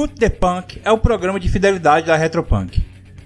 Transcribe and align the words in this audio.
Escute 0.00 0.14
the 0.14 0.30
Punk 0.30 0.80
é 0.82 0.90
o 0.90 0.96
programa 0.96 1.38
de 1.38 1.46
fidelidade 1.46 2.06
da 2.06 2.16
Retropunk. 2.16 2.82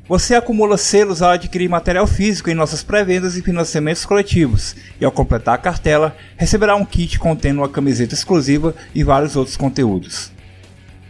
Você 0.09 0.35
acumula 0.35 0.77
selos 0.77 1.23
ao 1.23 1.31
adquirir 1.31 1.69
material 1.69 2.05
físico 2.05 2.51
em 2.51 2.55
nossas 2.55 2.83
pré-vendas 2.83 3.37
e 3.37 3.43
financiamentos 3.43 4.05
coletivos, 4.05 4.75
e 5.01 5.05
ao 5.05 5.13
completar 5.13 5.55
a 5.55 5.59
cartela, 5.59 6.17
receberá 6.37 6.75
um 6.75 6.85
kit 6.85 7.17
contendo 7.17 7.59
uma 7.59 7.69
camiseta 7.69 8.13
exclusiva 8.13 8.75
e 8.93 9.05
vários 9.05 9.37
outros 9.37 9.57
conteúdos. 9.57 10.33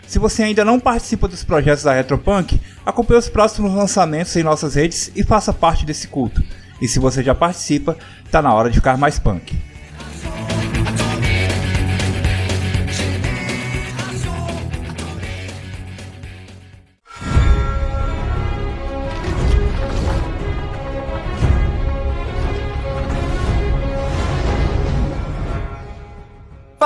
Se 0.06 0.18
você 0.18 0.42
ainda 0.42 0.66
não 0.66 0.78
participa 0.78 1.26
dos 1.26 1.42
projetos 1.42 1.84
da 1.84 1.94
Retropunk, 1.94 2.60
acompanhe 2.84 3.20
os 3.20 3.30
próximos 3.30 3.72
lançamentos 3.72 4.36
em 4.36 4.42
nossas 4.42 4.74
redes 4.74 5.10
e 5.16 5.24
faça 5.24 5.50
parte 5.50 5.86
desse 5.86 6.08
culto. 6.08 6.44
E 6.78 6.86
se 6.86 6.98
você 6.98 7.22
já 7.22 7.34
participa, 7.34 7.96
tá 8.30 8.42
na 8.42 8.52
hora 8.52 8.68
de 8.68 8.76
ficar 8.76 8.98
mais 8.98 9.18
punk. 9.18 9.56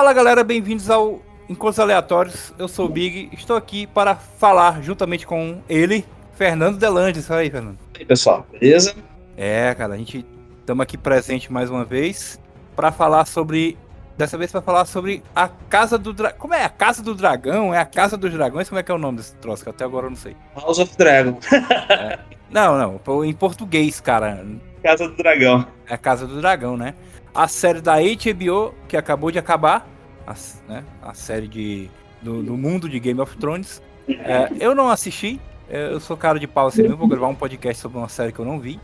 Fala 0.09 0.17
galera, 0.17 0.43
bem-vindos 0.43 0.89
ao 0.89 1.21
Encontros 1.51 1.79
Aleatórios. 1.79 2.55
Eu 2.59 2.67
sou 2.67 2.87
o 2.87 2.89
Big, 2.89 3.29
estou 3.30 3.55
aqui 3.55 3.87
para 3.87 4.15
falar 4.15 4.83
juntamente 4.83 5.27
com 5.27 5.61
ele, 5.69 6.03
Fernando 6.33 6.79
Delandes. 6.79 7.27
Fala 7.27 7.41
aí, 7.41 7.51
Fernando. 7.51 7.77
E 7.95 7.98
aí, 7.98 8.05
pessoal, 8.07 8.47
beleza? 8.51 8.95
É, 9.37 9.75
cara, 9.75 9.93
a 9.93 9.98
gente 9.98 10.25
estamos 10.61 10.83
aqui 10.83 10.97
presente 10.97 11.53
mais 11.53 11.69
uma 11.69 11.84
vez 11.84 12.41
para 12.75 12.91
falar 12.91 13.27
sobre. 13.27 13.77
Dessa 14.17 14.39
vez 14.39 14.51
para 14.51 14.62
falar 14.62 14.87
sobre 14.87 15.23
a 15.37 15.47
Casa 15.47 15.98
do 15.98 16.15
Dragão. 16.15 16.39
Como 16.39 16.55
é? 16.55 16.65
A 16.65 16.70
Casa 16.70 17.03
do 17.03 17.15
Dragão? 17.15 17.75
É 17.75 17.79
a 17.79 17.84
Casa 17.84 18.17
dos 18.17 18.33
Dragões? 18.33 18.67
Como 18.67 18.78
é 18.78 18.83
que 18.83 18.91
é 18.91 18.95
o 18.95 18.98
nome 18.98 19.19
desse 19.19 19.34
troço? 19.34 19.62
Que 19.62 19.69
até 19.69 19.84
agora 19.84 20.06
eu 20.06 20.11
não 20.11 20.17
sei. 20.17 20.34
House 20.56 20.78
of 20.78 20.97
Dragon. 20.97 21.39
é. 21.91 22.19
Não, 22.50 22.78
não. 22.78 23.25
Em 23.27 23.34
português, 23.34 24.00
cara. 24.00 24.43
Casa 24.83 25.06
do 25.06 25.15
Dragão. 25.17 25.67
É 25.87 25.93
a 25.93 25.98
Casa 25.98 26.27
do 26.27 26.41
Dragão, 26.41 26.78
né? 26.78 26.95
a 27.39 27.47
série 27.47 27.81
da 27.81 27.95
HBO, 28.00 28.75
que 28.89 28.97
acabou 28.97 29.31
de 29.31 29.39
acabar, 29.39 29.87
a, 30.29 30.73
né, 30.73 30.84
a 31.03 31.15
série 31.15 31.48
de, 31.48 31.89
do, 32.21 32.43
do, 32.43 32.57
mundo 32.57 32.89
de 32.89 32.98
Game 33.01 33.21
of 33.21 33.37
Thrones. 33.39 33.83
É, 34.09 34.51
eu 34.61 34.75
não 34.75 34.91
assisti, 34.91 35.41
é, 35.69 35.93
eu 35.93 36.01
sou 36.01 36.17
cara 36.17 36.39
de 36.39 36.47
pau 36.47 36.67
assim, 36.67 36.83
eu 36.83 36.97
vou 36.97 37.09
gravar 37.09 37.29
um 37.29 37.34
podcast 37.34 37.81
sobre 37.81 37.98
uma 37.98 38.09
série 38.09 38.33
que 38.33 38.39
eu 38.39 38.45
não 38.45 38.59
vi. 38.59 38.79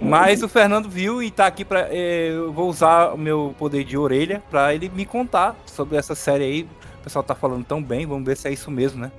Mas 0.00 0.42
o 0.42 0.48
Fernando 0.48 0.88
viu 0.88 1.22
e 1.22 1.30
tá 1.30 1.46
aqui 1.46 1.64
para 1.64 1.88
é, 1.90 2.30
eu 2.30 2.52
vou 2.52 2.68
usar 2.68 3.12
o 3.12 3.18
meu 3.18 3.54
poder 3.56 3.84
de 3.84 3.96
orelha 3.96 4.42
para 4.50 4.74
ele 4.74 4.90
me 4.94 5.06
contar 5.06 5.56
sobre 5.66 5.96
essa 5.96 6.14
série 6.14 6.44
aí. 6.44 6.68
O 7.00 7.04
pessoal 7.04 7.22
tá 7.22 7.34
falando 7.34 7.64
tão 7.64 7.80
bem, 7.82 8.06
vamos 8.06 8.24
ver 8.24 8.36
se 8.36 8.48
é 8.48 8.52
isso 8.52 8.70
mesmo, 8.70 9.00
né? 9.00 9.12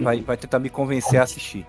Vai, 0.00 0.20
vai 0.20 0.36
tentar 0.36 0.60
me 0.60 0.70
convencer 0.70 1.20
a 1.20 1.24
assistir. 1.24 1.66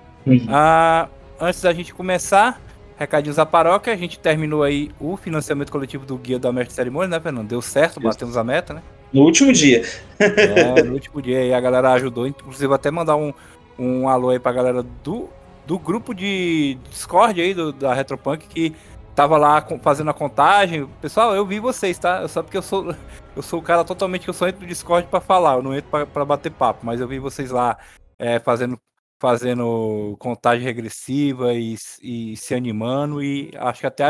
Ah, 0.47 1.09
antes 1.39 1.61
da 1.61 1.73
gente 1.73 1.93
começar, 1.93 2.61
Recadinhos 2.97 3.35
da 3.35 3.45
paróquia, 3.45 3.91
a 3.91 3.97
gente 3.97 4.17
terminou 4.17 4.63
aí 4.63 4.89
o 5.01 5.17
financiamento 5.17 5.69
coletivo 5.69 6.05
do 6.05 6.17
Guia 6.17 6.39
da 6.39 6.51
Mestre 6.51 6.73
Cerimônia, 6.73 7.09
né, 7.09 7.19
Fernando? 7.19 7.49
Deu 7.49 7.61
certo, 7.61 7.99
batemos 7.99 8.37
a 8.37 8.43
meta, 8.43 8.73
né? 8.73 8.81
No 9.13 9.21
último 9.23 9.51
dia. 9.51 9.83
É, 10.19 10.83
no 10.83 10.93
último 10.93 11.21
dia 11.21 11.55
a 11.55 11.61
galera 11.61 11.93
ajudou, 11.93 12.27
inclusive 12.27 12.73
até 12.73 12.89
mandar 12.89 13.15
um, 13.15 13.33
um 13.77 14.07
alô 14.07 14.29
aí 14.29 14.39
pra 14.39 14.51
galera 14.51 14.83
do, 15.03 15.29
do 15.65 15.77
grupo 15.77 16.13
de 16.13 16.77
Discord 16.89 17.41
aí 17.41 17.53
do, 17.53 17.71
da 17.71 17.93
Retropunk 17.93 18.47
que 18.47 18.73
tava 19.15 19.37
lá 19.37 19.65
fazendo 19.81 20.09
a 20.09 20.13
contagem. 20.13 20.87
Pessoal, 21.01 21.35
eu 21.35 21.45
vi 21.45 21.59
vocês, 21.59 21.97
tá? 21.97 22.27
Só 22.27 22.43
porque 22.43 22.57
eu 22.57 22.61
sou 22.61 22.95
eu 23.35 23.41
sou 23.41 23.59
o 23.59 23.63
cara 23.63 23.83
totalmente 23.83 24.23
que 24.23 24.29
eu 24.29 24.33
só 24.33 24.47
entro 24.47 24.61
no 24.61 24.67
Discord 24.67 25.07
para 25.07 25.19
falar, 25.19 25.55
eu 25.55 25.63
não 25.63 25.75
entro 25.75 26.05
para 26.07 26.25
bater 26.25 26.51
papo, 26.51 26.85
mas 26.85 27.01
eu 27.01 27.07
vi 27.07 27.19
vocês 27.19 27.51
lá 27.51 27.77
é, 28.17 28.39
fazendo 28.39 28.79
fazendo 29.19 30.15
contagem 30.19 30.63
regressiva 30.63 31.53
e, 31.53 31.75
e 32.01 32.35
se 32.35 32.53
animando 32.53 33.23
e 33.23 33.51
acho 33.57 33.79
que 33.79 33.87
até 33.87 34.03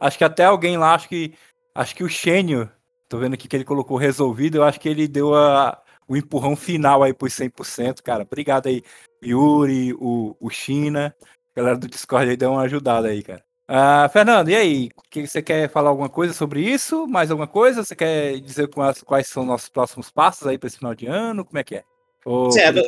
acho 0.00 0.18
que 0.18 0.24
até 0.24 0.44
alguém 0.44 0.76
lá, 0.76 0.94
acho 0.94 1.08
que 1.08 1.34
acho 1.74 1.94
que 1.94 2.04
o 2.04 2.08
Xênio, 2.08 2.70
tô 3.12 3.18
vendo 3.18 3.34
aqui 3.34 3.46
que 3.46 3.54
ele 3.54 3.64
colocou 3.64 3.98
resolvido, 3.98 4.56
eu 4.56 4.64
acho 4.64 4.80
que 4.80 4.88
ele 4.88 5.06
deu 5.06 5.34
a, 5.34 5.78
o 6.08 6.16
empurrão 6.16 6.56
final 6.56 7.02
aí 7.02 7.12
por 7.12 7.28
100%, 7.28 8.00
cara. 8.02 8.22
Obrigado 8.22 8.68
aí, 8.68 8.82
Yuri, 9.22 9.92
o, 9.92 10.34
o 10.40 10.48
China, 10.48 11.14
a 11.54 11.60
galera 11.60 11.76
do 11.76 11.86
Discord 11.86 12.30
aí 12.30 12.38
deu 12.38 12.52
uma 12.52 12.62
ajudada 12.62 13.08
aí, 13.08 13.22
cara. 13.22 13.44
Uh, 13.70 14.08
Fernando, 14.10 14.48
e 14.48 14.56
aí? 14.56 14.88
Que, 15.10 15.26
você 15.26 15.42
quer 15.42 15.68
falar 15.68 15.90
alguma 15.90 16.08
coisa 16.08 16.32
sobre 16.32 16.62
isso? 16.62 17.06
Mais 17.06 17.30
alguma 17.30 17.46
coisa? 17.46 17.84
Você 17.84 17.94
quer 17.94 18.40
dizer 18.40 18.68
quais, 18.68 19.02
quais 19.02 19.26
são 19.26 19.44
nossos 19.44 19.68
próximos 19.68 20.10
passos 20.10 20.46
aí 20.46 20.56
para 20.56 20.68
esse 20.68 20.78
final 20.78 20.94
de 20.94 21.06
ano? 21.06 21.44
Como 21.44 21.58
é 21.58 21.64
que 21.64 21.76
é? 21.76 21.84
Ou, 22.24 22.50
certo. 22.50 22.80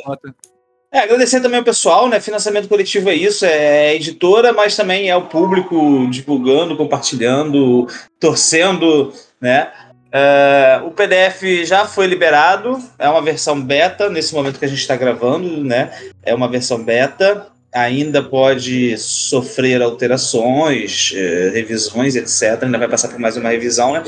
É, 0.91 0.99
agradecer 0.99 1.39
também 1.39 1.59
ao 1.59 1.65
pessoal, 1.65 2.07
né? 2.07 2.19
Financiamento 2.19 2.67
coletivo 2.67 3.09
é 3.09 3.15
isso, 3.15 3.45
é 3.45 3.93
editora, 3.93 4.53
mas 4.53 4.75
também 4.75 5.07
é 5.09 5.15
o 5.15 5.27
público 5.27 6.07
divulgando, 6.09 6.75
compartilhando, 6.75 7.87
torcendo, 8.19 9.13
né? 9.39 9.71
É, 10.17 10.81
o 10.85 10.91
PDF 10.91 11.65
já 11.65 11.85
foi 11.85 12.07
liberado, 12.07 12.81
é 12.97 13.09
uma 13.09 13.21
versão 13.21 13.61
beta 13.61 14.09
nesse 14.09 14.33
momento 14.33 14.57
que 14.57 14.63
a 14.63 14.67
gente 14.67 14.79
está 14.79 14.95
gravando, 14.95 15.61
né? 15.61 15.91
É 16.23 16.33
uma 16.33 16.47
versão 16.47 16.81
beta, 16.81 17.47
ainda 17.73 18.23
pode 18.23 18.97
sofrer 18.97 19.81
alterações, 19.81 21.11
é, 21.13 21.49
revisões, 21.53 22.15
etc. 22.15 22.63
Ainda 22.63 22.77
vai 22.77 22.87
passar 22.87 23.09
por 23.09 23.19
mais 23.19 23.35
uma 23.35 23.49
revisão, 23.49 23.91
né? 23.91 24.03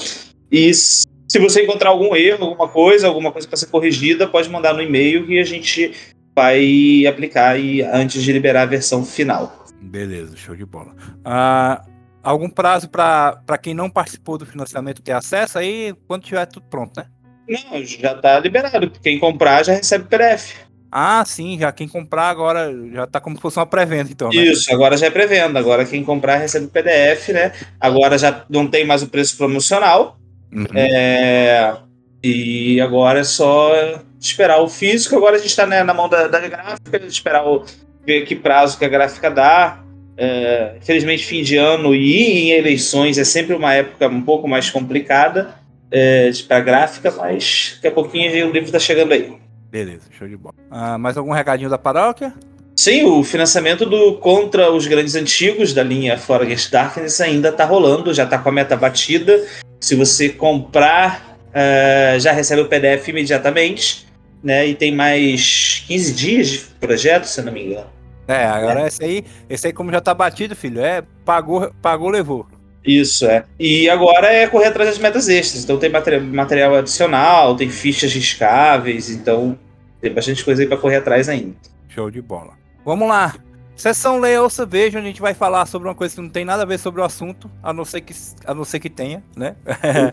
E 0.49 0.73
se 0.73 1.05
você 1.39 1.63
encontrar 1.63 1.89
algum 1.89 2.15
erro, 2.15 2.45
alguma 2.45 2.69
coisa, 2.69 3.07
alguma 3.07 3.33
coisa 3.33 3.45
para 3.45 3.57
ser 3.57 3.65
corrigida, 3.65 4.25
pode 4.25 4.49
mandar 4.49 4.73
no 4.73 4.81
e-mail 4.81 5.29
e 5.29 5.37
a 5.39 5.43
gente 5.43 5.91
vai 6.33 7.05
aplicar 7.05 7.59
e, 7.59 7.81
antes 7.81 8.23
de 8.23 8.31
liberar 8.31 8.61
a 8.61 8.65
versão 8.65 9.03
final. 9.03 9.65
Beleza, 9.81 10.37
show 10.37 10.55
de 10.55 10.65
bola. 10.65 10.95
Uh, 11.25 11.96
algum 12.27 12.49
prazo 12.49 12.89
para 12.89 13.57
quem 13.61 13.73
não 13.73 13.89
participou 13.89 14.37
do 14.37 14.45
financiamento 14.45 15.01
ter 15.01 15.13
acesso 15.13 15.57
aí 15.57 15.95
quando 16.07 16.23
tiver 16.23 16.45
tudo 16.45 16.65
pronto, 16.69 16.99
né? 16.99 17.05
Não, 17.47 17.83
já 17.85 18.11
está 18.11 18.39
liberado. 18.39 18.91
Quem 19.01 19.17
comprar 19.17 19.63
já 19.63 19.73
recebe 19.73 20.05
PDF. 20.05 20.53
Ah, 20.91 21.23
sim, 21.25 21.57
já 21.57 21.71
quem 21.71 21.87
comprar 21.87 22.29
agora 22.29 22.73
já 22.93 23.05
está 23.05 23.19
como 23.19 23.35
se 23.35 23.41
fosse 23.41 23.57
uma 23.57 23.65
pré-venda, 23.65 24.09
então. 24.11 24.29
Né? 24.29 24.35
Isso, 24.35 24.73
agora 24.73 24.97
já 24.97 25.07
é 25.07 25.09
pré-venda. 25.09 25.59
Agora 25.59 25.85
quem 25.85 26.03
comprar 26.03 26.37
recebe 26.37 26.67
PDF, 26.67 27.29
né? 27.29 27.53
Agora 27.79 28.17
já 28.17 28.45
não 28.49 28.67
tem 28.67 28.85
mais 28.85 29.01
o 29.01 29.07
preço 29.07 29.37
promocional. 29.37 30.17
Uhum. 30.51 30.65
É, 30.75 31.75
e 32.23 32.79
agora 32.81 33.19
é 33.19 33.23
só 33.23 33.71
esperar 34.19 34.61
o 34.61 34.67
físico. 34.67 35.15
Agora 35.15 35.35
a 35.35 35.39
gente 35.39 35.49
está 35.49 35.65
né, 35.65 35.83
na 35.83 35.93
mão 35.93 36.09
da, 36.09 36.27
da 36.27 36.39
gráfica, 36.39 36.97
esperar 37.05 37.45
o, 37.45 37.63
ver 38.05 38.25
que 38.25 38.35
prazo 38.35 38.77
que 38.77 38.85
a 38.85 38.89
gráfica 38.89 39.29
dá. 39.29 39.83
É, 40.17 40.73
infelizmente, 40.81 41.25
fim 41.25 41.43
de 41.43 41.57
ano 41.57 41.93
e 41.93 42.49
em 42.49 42.51
eleições 42.51 43.17
é 43.17 43.23
sempre 43.23 43.55
uma 43.55 43.73
época 43.73 44.07
um 44.07 44.21
pouco 44.21 44.47
mais 44.47 44.69
complicada 44.69 45.55
é, 45.91 46.31
para 46.47 46.57
a 46.57 46.61
gráfica, 46.61 47.11
mas 47.11 47.73
daqui 47.75 47.87
a 47.87 47.91
pouquinho 47.91 48.31
o 48.47 48.51
livro 48.51 48.65
está 48.65 48.79
chegando 48.79 49.13
aí. 49.13 49.31
Beleza, 49.69 50.03
show 50.17 50.27
de 50.27 50.35
bola. 50.35 50.55
Ah, 50.71 50.97
mais 50.97 51.17
algum 51.17 51.31
recadinho 51.31 51.69
da 51.69 51.77
paróquia? 51.77 52.33
Sim, 52.75 53.03
o 53.05 53.23
financiamento 53.23 53.85
do 53.85 54.13
contra 54.15 54.71
os 54.71 54.87
grandes 54.87 55.15
antigos 55.15 55.73
da 55.73 55.83
linha 55.83 56.17
Forest 56.17 56.71
Darkness 56.71 57.19
ainda 57.21 57.49
está 57.49 57.65
rolando, 57.65 58.13
já 58.13 58.23
está 58.23 58.37
com 58.37 58.49
a 58.49 58.51
meta 58.51 58.75
batida. 58.75 59.45
Se 59.79 59.95
você 59.95 60.29
comprar, 60.29 61.37
uh, 61.49 62.19
já 62.19 62.31
recebe 62.31 62.61
o 62.61 62.67
PDF 62.67 63.07
imediatamente 63.07 64.07
né? 64.43 64.67
E 64.67 64.75
tem 64.75 64.93
mais 64.93 65.83
15 65.87 66.13
dias 66.13 66.47
de 66.47 66.59
projeto, 66.79 67.25
se 67.25 67.41
não 67.41 67.51
me 67.51 67.65
engano. 67.65 67.87
É, 68.27 68.45
agora 68.45 68.81
é. 68.81 68.87
esse 68.87 69.03
aí, 69.03 69.23
esse 69.49 69.67
aí 69.67 69.73
como 69.73 69.91
já 69.91 70.01
tá 70.01 70.13
batido, 70.13 70.55
filho, 70.55 70.81
é 70.81 71.03
pagou, 71.23 71.71
pagou, 71.81 72.09
levou. 72.09 72.45
Isso, 72.85 73.25
é. 73.25 73.43
E 73.59 73.89
agora 73.89 74.31
é 74.31 74.47
correr 74.47 74.67
atrás 74.67 74.89
das 74.89 74.99
metas 74.99 75.27
extras. 75.27 75.63
Então 75.63 75.77
tem 75.77 75.89
material 75.89 76.75
adicional, 76.75 77.55
tem 77.55 77.69
fichas 77.69 78.13
riscáveis, 78.13 79.09
então 79.09 79.57
tem 79.99 80.13
bastante 80.13 80.43
coisa 80.43 80.61
aí 80.61 80.67
para 80.67 80.77
correr 80.77 80.97
atrás 80.97 81.27
ainda. 81.27 81.55
Show 81.89 82.09
de 82.09 82.21
bola. 82.21 82.53
Vamos 82.85 83.09
lá. 83.09 83.35
Sessão 83.77 84.19
Leia 84.19 84.41
Ouça 84.41 84.65
Veja, 84.65 84.97
onde 84.97 85.07
a 85.07 85.11
gente 85.11 85.21
vai 85.21 85.35
falar 85.35 85.67
sobre 85.67 85.87
uma 85.87 85.93
coisa 85.93 86.15
que 86.15 86.21
não 86.21 86.29
tem 86.29 86.43
nada 86.43 86.63
a 86.63 86.65
ver 86.65 86.79
sobre 86.79 86.99
o 86.99 87.03
assunto, 87.03 87.49
a 87.61 87.71
não 87.71 87.85
ser 87.85 88.01
que, 88.01 88.13
a 88.43 88.53
não 88.53 88.65
ser 88.65 88.79
que 88.79 88.89
tenha, 88.89 89.23
né? 89.35 89.55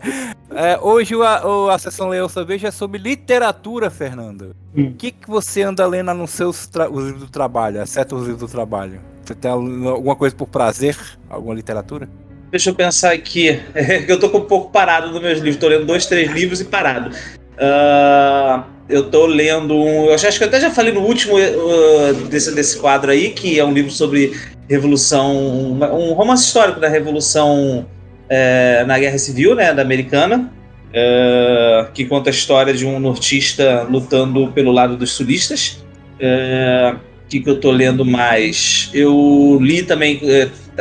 é, 0.53 0.77
hoje 0.79 1.15
a, 1.15 1.41
a 1.73 1.79
sessão 1.79 2.09
Leia 2.09 2.21
Ouça 2.21 2.45
Veja 2.45 2.67
é 2.67 2.71
sobre 2.71 2.99
literatura, 2.99 3.89
Fernando. 3.89 4.55
Hum. 4.75 4.89
O 4.89 4.93
que, 4.93 5.11
que 5.11 5.27
você 5.27 5.63
anda 5.63 5.85
lendo 5.87 6.13
nos 6.13 6.29
seus 6.29 6.69
os 6.91 7.05
livros 7.05 7.23
do 7.23 7.29
trabalho, 7.29 7.81
exceto 7.81 8.15
os 8.15 8.27
livros 8.27 8.41
do 8.41 8.47
trabalho? 8.47 9.01
Você 9.23 9.33
tem 9.33 9.49
alguma 9.49 10.15
coisa 10.15 10.35
por 10.35 10.47
prazer? 10.47 10.95
Alguma 11.27 11.55
literatura? 11.55 12.07
Deixa 12.51 12.69
eu 12.69 12.75
pensar 12.75 13.13
aqui. 13.13 13.59
eu 14.07 14.19
tô 14.19 14.27
um 14.27 14.45
pouco 14.45 14.71
parado 14.71 15.11
nos 15.11 15.19
meus 15.19 15.39
livros. 15.39 15.57
Tô 15.57 15.67
lendo 15.67 15.85
dois, 15.85 16.05
três 16.05 16.31
livros 16.31 16.61
e 16.61 16.65
parado. 16.65 17.09
Uh, 17.55 18.63
eu 18.87 19.09
tô 19.09 19.25
lendo 19.25 19.75
um. 19.75 20.05
Eu 20.05 20.13
acho 20.13 20.37
que 20.37 20.43
eu 20.43 20.47
até 20.47 20.59
já 20.59 20.69
falei 20.69 20.93
no 20.93 21.01
último 21.01 21.35
uh, 21.37 22.13
desse, 22.29 22.53
desse 22.53 22.77
quadro 22.77 23.11
aí, 23.11 23.31
que 23.31 23.59
é 23.59 23.65
um 23.65 23.73
livro 23.73 23.91
sobre 23.91 24.33
revolução. 24.69 25.33
Um 25.35 26.13
romance 26.13 26.45
histórico 26.45 26.79
da 26.79 26.87
revolução 26.87 27.85
uh, 27.85 28.85
na 28.85 28.99
Guerra 28.99 29.17
Civil, 29.17 29.55
né, 29.55 29.73
da 29.73 29.81
americana. 29.81 30.51
Uh, 30.89 31.91
que 31.93 32.05
conta 32.05 32.29
a 32.29 32.31
história 32.31 32.73
de 32.73 32.85
um 32.85 32.99
nortista 32.99 33.85
lutando 33.89 34.47
pelo 34.53 34.71
lado 34.71 34.95
dos 34.95 35.11
sulistas. 35.11 35.83
O 36.17 37.27
que, 37.27 37.41
que 37.41 37.49
eu 37.49 37.59
tô 37.59 37.71
lendo 37.71 38.05
mais? 38.05 38.89
Eu 38.93 39.57
li 39.59 39.83
também, 39.83 40.21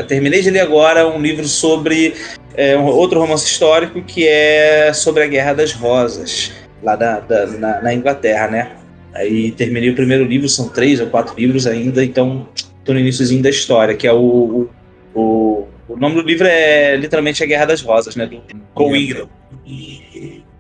terminei 0.06 0.40
de 0.40 0.50
ler 0.50 0.60
agora 0.60 1.08
um 1.08 1.20
livro 1.20 1.48
sobre 1.48 2.14
é, 2.54 2.76
um, 2.76 2.84
outro 2.84 3.20
romance 3.20 3.46
histórico 3.46 4.00
que 4.02 4.26
é 4.26 4.92
sobre 4.92 5.24
a 5.24 5.26
Guerra 5.26 5.54
das 5.54 5.72
Rosas, 5.72 6.52
lá 6.84 6.94
da, 6.94 7.20
da 7.20 7.46
na, 7.46 7.82
na, 7.82 7.94
Inglaterra, 7.94 8.48
né? 8.48 8.72
Aí 9.14 9.50
terminei 9.52 9.90
o 9.90 9.94
primeiro 9.94 10.25
livro, 10.25 10.48
são 10.48 10.69
três 10.69 11.00
ou 11.00 11.06
quatro 11.06 11.34
livros 11.36 11.66
ainda, 11.66 12.04
então 12.04 12.48
tô 12.84 12.92
no 12.92 13.00
iníciozinho 13.00 13.42
da 13.42 13.50
história, 13.50 13.96
que 13.96 14.06
é 14.06 14.12
o, 14.12 14.69
o, 15.14 15.66
o 15.88 15.96
nome 15.96 16.16
do 16.16 16.22
livro 16.22 16.46
é 16.46 16.96
literalmente 16.96 17.42
A 17.42 17.46
Guerra 17.46 17.66
das 17.66 17.81
Rosas, 17.81 18.14
né? 18.16 18.26
Do 18.26 18.42
Cole 18.75 19.04
Ingram. 19.04 19.28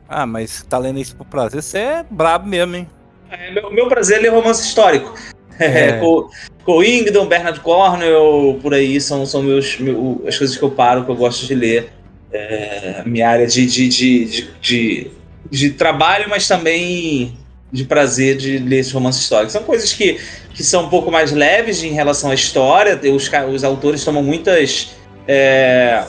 Ah, 0.08 0.26
mas 0.26 0.64
tá 0.68 0.78
lendo 0.78 0.98
isso 0.98 1.16
por 1.16 1.26
prazer, 1.26 1.62
você 1.62 1.78
é 1.78 2.06
brabo 2.08 2.48
mesmo, 2.48 2.76
hein? 2.76 2.88
É, 3.30 3.50
meu, 3.50 3.70
meu 3.72 3.88
prazer 3.88 4.18
é 4.18 4.22
ler 4.22 4.28
romance 4.28 4.66
histórico. 4.66 5.14
É. 5.58 6.00
Cole 6.64 7.00
Ingdon, 7.00 7.26
Bernard 7.26 7.60
Cornwell, 7.60 8.58
por 8.62 8.72
aí, 8.72 9.00
são, 9.00 9.26
são 9.26 9.42
meus, 9.42 9.78
meu, 9.78 10.22
as 10.26 10.38
coisas 10.38 10.56
que 10.56 10.62
eu 10.62 10.70
paro, 10.70 11.04
que 11.04 11.10
eu 11.10 11.16
gosto 11.16 11.46
de 11.46 11.54
ler. 11.54 11.92
É, 12.32 13.02
minha 13.06 13.28
área 13.28 13.46
de, 13.46 13.66
de, 13.66 13.88
de, 13.88 14.50
de, 14.60 15.10
de, 15.54 15.70
trabalho, 15.70 16.26
mas 16.28 16.48
também 16.48 17.36
de 17.70 17.84
prazer 17.84 18.36
de 18.36 18.58
ler 18.58 18.80
esses 18.80 18.92
romances 18.92 19.22
históricos. 19.22 19.52
São 19.52 19.62
coisas 19.62 19.92
que, 19.92 20.20
que 20.52 20.62
são 20.62 20.84
um 20.84 20.88
pouco 20.88 21.10
mais 21.10 21.32
leves 21.32 21.82
em 21.82 21.92
relação 21.92 22.30
à 22.30 22.34
história. 22.34 23.00
Os, 23.12 23.30
os 23.52 23.64
autores 23.64 24.04
tomam 24.04 24.22
muitas. 24.22 24.94
É, 25.26 26.04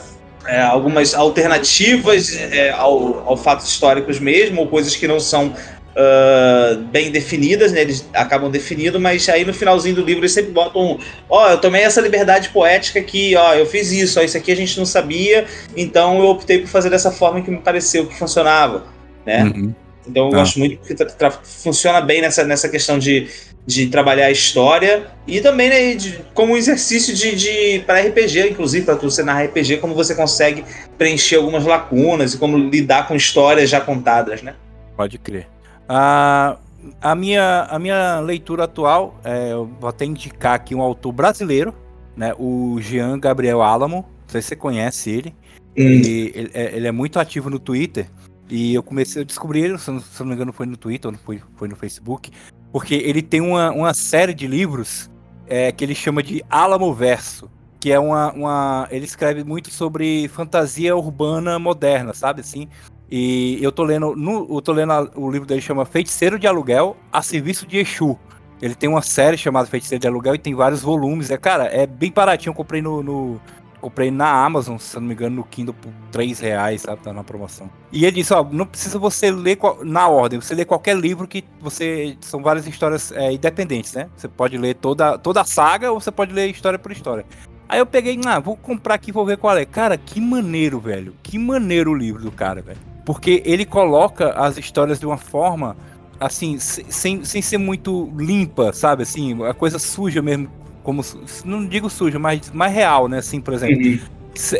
é, 0.46 0.60
algumas 0.60 1.12
alternativas 1.12 2.36
é, 2.36 2.70
ao, 2.70 3.28
ao 3.28 3.36
fatos 3.36 3.66
históricos 3.66 4.20
mesmo, 4.20 4.60
ou 4.60 4.68
coisas 4.68 4.94
que 4.94 5.08
não 5.08 5.18
são 5.18 5.52
uh, 5.96 6.78
bem 6.92 7.10
definidas, 7.10 7.72
né? 7.72 7.80
Eles 7.80 8.08
acabam 8.12 8.50
definindo, 8.50 9.00
mas 9.00 9.28
aí 9.28 9.44
no 9.44 9.54
finalzinho 9.54 9.96
do 9.96 10.04
livro 10.04 10.20
eles 10.20 10.32
sempre 10.32 10.52
botam, 10.52 10.98
ó, 11.28 11.46
oh, 11.46 11.50
eu 11.50 11.58
tomei 11.58 11.82
essa 11.82 12.00
liberdade 12.00 12.50
poética 12.50 13.00
aqui, 13.00 13.34
ó, 13.34 13.54
eu 13.54 13.66
fiz 13.66 13.90
isso, 13.90 14.20
ó, 14.20 14.22
isso 14.22 14.36
aqui 14.36 14.52
a 14.52 14.56
gente 14.56 14.78
não 14.78 14.86
sabia, 14.86 15.46
então 15.76 16.18
eu 16.18 16.26
optei 16.26 16.58
por 16.58 16.68
fazer 16.68 16.90
dessa 16.90 17.10
forma 17.10 17.40
que 17.40 17.50
me 17.50 17.58
pareceu 17.58 18.06
que 18.06 18.16
funcionava, 18.16 18.84
né? 19.26 19.44
Uhum. 19.44 19.74
Então 20.08 20.28
eu 20.28 20.34
ah. 20.34 20.38
gosto 20.38 20.58
muito 20.58 20.78
porque 20.78 20.94
funciona 21.42 22.00
bem 22.00 22.20
nessa, 22.20 22.44
nessa 22.44 22.68
questão 22.68 22.98
de, 22.98 23.28
de 23.66 23.88
trabalhar 23.88 24.26
a 24.26 24.30
história 24.30 25.08
e 25.26 25.40
também 25.40 25.68
né, 25.68 25.94
de, 25.94 26.20
como 26.32 26.52
um 26.52 26.56
exercício 26.56 27.14
de, 27.14 27.34
de 27.34 27.80
para 27.84 28.00
RPG, 28.00 28.50
inclusive 28.50 28.86
para 28.86 28.94
você 28.94 29.22
narrar 29.22 29.46
RPG, 29.46 29.78
como 29.78 29.94
você 29.94 30.14
consegue 30.14 30.64
preencher 30.96 31.36
algumas 31.36 31.64
lacunas 31.64 32.34
e 32.34 32.38
como 32.38 32.56
lidar 32.56 33.08
com 33.08 33.16
histórias 33.16 33.68
já 33.68 33.80
contadas, 33.80 34.42
né? 34.42 34.54
Pode 34.96 35.18
crer. 35.18 35.48
A, 35.88 36.56
a, 37.00 37.14
minha, 37.14 37.66
a 37.68 37.78
minha 37.78 38.20
leitura 38.20 38.64
atual, 38.64 39.20
é, 39.24 39.52
eu 39.52 39.68
vou 39.80 39.90
até 39.90 40.04
indicar 40.04 40.54
aqui 40.54 40.74
um 40.74 40.80
autor 40.80 41.12
brasileiro, 41.12 41.74
né, 42.16 42.32
o 42.38 42.78
Jean 42.80 43.18
Gabriel 43.18 43.60
Alamo. 43.60 43.96
Não 43.96 44.28
sei 44.32 44.42
se 44.42 44.48
você 44.48 44.56
conhece 44.56 45.10
ele. 45.10 45.34
Hum. 45.78 45.82
Ele, 45.82 46.32
ele, 46.34 46.50
é, 46.54 46.76
ele, 46.76 46.86
é 46.86 46.92
muito 46.92 47.18
ativo 47.18 47.50
no 47.50 47.58
Twitter. 47.58 48.06
E 48.48 48.74
eu 48.74 48.82
comecei 48.82 49.22
a 49.22 49.24
descobrir 49.24 49.64
ele, 49.64 49.78
se 49.78 49.90
não, 49.90 50.02
me 50.26 50.34
engano, 50.34 50.52
foi 50.52 50.66
no 50.66 50.76
Twitter 50.76 51.10
ou 51.10 51.18
foi, 51.18 51.42
foi 51.56 51.68
no 51.68 51.76
Facebook. 51.76 52.30
Porque 52.72 52.94
ele 52.94 53.22
tem 53.22 53.40
uma, 53.40 53.70
uma 53.70 53.94
série 53.94 54.34
de 54.34 54.46
livros 54.46 55.10
é, 55.46 55.72
que 55.72 55.84
ele 55.84 55.94
chama 55.94 56.22
de 56.22 56.44
Alamo 56.48 56.92
Verso. 56.94 57.50
Que 57.80 57.92
é 57.92 57.98
uma, 57.98 58.32
uma. 58.32 58.88
Ele 58.90 59.04
escreve 59.04 59.44
muito 59.44 59.70
sobre 59.70 60.28
fantasia 60.28 60.96
urbana 60.96 61.58
moderna, 61.58 62.14
sabe? 62.14 62.40
Assim, 62.40 62.68
e 63.10 63.58
eu 63.62 63.70
tô 63.70 63.84
lendo, 63.84 64.16
no, 64.16 64.46
eu 64.56 64.60
tô 64.60 64.72
lendo 64.72 64.92
a, 64.92 65.10
o 65.14 65.30
livro 65.30 65.46
dele 65.46 65.60
chama 65.60 65.84
Feiticeiro 65.84 66.38
de 66.38 66.46
Aluguel 66.46 66.96
a 67.12 67.22
Serviço 67.22 67.66
de 67.66 67.78
Exu. 67.78 68.18
Ele 68.60 68.74
tem 68.74 68.88
uma 68.88 69.02
série 69.02 69.36
chamada 69.36 69.68
Feiticeiro 69.68 70.00
de 70.00 70.08
Aluguel 70.08 70.34
e 70.34 70.38
tem 70.38 70.54
vários 70.54 70.82
volumes. 70.82 71.30
É, 71.30 71.36
cara, 71.36 71.64
é 71.66 71.86
bem 71.86 72.10
baratinho. 72.10 72.50
Eu 72.50 72.54
comprei 72.54 72.80
no, 72.80 73.02
no 73.02 73.40
comprei 73.80 74.10
na 74.10 74.44
Amazon, 74.44 74.78
se 74.78 74.96
não 74.96 75.02
me 75.02 75.14
engano, 75.14 75.36
no 75.36 75.44
Kindle 75.44 75.74
por 75.74 75.92
3 76.10 76.40
reais, 76.40 76.82
sabe? 76.82 77.02
Tá 77.02 77.12
na 77.12 77.22
promoção. 77.22 77.70
E 77.92 78.04
ele 78.04 78.16
disse, 78.16 78.32
ó, 78.32 78.44
não 78.44 78.66
precisa 78.66 78.98
você 78.98 79.30
ler 79.30 79.58
na 79.84 80.08
ordem, 80.08 80.40
você 80.40 80.54
lê 80.54 80.64
qualquer 80.64 80.96
livro 80.96 81.26
que 81.28 81.44
você. 81.60 82.16
São 82.20 82.42
várias 82.42 82.66
histórias 82.66 83.12
é, 83.12 83.32
independentes, 83.32 83.92
né? 83.92 84.08
Você 84.16 84.28
pode 84.28 84.56
ler 84.58 84.74
toda, 84.74 85.18
toda 85.18 85.40
a 85.40 85.44
saga 85.44 85.92
ou 85.92 86.00
você 86.00 86.10
pode 86.10 86.32
ler 86.32 86.50
história 86.50 86.78
por 86.78 86.92
história. 86.92 87.24
Aí 87.68 87.78
eu 87.78 87.86
peguei, 87.86 88.18
ah, 88.26 88.38
vou 88.38 88.56
comprar 88.56 88.94
aqui 88.94 89.10
vou 89.10 89.26
ver 89.26 89.38
qual 89.38 89.56
é. 89.56 89.64
Cara, 89.64 89.96
que 89.96 90.20
maneiro, 90.20 90.78
velho. 90.78 91.14
Que 91.22 91.38
maneiro 91.38 91.90
o 91.90 91.94
livro 91.94 92.22
do 92.22 92.30
cara, 92.30 92.62
velho. 92.62 92.78
Porque 93.04 93.42
ele 93.44 93.64
coloca 93.64 94.30
as 94.32 94.56
histórias 94.56 95.00
de 95.00 95.06
uma 95.06 95.16
forma, 95.16 95.76
assim, 96.18 96.58
sem, 96.58 97.24
sem 97.24 97.42
ser 97.42 97.58
muito 97.58 98.12
limpa, 98.16 98.72
sabe? 98.72 99.02
Assim, 99.02 99.44
a 99.44 99.54
coisa 99.54 99.78
suja 99.78 100.22
mesmo. 100.22 100.48
Como, 100.86 101.04
não 101.44 101.66
digo 101.66 101.90
suja, 101.90 102.16
mas 102.16 102.48
mais 102.52 102.72
real, 102.72 103.08
né? 103.08 103.18
Assim, 103.18 103.40
por 103.40 103.52
exemplo. 103.52 103.84
Uhum. 103.84 103.98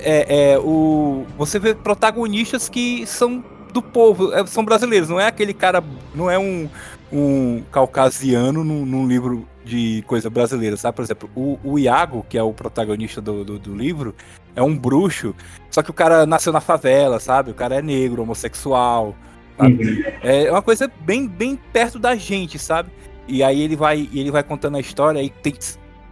É, 0.03 0.55
é, 0.55 0.59
o, 0.59 1.25
você 1.39 1.57
vê 1.61 1.73
protagonistas 1.73 2.69
que 2.69 3.07
são 3.07 3.45
do 3.73 3.81
povo, 3.81 4.35
é, 4.35 4.45
são 4.45 4.65
brasileiros, 4.65 5.09
não 5.09 5.21
é 5.21 5.29
aquele 5.29 5.55
cara, 5.55 5.85
não 6.13 6.29
é 6.29 6.37
um, 6.37 6.69
um 7.13 7.63
caucasiano 7.71 8.65
num, 8.65 8.85
num 8.85 9.07
livro 9.07 9.47
de 9.65 10.03
coisa 10.09 10.29
brasileira, 10.29 10.77
sabe? 10.77 10.97
Por 10.97 11.03
exemplo, 11.05 11.31
o, 11.37 11.61
o 11.63 11.79
Iago, 11.79 12.27
que 12.29 12.37
é 12.37 12.43
o 12.43 12.53
protagonista 12.53 13.21
do, 13.21 13.45
do, 13.45 13.57
do, 13.57 13.77
livro, 13.77 14.13
é 14.57 14.63
um 14.63 14.77
bruxo, 14.77 15.33
só 15.71 15.81
que 15.81 15.91
o 15.91 15.95
cara 15.95 16.27
nasceu 16.27 16.53
na 16.53 16.61
favela, 16.61 17.21
sabe? 17.21 17.53
O 17.53 17.55
cara 17.55 17.77
é 17.77 17.83
negro, 17.83 18.23
homossexual. 18.23 19.15
Uhum. 19.61 20.03
É 20.25 20.51
uma 20.51 20.63
coisa 20.63 20.91
bem, 21.03 21.29
bem 21.29 21.57
perto 21.73 22.01
da 22.01 22.17
gente, 22.17 22.59
sabe? 22.59 22.91
E 23.29 23.45
aí 23.45 23.61
ele 23.61 23.77
vai, 23.77 24.09
ele 24.13 24.33
vai 24.33 24.43
contando 24.43 24.77
a 24.77 24.81
história 24.81 25.23
e 25.23 25.31
tem, 25.31 25.55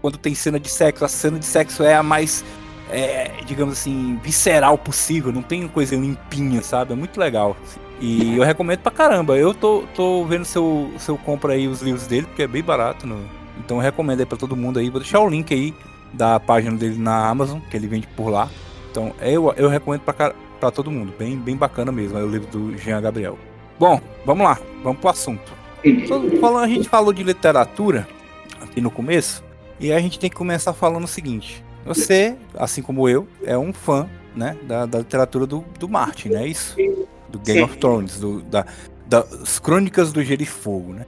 quando 0.04 0.18
tem 0.18 0.34
cena 0.34 0.60
de 0.60 0.68
sexo, 0.68 1.02
a 1.02 1.08
cena 1.08 1.38
de 1.38 1.46
sexo 1.46 1.82
é 1.82 1.94
a 1.94 2.02
mais, 2.02 2.44
é, 2.90 3.30
digamos 3.46 3.72
assim, 3.72 4.20
visceral 4.22 4.76
possível, 4.76 5.32
não 5.32 5.40
tem 5.40 5.66
coisa 5.66 5.96
limpinha, 5.96 6.60
sabe? 6.60 6.92
É 6.92 6.94
muito 6.94 7.18
legal. 7.18 7.56
E 7.98 8.36
eu 8.36 8.44
recomendo 8.44 8.80
pra 8.80 8.92
caramba. 8.92 9.38
Eu 9.38 9.54
tô, 9.54 9.84
tô 9.94 10.22
vendo 10.26 10.44
se 10.44 10.58
eu, 10.58 10.92
se 10.98 11.08
eu 11.08 11.16
compro 11.16 11.50
aí 11.50 11.66
os 11.66 11.80
livros 11.80 12.06
dele, 12.06 12.26
porque 12.26 12.42
é 12.42 12.46
bem 12.46 12.62
barato 12.62 13.06
no, 13.06 13.18
então 13.58 13.78
eu 13.78 13.82
recomendo 13.82 14.20
aí 14.20 14.26
pra 14.26 14.36
todo 14.36 14.54
mundo 14.54 14.78
aí. 14.78 14.90
Vou 14.90 15.00
deixar 15.00 15.20
o 15.20 15.26
link 15.26 15.54
aí 15.54 15.74
da 16.12 16.38
página 16.38 16.76
dele 16.76 16.98
na 16.98 17.26
Amazon, 17.26 17.58
que 17.70 17.74
ele 17.74 17.86
vende 17.86 18.06
por 18.08 18.28
lá. 18.28 18.50
Então 18.90 19.14
eu, 19.22 19.54
eu 19.56 19.70
recomendo 19.70 20.02
pra, 20.02 20.34
pra 20.60 20.70
todo 20.70 20.90
mundo. 20.90 21.14
Bem, 21.18 21.38
bem 21.38 21.56
bacana 21.56 21.90
mesmo. 21.90 22.18
É 22.18 22.22
o 22.22 22.28
livro 22.28 22.48
do 22.48 22.76
Jean 22.76 23.00
Gabriel. 23.00 23.38
Bom, 23.78 23.98
vamos 24.26 24.44
lá. 24.44 24.58
Vamos 24.82 25.00
pro 25.00 25.08
assunto. 25.08 25.50
Falando, 26.42 26.64
a 26.64 26.68
gente 26.68 26.90
falou 26.90 27.10
de 27.10 27.22
literatura 27.22 28.06
aqui 28.60 28.82
no 28.82 28.90
começo. 28.90 29.43
E 29.78 29.92
a 29.92 30.00
gente 30.00 30.18
tem 30.18 30.30
que 30.30 30.36
começar 30.36 30.72
falando 30.72 31.04
o 31.04 31.08
seguinte. 31.08 31.64
Você, 31.84 32.36
assim 32.54 32.80
como 32.80 33.08
eu, 33.08 33.28
é 33.44 33.58
um 33.58 33.72
fã 33.72 34.08
né, 34.34 34.56
da, 34.62 34.86
da 34.86 34.98
literatura 34.98 35.46
do, 35.46 35.64
do 35.78 35.88
Martin, 35.88 36.30
não 36.30 36.40
é 36.40 36.46
isso? 36.46 36.76
Do 37.28 37.38
Game 37.38 37.60
Sim. 37.60 37.64
of 37.64 37.76
Thrones, 37.76 38.18
do, 38.18 38.40
da, 38.42 38.64
das 39.06 39.58
Crônicas 39.58 40.12
do 40.12 40.22
Gelo 40.22 40.42
e 40.42 40.46
Fogo, 40.46 40.92
né? 40.94 41.06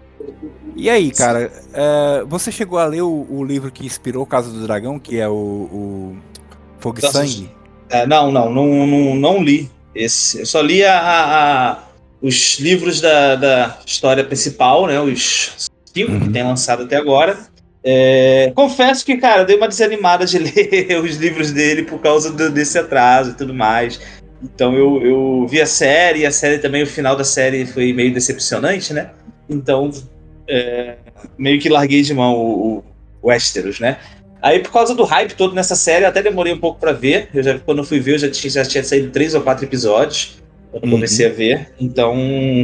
E 0.74 0.90
aí, 0.90 1.10
cara, 1.10 1.50
é, 1.72 2.24
você 2.26 2.52
chegou 2.52 2.78
a 2.78 2.84
ler 2.84 3.00
o, 3.00 3.26
o, 3.30 3.42
livro 3.42 3.70
que 3.70 3.86
inspirou 3.86 4.26
Casa 4.26 4.50
do 4.50 4.62
Dragão, 4.66 4.98
que 4.98 5.18
é 5.18 5.28
o, 5.28 5.32
o 5.32 6.16
Fogo 6.78 6.98
e 6.98 7.10
Sangue? 7.10 7.50
É, 7.88 8.06
não, 8.06 8.30
não, 8.30 8.52
não, 8.52 8.86
não, 8.86 9.14
não, 9.14 9.42
li 9.42 9.70
esse. 9.94 10.40
Eu 10.40 10.46
só 10.46 10.60
li 10.60 10.84
a, 10.84 10.98
a, 11.00 11.78
os 12.20 12.58
livros 12.58 13.00
da, 13.00 13.36
da 13.36 13.78
história 13.86 14.24
principal, 14.24 14.86
né? 14.86 15.00
Os 15.00 15.68
cinco 15.94 16.12
uhum. 16.12 16.20
que 16.20 16.28
tem 16.28 16.42
lançado 16.42 16.82
até 16.82 16.96
agora. 16.96 17.38
É, 17.88 18.50
confesso 18.52 19.06
que, 19.06 19.16
cara, 19.16 19.44
dei 19.44 19.56
uma 19.56 19.68
desanimada 19.68 20.26
de 20.26 20.38
ler 20.42 21.00
os 21.00 21.14
livros 21.14 21.52
dele 21.52 21.84
por 21.84 22.00
causa 22.00 22.32
do, 22.32 22.50
desse 22.50 22.76
atraso 22.76 23.30
e 23.30 23.34
tudo 23.34 23.54
mais. 23.54 24.00
Então 24.42 24.74
eu, 24.74 25.00
eu 25.06 25.46
vi 25.48 25.60
a 25.60 25.66
série, 25.66 26.20
e 26.20 26.26
a 26.26 26.32
série 26.32 26.58
também, 26.58 26.82
o 26.82 26.86
final 26.86 27.14
da 27.14 27.22
série 27.22 27.64
foi 27.64 27.92
meio 27.92 28.12
decepcionante, 28.12 28.92
né? 28.92 29.10
Então 29.48 29.92
é, 30.48 30.96
meio 31.38 31.60
que 31.60 31.68
larguei 31.68 32.02
de 32.02 32.12
mão 32.12 32.34
o, 32.34 32.84
o 33.22 33.28
Westeros, 33.28 33.78
né? 33.78 33.98
Aí, 34.42 34.58
por 34.58 34.72
causa 34.72 34.94
do 34.94 35.04
hype 35.04 35.34
todo 35.34 35.54
nessa 35.54 35.76
série, 35.76 36.04
eu 36.04 36.08
até 36.08 36.22
demorei 36.22 36.52
um 36.52 36.58
pouco 36.58 36.80
para 36.80 36.92
ver. 36.92 37.28
Eu 37.32 37.42
já, 37.42 37.58
quando 37.58 37.78
eu 37.78 37.84
fui 37.84 38.00
ver, 38.00 38.14
eu 38.14 38.18
já 38.18 38.30
tinha, 38.30 38.50
já 38.50 38.64
tinha 38.64 38.82
saído 38.82 39.10
três 39.10 39.34
ou 39.34 39.40
quatro 39.42 39.64
episódios. 39.64 40.42
Quando 40.72 40.84
uhum. 40.84 40.90
comecei 40.90 41.26
a 41.26 41.30
ver. 41.30 41.72
Então, 41.80 42.14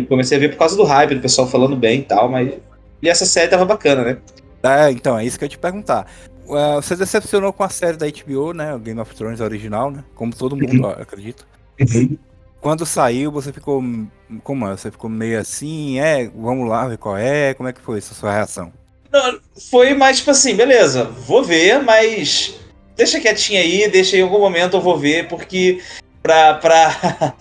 comecei 0.08 0.36
a 0.36 0.40
ver 0.40 0.50
por 0.50 0.58
causa 0.58 0.76
do 0.76 0.84
hype, 0.84 1.14
do 1.14 1.20
pessoal 1.20 1.48
falando 1.48 1.76
bem 1.76 2.00
e 2.00 2.02
tal, 2.02 2.28
mas. 2.28 2.52
E 3.00 3.08
essa 3.08 3.24
série 3.24 3.48
tava 3.48 3.64
bacana, 3.64 4.04
né? 4.04 4.18
É, 4.62 4.90
então, 4.90 5.18
é 5.18 5.24
isso 5.24 5.38
que 5.38 5.44
eu 5.44 5.46
ia 5.46 5.50
te 5.50 5.58
perguntar. 5.58 6.06
Uh, 6.44 6.80
você 6.82 6.96
decepcionou 6.96 7.52
com 7.52 7.64
a 7.64 7.68
série 7.68 7.96
da 7.96 8.06
HBO, 8.06 8.52
né? 8.52 8.74
O 8.74 8.78
Game 8.78 9.00
of 9.00 9.14
Thrones 9.14 9.40
original, 9.40 9.90
né? 9.90 10.04
Como 10.14 10.34
todo 10.34 10.56
mundo, 10.56 10.86
uhum. 10.86 10.90
acredito. 10.90 11.46
Uhum. 11.80 12.18
Quando 12.60 12.86
saiu, 12.86 13.32
você 13.32 13.52
ficou. 13.52 13.82
Como 14.44 14.68
é? 14.68 14.70
Você 14.70 14.90
ficou 14.90 15.10
meio 15.10 15.40
assim, 15.40 15.98
é, 15.98 16.28
vamos 16.28 16.68
lá 16.68 16.86
ver 16.86 16.96
qual 16.96 17.16
é, 17.16 17.54
como 17.54 17.68
é 17.68 17.72
que 17.72 17.80
foi 17.80 17.98
essa 17.98 18.14
sua 18.14 18.32
reação? 18.32 18.72
Não, 19.12 19.38
foi 19.70 19.92
mais 19.94 20.18
tipo 20.18 20.30
assim, 20.30 20.54
beleza, 20.54 21.04
vou 21.04 21.42
ver, 21.42 21.82
mas 21.82 22.54
deixa 22.96 23.20
quietinho 23.20 23.60
aí, 23.60 23.90
deixa 23.90 24.16
em 24.16 24.22
algum 24.22 24.38
momento 24.38 24.76
eu 24.76 24.80
vou 24.80 24.96
ver, 24.96 25.28
porque 25.28 25.82
pra, 26.22 26.54
pra 26.54 27.34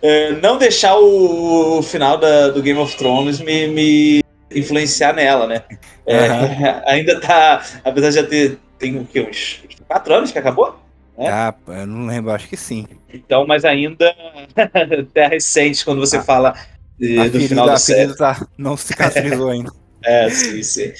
é, 0.00 0.32
não 0.40 0.56
deixar 0.56 0.96
o, 0.96 1.78
o 1.78 1.82
final 1.82 2.16
da, 2.16 2.48
do 2.48 2.62
Game 2.62 2.78
of 2.78 2.96
Thrones 2.96 3.40
me, 3.40 3.66
me, 3.66 4.22
influenciar 4.50 5.14
nela, 5.14 5.46
né? 5.46 5.62
É, 6.06 6.28
uhum. 6.30 6.82
ainda 6.86 7.20
tá, 7.20 7.64
apesar 7.84 8.08
de 8.08 8.14
já 8.14 8.26
ter 8.26 8.58
tem 8.78 8.96
o 8.96 9.04
quê, 9.04 9.20
uns 9.20 9.62
quatro 9.86 10.14
anos 10.14 10.32
que 10.32 10.38
acabou? 10.38 10.80
Né? 11.16 11.28
Ah, 11.28 11.54
eu 11.68 11.86
não 11.86 12.06
lembro, 12.06 12.32
acho 12.32 12.48
que 12.48 12.56
sim. 12.56 12.86
Então, 13.12 13.46
mas 13.46 13.64
ainda 13.64 14.14
até 14.56 15.26
recente 15.26 15.84
quando 15.84 16.00
você 16.00 16.16
ah, 16.16 16.22
fala 16.22 16.54
de, 16.98 17.14
do 17.16 17.30
ferida, 17.30 17.48
final 17.48 17.66
da 17.66 17.76
série. 17.76 18.16
Tá, 18.16 18.46
não 18.56 18.76
cicatrizou 18.76 19.50
ainda. 19.50 19.70
É, 20.02 20.30
sim, 20.30 20.62
sim. 20.62 20.92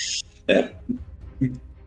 É. 0.46 0.68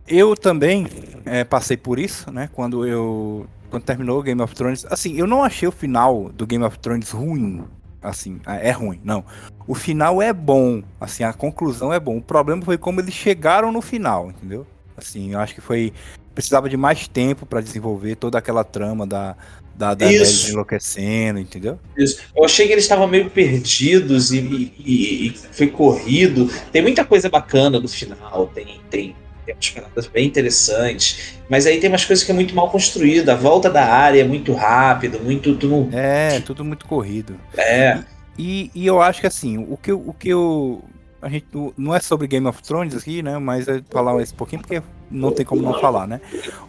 Eu 0.08 0.36
também 0.36 0.88
é, 1.26 1.44
passei 1.44 1.78
por 1.78 2.00
isso, 2.00 2.32
né? 2.32 2.50
Quando 2.52 2.86
eu 2.86 3.48
quando 3.70 3.84
terminou 3.84 4.20
o 4.20 4.24
Game 4.24 4.40
of 4.40 4.54
Thrones, 4.54 4.86
assim, 4.88 5.18
eu 5.18 5.26
não 5.26 5.44
achei 5.44 5.68
o 5.68 5.72
final 5.72 6.30
do 6.30 6.46
Game 6.46 6.64
of 6.64 6.78
Thrones 6.78 7.10
ruim, 7.10 7.64
assim, 8.04 8.40
é 8.46 8.72
ruim, 8.72 9.00
não. 9.04 9.24
O 9.68 9.74
final 9.74 10.22
é 10.22 10.34
bom, 10.34 10.84
assim, 11.00 11.24
a 11.24 11.34
conclusão 11.34 11.94
é 11.94 12.00
bom. 12.00 12.18
O 12.18 12.22
problema 12.22 12.62
foi 12.62 12.78
como 12.78 13.00
eles 13.00 13.14
chegaram 13.14 13.72
no 13.72 13.82
final, 13.82 14.30
entendeu? 14.30 14.68
Assim, 14.96 15.34
eu 15.34 15.40
acho 15.40 15.56
que 15.56 15.62
foi 15.62 15.94
precisava 16.36 16.68
de 16.68 16.76
mais 16.76 17.08
tempo 17.08 17.46
para 17.46 17.62
desenvolver 17.62 18.16
toda 18.16 18.40
aquela 18.40 18.64
trama 18.64 19.06
da 19.06 19.36
da, 19.76 19.94
da 19.96 20.06
enlouquecendo, 20.50 21.40
entendeu? 21.40 21.80
Isso. 21.98 22.22
Eu 22.36 22.46
achei 22.46 22.68
que 22.68 22.74
eles 22.74 22.84
estavam 22.84 23.08
meio 23.08 23.30
perdidos 23.30 24.32
e, 24.32 24.72
e, 24.78 25.28
e, 25.28 25.34
foi 25.52 25.68
corrido. 25.68 26.50
Tem 26.72 26.82
muita 26.82 27.04
coisa 27.04 27.28
bacana 27.30 27.80
no 27.80 27.88
final, 27.88 28.52
tem, 28.54 28.80
tem 28.90 29.16
tem 29.44 29.56
umas 29.56 29.70
paradas 29.70 30.08
bem 30.08 30.28
interessantes, 30.28 31.36
mas 31.50 31.66
aí 31.66 31.80
tem 31.80 31.90
umas 31.90 32.06
coisas 32.06 32.24
que 32.24 32.32
é 32.32 32.36
muito 32.36 32.56
mal 32.56 32.70
construída. 32.70 33.34
A 33.34 33.36
volta 33.36 33.70
da 33.70 33.86
área 33.86 34.22
é 34.22 34.24
muito 34.24 34.54
rápido, 34.54 35.20
muito. 35.20 35.56
Tudo... 35.56 35.90
É, 35.92 36.40
tudo 36.40 36.64
muito 36.64 36.86
corrido. 36.86 37.36
É. 37.58 38.00
E, 38.38 38.72
e 38.74 38.86
eu 38.86 39.02
acho 39.02 39.22
que 39.22 39.28
assim, 39.28 39.58
o 39.58 39.78
que, 39.78 39.92
o 39.92 40.14
que 40.14 40.30
eu. 40.30 40.84
A 41.22 41.30
gente 41.30 41.46
não 41.78 41.96
é 41.96 42.02
sobre 42.02 42.28
Game 42.28 42.46
of 42.48 42.62
Thrones 42.62 42.96
aqui, 42.96 43.24
né? 43.24 43.38
Mas 43.38 43.68
é 43.68 43.82
falar 43.90 44.22
esse 44.22 44.34
pouquinho 44.34 44.62
porque 44.62 44.82
não 45.10 45.32
tem 45.32 45.46
como 45.46 45.62
não 45.62 45.80
falar, 45.80 46.08
né? 46.08 46.20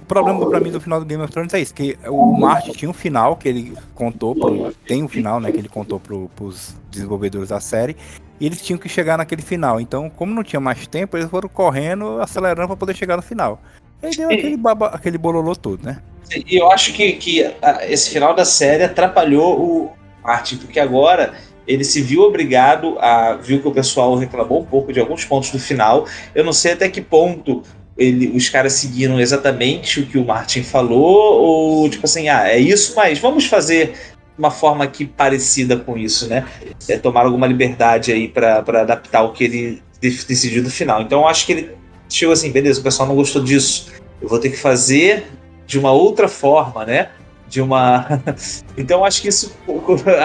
O 0.01 0.05
problema 0.07 0.49
para 0.49 0.61
mim 0.61 0.71
do 0.71 0.81
final 0.81 1.01
do 1.01 1.07
Game 1.07 1.23
of 1.23 1.33
Thrones 1.33 1.53
é 1.55 1.61
isso, 1.61 1.75
que 1.75 1.99
o 2.07 2.39
Martin 2.39 2.73
tinha 2.73 2.91
um 2.91 2.95
final 2.95 3.37
que 3.37 3.49
ele 3.49 3.73
contou, 3.95 4.35
pro, 4.35 4.73
tem 4.87 5.03
um 5.03 5.09
final, 5.09 5.41
né, 5.41 5.51
que 5.51 5.59
ele 5.59 5.69
contou 5.69 5.99
pro, 5.99 6.31
pros 6.37 6.77
desenvolvedores 6.91 7.49
da 7.49 7.59
série, 7.59 7.97
e 8.41 8.47
eles 8.47 8.61
tinham 8.61 8.79
que 8.79 8.89
chegar 8.89 9.19
naquele 9.19 9.43
final. 9.43 9.81
Então, 9.81 10.11
como 10.11 10.35
não 10.35 10.43
tinha 10.43 10.61
mais 10.61 10.87
tempo, 10.87 11.17
eles 11.17 11.31
foram 11.31 11.49
correndo, 11.49 12.21
acelerando 12.21 12.69
para 12.69 12.77
poder 12.77 12.97
chegar 12.97 13.17
no 13.17 13.23
final. 13.23 13.61
E 14.03 14.07
aí 14.07 14.17
deu 14.17 14.31
aquele, 14.31 14.57
baba, 14.57 14.87
aquele 14.89 15.19
bololô 15.19 15.55
todo, 15.55 15.85
né? 15.85 15.99
E 16.35 16.57
eu 16.57 16.71
acho 16.71 16.93
que, 16.93 17.13
que 17.13 17.55
esse 17.83 18.11
final 18.11 18.35
da 18.35 18.45
série 18.45 18.83
atrapalhou 18.83 19.61
o 19.61 19.93
Martin, 20.23 20.57
porque 20.57 20.81
agora 20.81 21.35
ele 21.67 21.85
se 21.85 22.03
viu 22.03 22.23
obrigado 22.23 22.99
a. 22.99 23.35
viu 23.35 23.61
que 23.61 23.69
o 23.69 23.73
pessoal 23.73 24.15
reclamou 24.17 24.61
um 24.61 24.65
pouco 24.65 24.93
de 24.93 25.01
alguns 25.01 25.25
pontos 25.25 25.51
do 25.51 25.59
final. 25.59 26.07
Eu 26.35 26.45
não 26.45 26.53
sei 26.53 26.73
até 26.73 26.89
que 26.89 27.01
ponto 27.01 27.63
ele, 27.97 28.37
os 28.37 28.49
caras 28.49 28.73
seguiram 28.75 29.21
exatamente 29.21 30.01
o 30.01 30.07
que 30.07 30.19
o 30.19 30.25
Martin 30.25 30.63
falou, 30.63 31.41
ou 31.41 31.89
tipo 31.89 32.05
assim, 32.05 32.29
ah, 32.29 32.49
é 32.49 32.59
isso, 32.59 32.95
mas 32.97 33.19
vamos 33.19 33.47
fazer 33.47 33.95
uma 34.37 34.51
forma 34.51 34.85
aqui 34.85 35.05
parecida 35.05 35.77
com 35.77 35.97
isso, 35.97 36.29
né? 36.29 36.47
É, 36.89 36.99
tomar 36.99 37.25
alguma 37.25 37.47
liberdade 37.47 38.13
aí 38.13 38.29
para 38.29 38.59
adaptar 38.59 39.23
o 39.23 39.33
que 39.33 39.45
ele 39.45 39.83
decidiu 40.01 40.63
no 40.63 40.71
final. 40.71 41.03
Então 41.03 41.21
eu 41.21 41.29
acho 41.29 41.47
que 41.47 41.53
ele 41.53 41.71
chegou 42.09 42.33
assim, 42.33 42.51
beleza, 42.51 42.81
o 42.81 42.83
pessoal 42.83 43.09
não 43.09 43.17
gostou 43.17 43.43
disso. 43.43 43.93
Eu 44.21 44.29
vou 44.29 44.39
ter 44.39 44.51
que 44.51 44.57
fazer 44.57 45.27
de 45.67 45.79
uma 45.79 45.93
outra 45.93 46.29
forma, 46.29 46.85
né? 46.85 47.11
De 47.49 47.61
uma. 47.61 48.23
então 48.77 49.01
eu 49.01 49.05
acho 49.05 49.23
que 49.23 49.29
isso 49.29 49.55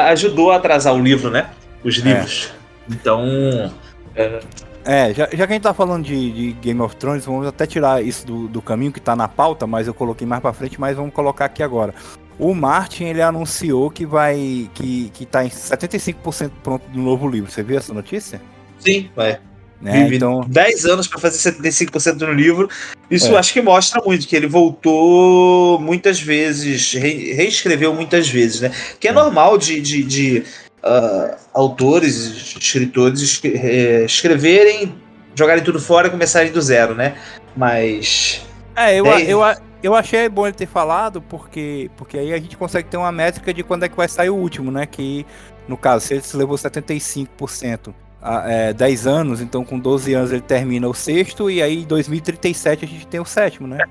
ajudou 0.08 0.52
a 0.52 0.58
atrasar 0.58 0.94
o 0.94 1.00
livro, 1.00 1.30
né? 1.30 1.50
Os 1.84 1.98
é. 2.00 2.02
livros. 2.02 2.52
É. 2.90 2.94
Então. 2.94 3.72
É... 4.16 4.40
É, 4.86 5.14
já, 5.14 5.30
já, 5.32 5.46
que 5.46 5.54
a 5.54 5.56
gente 5.56 5.62
tá 5.62 5.74
falando 5.74 6.06
de, 6.06 6.32
de, 6.32 6.52
Game 6.54 6.82
of 6.82 6.96
Thrones, 6.96 7.26
vamos 7.26 7.46
até 7.46 7.68
tirar 7.68 8.04
isso 8.04 8.26
do, 8.26 8.48
do, 8.48 8.62
caminho 8.62 8.92
que 8.92 9.00
tá 9.00 9.16
na 9.16 9.28
pauta, 9.28 9.68
mas 9.68 9.86
eu 9.86 9.94
coloquei 9.94 10.26
mais 10.26 10.42
pra 10.42 10.54
frente, 10.54 10.80
mas 10.80 10.96
vamos 10.96 11.14
colocar 11.14 11.46
aqui 11.46 11.62
agora. 11.62 11.94
O 12.40 12.56
Martin, 12.56 13.04
ele 13.04 13.22
anunciou 13.22 13.92
que 13.92 14.06
vai. 14.06 14.70
que, 14.74 15.12
que 15.14 15.26
tá 15.26 15.44
em 15.44 15.50
75% 15.50 16.50
pronto 16.64 16.90
do 16.90 17.00
novo 17.00 17.28
livro. 17.28 17.52
Você 17.52 17.62
viu 17.62 17.78
essa 17.78 17.94
notícia? 17.94 18.42
Sim, 18.80 19.10
vai. 19.14 19.38
Né? 19.82 20.04
Vive 20.04 20.16
então... 20.16 20.42
10 20.48 20.86
anos 20.86 21.08
para 21.08 21.20
fazer 21.20 21.52
75% 21.52 22.14
do 22.14 22.34
livro. 22.34 22.70
Isso 23.12 23.36
é. 23.36 23.38
acho 23.38 23.52
que 23.52 23.62
mostra 23.62 24.02
muito, 24.02 24.26
que 24.26 24.36
ele 24.36 24.48
voltou 24.48 25.80
muitas 25.80 26.22
vezes, 26.22 26.94
re 26.94 27.34
reescreveu 27.34 27.94
muitas 27.94 28.30
vezes, 28.30 28.62
né? 28.62 28.72
Que 29.00 29.08
é, 29.08 29.12
é. 29.12 29.14
normal 29.14 29.58
de, 29.58 29.82
de, 29.82 30.04
de 30.04 30.44
uh, 30.84 31.36
autores, 31.54 32.56
escritores 32.58 33.42
é, 33.44 34.06
escreverem, 34.06 34.96
jogarem 35.36 35.64
tudo 35.64 35.80
fora 35.80 36.08
e 36.08 36.12
começarem 36.12 36.52
do 36.52 36.62
zero, 36.62 36.96
né? 36.96 37.16
Mas. 37.56 38.42
É, 38.76 38.98
eu, 38.98 39.06
eu, 39.06 39.42
eu 39.42 39.69
achei 39.96 40.28
bom 40.28 40.46
ele 40.46 40.56
ter 40.56 40.68
falado, 40.68 41.22
porque, 41.22 41.90
porque 41.96 42.18
aí 42.18 42.34
a 42.34 42.38
gente 42.38 42.58
consegue 42.58 42.90
ter 42.90 42.98
uma 42.98 43.12
métrica 43.12 43.54
de 43.54 43.64
quando 43.64 43.84
é 43.84 43.90
que 43.90 43.96
vai 43.96 44.08
sair 44.08 44.30
o 44.30 44.36
último, 44.36 44.72
né? 44.72 44.86
Que, 44.86 45.26
no 45.68 45.78
caso, 45.78 46.06
se 46.06 46.14
ele 46.16 46.22
se 46.22 46.36
levou 46.36 46.58
75% 46.58 47.94
a 48.22 48.52
é, 48.52 48.74
10 48.74 49.08
anos, 49.08 49.42
então 49.42 49.64
com 49.64 49.80
12 49.80 50.14
anos 50.14 50.32
ele 50.32 50.42
termina 50.42 50.88
o 50.88 50.94
sexto, 50.94 51.50
e 51.50 51.62
aí 51.62 51.84
em 51.84 51.86
2037 51.86 52.84
a 52.84 52.88
gente 52.88 53.08
tem 53.08 53.20
o 53.20 53.26
sétimo, 53.26 53.68
né? 53.68 53.78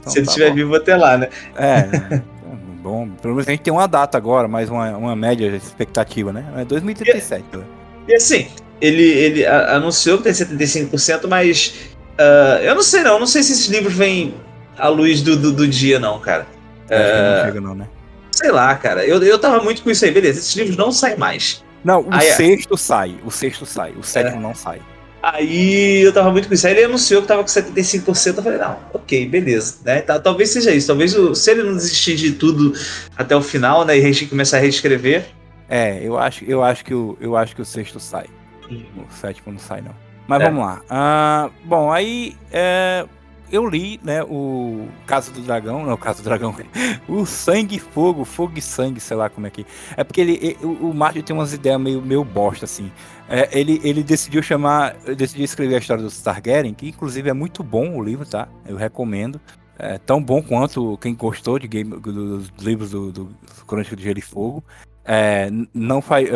Então, 0.00 0.12
se 0.12 0.18
ele 0.18 0.26
tá 0.26 0.32
estiver 0.32 0.52
vivo 0.52 0.74
até 0.74 0.96
lá, 0.96 1.16
né? 1.16 1.28
É, 1.54 1.86
né? 1.86 2.22
bom, 2.82 3.08
pelo 3.08 3.34
menos 3.34 3.46
a 3.46 3.50
gente 3.52 3.62
tem 3.62 3.72
uma 3.72 3.86
data 3.86 4.18
agora, 4.18 4.48
mais 4.48 4.68
uma, 4.68 4.96
uma 4.96 5.14
média 5.14 5.46
expectativa, 5.46 6.32
né? 6.32 6.44
É 6.56 6.64
2037. 6.64 7.44
E, 7.52 7.56
né? 7.56 7.64
e 8.08 8.14
assim, 8.14 8.48
ele, 8.80 9.02
ele 9.02 9.46
anunciou 9.46 10.18
que 10.18 10.24
tem 10.24 10.32
75%, 10.32 11.28
mas 11.28 11.74
uh, 12.18 12.62
eu 12.62 12.74
não 12.74 12.82
sei 12.82 13.02
não, 13.02 13.20
não 13.20 13.26
sei 13.26 13.42
se 13.42 13.52
esses 13.52 13.66
livros 13.66 13.94
vêm 13.94 14.34
a 14.78 14.88
luz 14.88 15.22
do, 15.22 15.36
do, 15.36 15.52
do 15.52 15.66
dia, 15.66 15.98
não, 15.98 16.18
cara. 16.18 16.46
É, 16.88 17.38
não 17.38 17.46
chega, 17.46 17.60
não, 17.60 17.74
né? 17.74 17.86
Sei 18.32 18.50
lá, 18.50 18.74
cara. 18.76 19.04
Eu, 19.04 19.22
eu 19.22 19.38
tava 19.38 19.62
muito 19.62 19.82
com 19.82 19.90
isso 19.90 20.04
aí, 20.04 20.10
beleza. 20.10 20.38
Esses 20.38 20.54
livros 20.54 20.76
não 20.76 20.92
saem 20.92 21.16
mais. 21.16 21.64
Não, 21.84 22.02
o 22.02 22.08
aí, 22.10 22.28
é. 22.28 22.34
sexto 22.34 22.76
sai. 22.76 23.16
O 23.24 23.30
sexto 23.30 23.66
sai. 23.66 23.92
O 23.92 24.02
sétimo 24.02 24.38
é. 24.38 24.40
não 24.40 24.54
sai. 24.54 24.80
Aí 25.22 26.00
eu 26.02 26.12
tava 26.12 26.30
muito 26.30 26.48
com 26.48 26.54
isso. 26.54 26.66
Aí 26.66 26.74
ele 26.74 26.84
anunciou 26.84 27.22
que 27.22 27.28
tava 27.28 27.42
com 27.42 27.48
75%. 27.48 28.36
Eu 28.36 28.42
falei, 28.42 28.58
não, 28.58 28.78
ok, 28.94 29.26
beleza. 29.26 29.78
Né? 29.84 30.00
Tá, 30.00 30.18
talvez 30.18 30.50
seja 30.50 30.72
isso. 30.72 30.86
Talvez 30.86 31.14
o, 31.14 31.34
se 31.34 31.50
ele 31.50 31.64
não 31.64 31.74
desistir 31.74 32.14
de 32.16 32.32
tudo 32.32 32.72
até 33.16 33.34
o 33.34 33.42
final, 33.42 33.84
né? 33.84 33.96
E 33.96 34.26
começar 34.26 34.58
a 34.58 34.60
reescrever. 34.60 35.26
É, 35.68 36.00
eu 36.02 36.16
acho, 36.16 36.44
eu 36.44 36.62
acho 36.62 36.84
que 36.84 36.94
o, 36.94 37.16
eu 37.20 37.36
acho 37.36 37.54
que 37.54 37.62
o 37.62 37.64
sexto 37.64 37.98
sai. 38.00 38.26
O 38.70 39.12
sétimo 39.12 39.52
não 39.52 39.58
sai, 39.58 39.80
não. 39.80 39.94
Mas 40.26 40.40
é. 40.42 40.44
vamos 40.44 40.64
lá. 40.64 40.82
Uh, 40.88 41.52
bom, 41.64 41.90
aí 41.90 42.36
é, 42.52 43.04
eu 43.50 43.68
li, 43.68 44.00
né, 44.02 44.22
o 44.22 44.88
Caso 45.06 45.32
do 45.32 45.40
Dragão, 45.40 45.84
não, 45.84 45.94
o 45.94 45.98
Caso 45.98 46.22
do 46.22 46.24
Dragão, 46.24 46.54
o 47.08 47.24
Sangue 47.26 47.76
e 47.76 47.78
Fogo, 47.78 48.24
Fogo 48.24 48.54
e 48.56 48.62
Sangue, 48.62 49.00
sei 49.00 49.16
lá 49.16 49.28
como 49.28 49.46
é 49.46 49.50
que. 49.50 49.66
É 49.96 50.04
porque 50.04 50.20
ele, 50.20 50.56
o 50.62 50.92
Martin 50.92 51.22
tem 51.22 51.34
umas 51.34 51.52
ideias 51.52 51.80
meio, 51.80 52.02
meio 52.02 52.24
bosta, 52.24 52.64
assim. 52.64 52.90
É, 53.28 53.48
ele, 53.58 53.80
ele 53.84 54.02
decidiu 54.02 54.42
chamar, 54.42 54.94
decidiu 55.16 55.44
escrever 55.44 55.76
a 55.76 55.78
história 55.78 56.02
do 56.02 56.10
Targaryen, 56.10 56.74
que 56.74 56.88
inclusive 56.88 57.28
é 57.28 57.32
muito 57.32 57.62
bom 57.62 57.96
o 57.96 58.02
livro, 58.02 58.26
tá? 58.26 58.48
Eu 58.66 58.76
recomendo. 58.76 59.40
É 59.78 59.96
tão 59.96 60.20
bom 60.20 60.42
quanto 60.42 60.98
quem 60.98 61.14
gostou 61.14 61.56
de 61.56 61.68
game, 61.68 62.00
dos 62.00 62.50
livros 62.58 62.90
do, 62.90 63.12
do 63.12 63.36
Crônica 63.64 63.94
de 63.94 64.02
Gelo 64.02 64.18
e 64.18 64.22
Fogo. 64.22 64.64
É, 65.04 65.48
não 65.72 66.02
faz, 66.02 66.28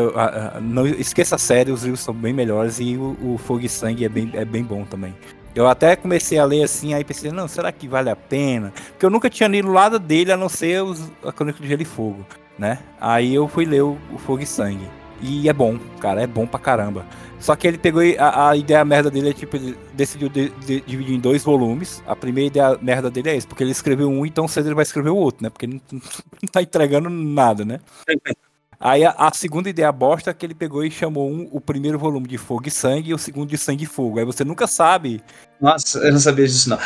não 0.63 0.87
esqueça 0.87 1.35
a 1.35 1.39
série, 1.39 1.73
os 1.73 1.83
livros 1.83 2.01
são 2.01 2.15
bem 2.15 2.33
melhores 2.33 2.79
e 2.79 2.97
o, 2.97 3.35
o 3.35 3.39
Fogo 3.39 3.61
e 3.61 3.69
Sangue 3.69 4.05
é 4.05 4.09
bem, 4.09 4.31
é 4.33 4.45
bem 4.45 4.63
bom 4.63 4.85
também. 4.85 5.15
Eu 5.55 5.69
até 5.69 5.95
comecei 5.95 6.39
a 6.39 6.45
ler 6.45 6.63
assim, 6.63 6.95
aí 6.95 7.05
pensei, 7.05 7.31
não, 7.31 7.47
será 7.47 7.71
que 7.71 7.87
vale 7.87 8.09
a 8.09 8.17
pena? 8.17 8.73
Porque 8.93 9.05
eu 9.05 9.11
nunca 9.11 9.29
tinha 9.29 9.49
lido 9.49 9.69
do 9.69 9.75
lado 9.75 9.99
dele, 9.99 10.33
a 10.33 10.37
não 10.37 10.49
ser 10.49 10.83
os, 10.83 11.11
a 11.23 11.31
Crônica 11.31 11.61
de 11.61 11.69
Gelo 11.69 11.83
e 11.83 11.85
Fogo, 11.85 12.27
né? 12.59 12.79
Aí 12.99 13.35
eu 13.35 13.47
fui 13.47 13.67
ler 13.67 13.83
o, 13.83 13.99
o, 14.13 14.19
Fogo 14.19 14.43
e 14.43 14.47
Sangue. 14.47 14.89
E 15.21 15.49
é 15.49 15.53
bom, 15.53 15.79
cara, 16.01 16.23
é 16.23 16.27
bom 16.27 16.47
pra 16.47 16.59
caramba. 16.59 17.05
Só 17.39 17.55
que 17.55 17.67
ele 17.67 17.77
pegou 17.77 18.03
a, 18.19 18.51
a 18.51 18.57
ideia 18.57 18.85
merda 18.85 19.11
dele 19.11 19.31
é 19.31 19.33
tipo, 19.33 19.59
decidiu 19.93 20.29
de, 20.29 20.49
de, 20.67 20.81
dividir 20.81 21.15
em 21.15 21.21
dois 21.21 21.45
volumes. 21.45 22.03
A 22.07 22.17
primeira 22.17 22.47
ideia 22.47 22.79
merda 22.81 23.11
dele 23.11 23.31
é 23.31 23.37
esse, 23.37 23.47
porque 23.47 23.63
ele 23.63 23.73
escreveu 23.73 24.09
um, 24.09 24.25
então 24.25 24.49
cedo 24.49 24.69
ele 24.69 24.75
vai 24.75 24.83
escrever 24.83 25.11
o 25.11 25.17
outro, 25.17 25.43
né? 25.43 25.51
Porque 25.51 25.67
ele 25.67 25.83
não, 25.93 26.01
não 26.43 26.49
tá 26.51 26.63
entregando 26.63 27.11
nada, 27.11 27.65
né? 27.65 27.79
Aí 28.83 29.05
a, 29.05 29.15
a, 29.17 29.33
segunda 29.33 29.71
ideia 29.71 29.93
bosta 29.93 30.31
é 30.31 30.35
que 30.35 30.45
ele 30.45 30.55
pegou 30.55 30.85
e 30.85 30.91
chamou 30.91 31.31
um, 31.31 31.49
o 31.53 31.61
primeiro 31.61 31.97
volume 31.99 32.27
de 32.27 32.37
Fogo 32.37 32.67
e 32.67 32.71
Sangue 32.71 33.11
e 33.11 33.15
o 33.15 33.19
segundo 33.19 33.49
de 33.49 33.57
Sangue 33.57 33.85
e 33.85 33.87
Fogo. 33.87 34.19
Aí 34.19 34.25
você 34.25 34.45
nunca 34.45 34.67
sabe. 34.67 35.23
Nossa, 35.61 36.01
eu 36.01 36.11
não 36.11 36.19
sabia 36.19 36.47
disso, 36.47 36.69
não. 36.69 36.79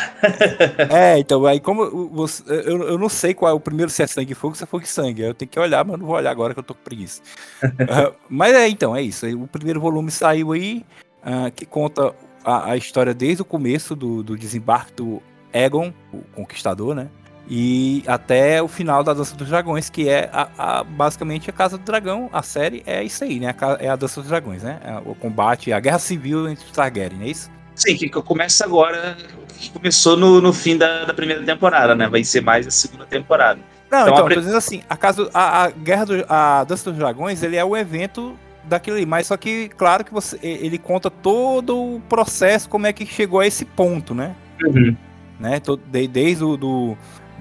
é, 0.94 1.18
então, 1.18 1.46
aí 1.46 1.58
como 1.58 2.08
você, 2.08 2.42
eu, 2.46 2.82
eu 2.82 2.98
não 2.98 3.08
sei 3.08 3.32
qual 3.32 3.50
é 3.50 3.54
o 3.54 3.60
primeiro, 3.60 3.90
se 3.90 4.02
é 4.02 4.06
Sangue 4.06 4.32
e 4.32 4.34
Fogo, 4.34 4.54
se 4.54 4.62
é 4.62 4.66
Fogo 4.66 4.84
e 4.84 4.86
Sangue. 4.86 5.22
Eu 5.22 5.32
tenho 5.32 5.50
que 5.50 5.58
olhar, 5.58 5.82
mas 5.86 5.98
não 5.98 6.06
vou 6.06 6.16
olhar 6.16 6.30
agora 6.30 6.52
que 6.52 6.60
eu 6.60 6.64
tô 6.64 6.74
com 6.74 6.82
preguiça. 6.82 7.22
uh, 7.64 8.14
mas 8.28 8.54
é, 8.54 8.68
então, 8.68 8.94
é 8.94 9.00
isso. 9.00 9.26
O 9.34 9.48
primeiro 9.48 9.80
volume 9.80 10.10
saiu 10.10 10.52
aí, 10.52 10.84
uh, 11.22 11.50
que 11.50 11.64
conta 11.64 12.14
a, 12.44 12.72
a, 12.72 12.76
história 12.76 13.14
desde 13.14 13.40
o 13.40 13.44
começo 13.46 13.96
do, 13.96 14.22
do 14.22 14.36
desembarque 14.36 14.92
do 14.92 15.22
Egon, 15.50 15.94
o 16.12 16.18
Conquistador, 16.34 16.94
né? 16.94 17.08
E 17.48 18.02
até 18.06 18.60
o 18.60 18.66
final 18.66 19.04
da 19.04 19.14
Dança 19.14 19.36
dos 19.36 19.48
Dragões, 19.48 19.88
que 19.88 20.08
é 20.08 20.28
a, 20.32 20.48
a, 20.58 20.84
basicamente 20.84 21.48
a 21.48 21.52
Casa 21.52 21.78
do 21.78 21.84
Dragão. 21.84 22.28
A 22.32 22.42
série 22.42 22.82
é 22.86 23.02
isso 23.04 23.22
aí, 23.22 23.38
né? 23.38 23.54
É 23.78 23.88
a 23.88 23.96
Dança 23.96 24.20
dos 24.20 24.28
Dragões, 24.28 24.62
né? 24.62 24.80
É 24.84 24.98
o 25.04 25.14
combate, 25.14 25.72
a 25.72 25.78
guerra 25.78 25.98
civil 25.98 26.48
entre 26.48 26.64
os 26.64 26.72
Targaryen, 26.72 27.22
é 27.22 27.28
isso? 27.28 27.50
Sim, 27.74 27.94
que 27.96 28.08
começa 28.08 28.64
agora, 28.64 29.16
que 29.58 29.70
começou 29.70 30.16
no, 30.16 30.40
no 30.40 30.52
fim 30.52 30.76
da, 30.76 31.04
da 31.04 31.14
primeira 31.14 31.42
temporada, 31.42 31.94
né? 31.94 32.08
Vai 32.08 32.24
ser 32.24 32.40
mais 32.40 32.66
a 32.66 32.70
segunda 32.70 33.04
temporada. 33.04 33.60
Não, 33.90 34.08
então, 34.08 34.14
então 34.14 34.26
a... 34.26 34.40
dizendo 34.40 34.56
assim, 34.56 34.82
a, 34.88 34.96
casa, 34.96 35.30
a, 35.32 35.64
a 35.64 35.70
Guerra 35.70 36.04
do, 36.06 36.26
a 36.28 36.64
Dança 36.64 36.90
dos 36.90 36.98
Dragões, 36.98 37.42
ele 37.42 37.56
é 37.56 37.64
o 37.64 37.76
evento 37.76 38.36
daquilo 38.64 38.96
ali, 38.96 39.06
mas 39.06 39.28
só 39.28 39.36
que, 39.36 39.68
claro 39.76 40.04
que 40.04 40.12
você, 40.12 40.38
ele 40.42 40.78
conta 40.78 41.08
todo 41.08 41.76
o 41.76 42.00
processo, 42.08 42.68
como 42.68 42.86
é 42.86 42.92
que 42.92 43.06
chegou 43.06 43.38
a 43.38 43.46
esse 43.46 43.64
ponto, 43.64 44.14
né? 44.14 44.34
Uhum. 44.64 44.96
Né? 45.38 45.60
Desde, 45.86 46.08
desde 46.08 46.44
o 46.44 46.56
do, 46.56 46.96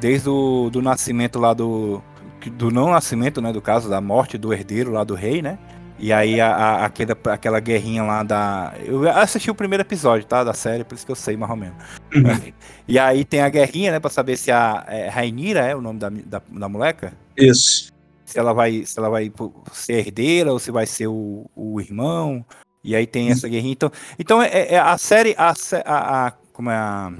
desde 0.06 0.30
o 0.30 0.70
do 0.70 0.84
nascimento 0.84 1.40
lá 1.40 1.52
do. 1.54 2.00
Do 2.58 2.70
não 2.70 2.92
nascimento, 2.92 3.42
né? 3.42 3.52
Do 3.52 3.60
caso 3.60 3.90
da 3.90 4.00
morte 4.00 4.38
do 4.38 4.54
herdeiro 4.54 4.92
lá 4.92 5.04
do 5.04 5.16
rei, 5.16 5.42
né? 5.42 5.58
E 5.98 6.14
aí 6.14 6.40
a, 6.40 6.54
a, 6.54 6.86
aquela, 6.86 7.18
aquela 7.34 7.60
guerrinha 7.60 8.04
lá 8.04 8.22
da. 8.22 8.76
Eu 8.86 9.10
assisti 9.10 9.50
o 9.50 9.56
primeiro 9.56 9.82
episódio, 9.82 10.28
tá? 10.28 10.44
Da 10.44 10.54
série, 10.54 10.84
por 10.84 10.94
isso 10.94 11.08
que 11.08 11.12
eu 11.12 11.16
sei 11.16 11.36
mais 11.36 11.50
ou 11.50 11.58
menos. 11.58 11.76
Uhum. 12.14 12.54
e 12.88 13.00
aí 13.00 13.26
tem 13.26 13.42
a 13.42 13.50
guerrinha, 13.50 13.94
né? 13.94 14.00
Pra 14.00 14.12
saber 14.12 14.38
se 14.38 14.52
a 14.52 14.86
é, 14.88 15.08
Rainira 15.08 15.62
é 15.62 15.76
o 15.76 15.82
nome 15.82 15.98
da, 15.98 16.10
da, 16.10 16.42
da 16.48 16.70
moleca. 16.70 17.14
Isso. 17.36 17.92
Se 18.26 18.38
ela 18.38 18.54
vai, 18.54 18.86
se 18.86 19.00
ela 19.00 19.10
vai 19.10 19.32
ser 19.72 19.94
herdeira 19.94 20.54
ou 20.54 20.60
se 20.60 20.70
vai 20.70 20.86
ser 20.86 21.08
o, 21.08 21.50
o 21.56 21.82
irmão. 21.82 22.46
E 22.84 22.96
aí 22.96 23.08
tem 23.08 23.32
essa 23.32 23.50
guerrinha. 23.50 23.74
Então, 23.74 23.92
então 24.20 24.40
é, 24.40 24.74
é 24.74 24.78
a 24.78 24.96
série, 25.00 25.34
a, 25.36 25.52
a, 25.84 26.28
a, 26.28 26.32
como 26.54 26.70
é 26.70 26.76
a, 26.76 27.12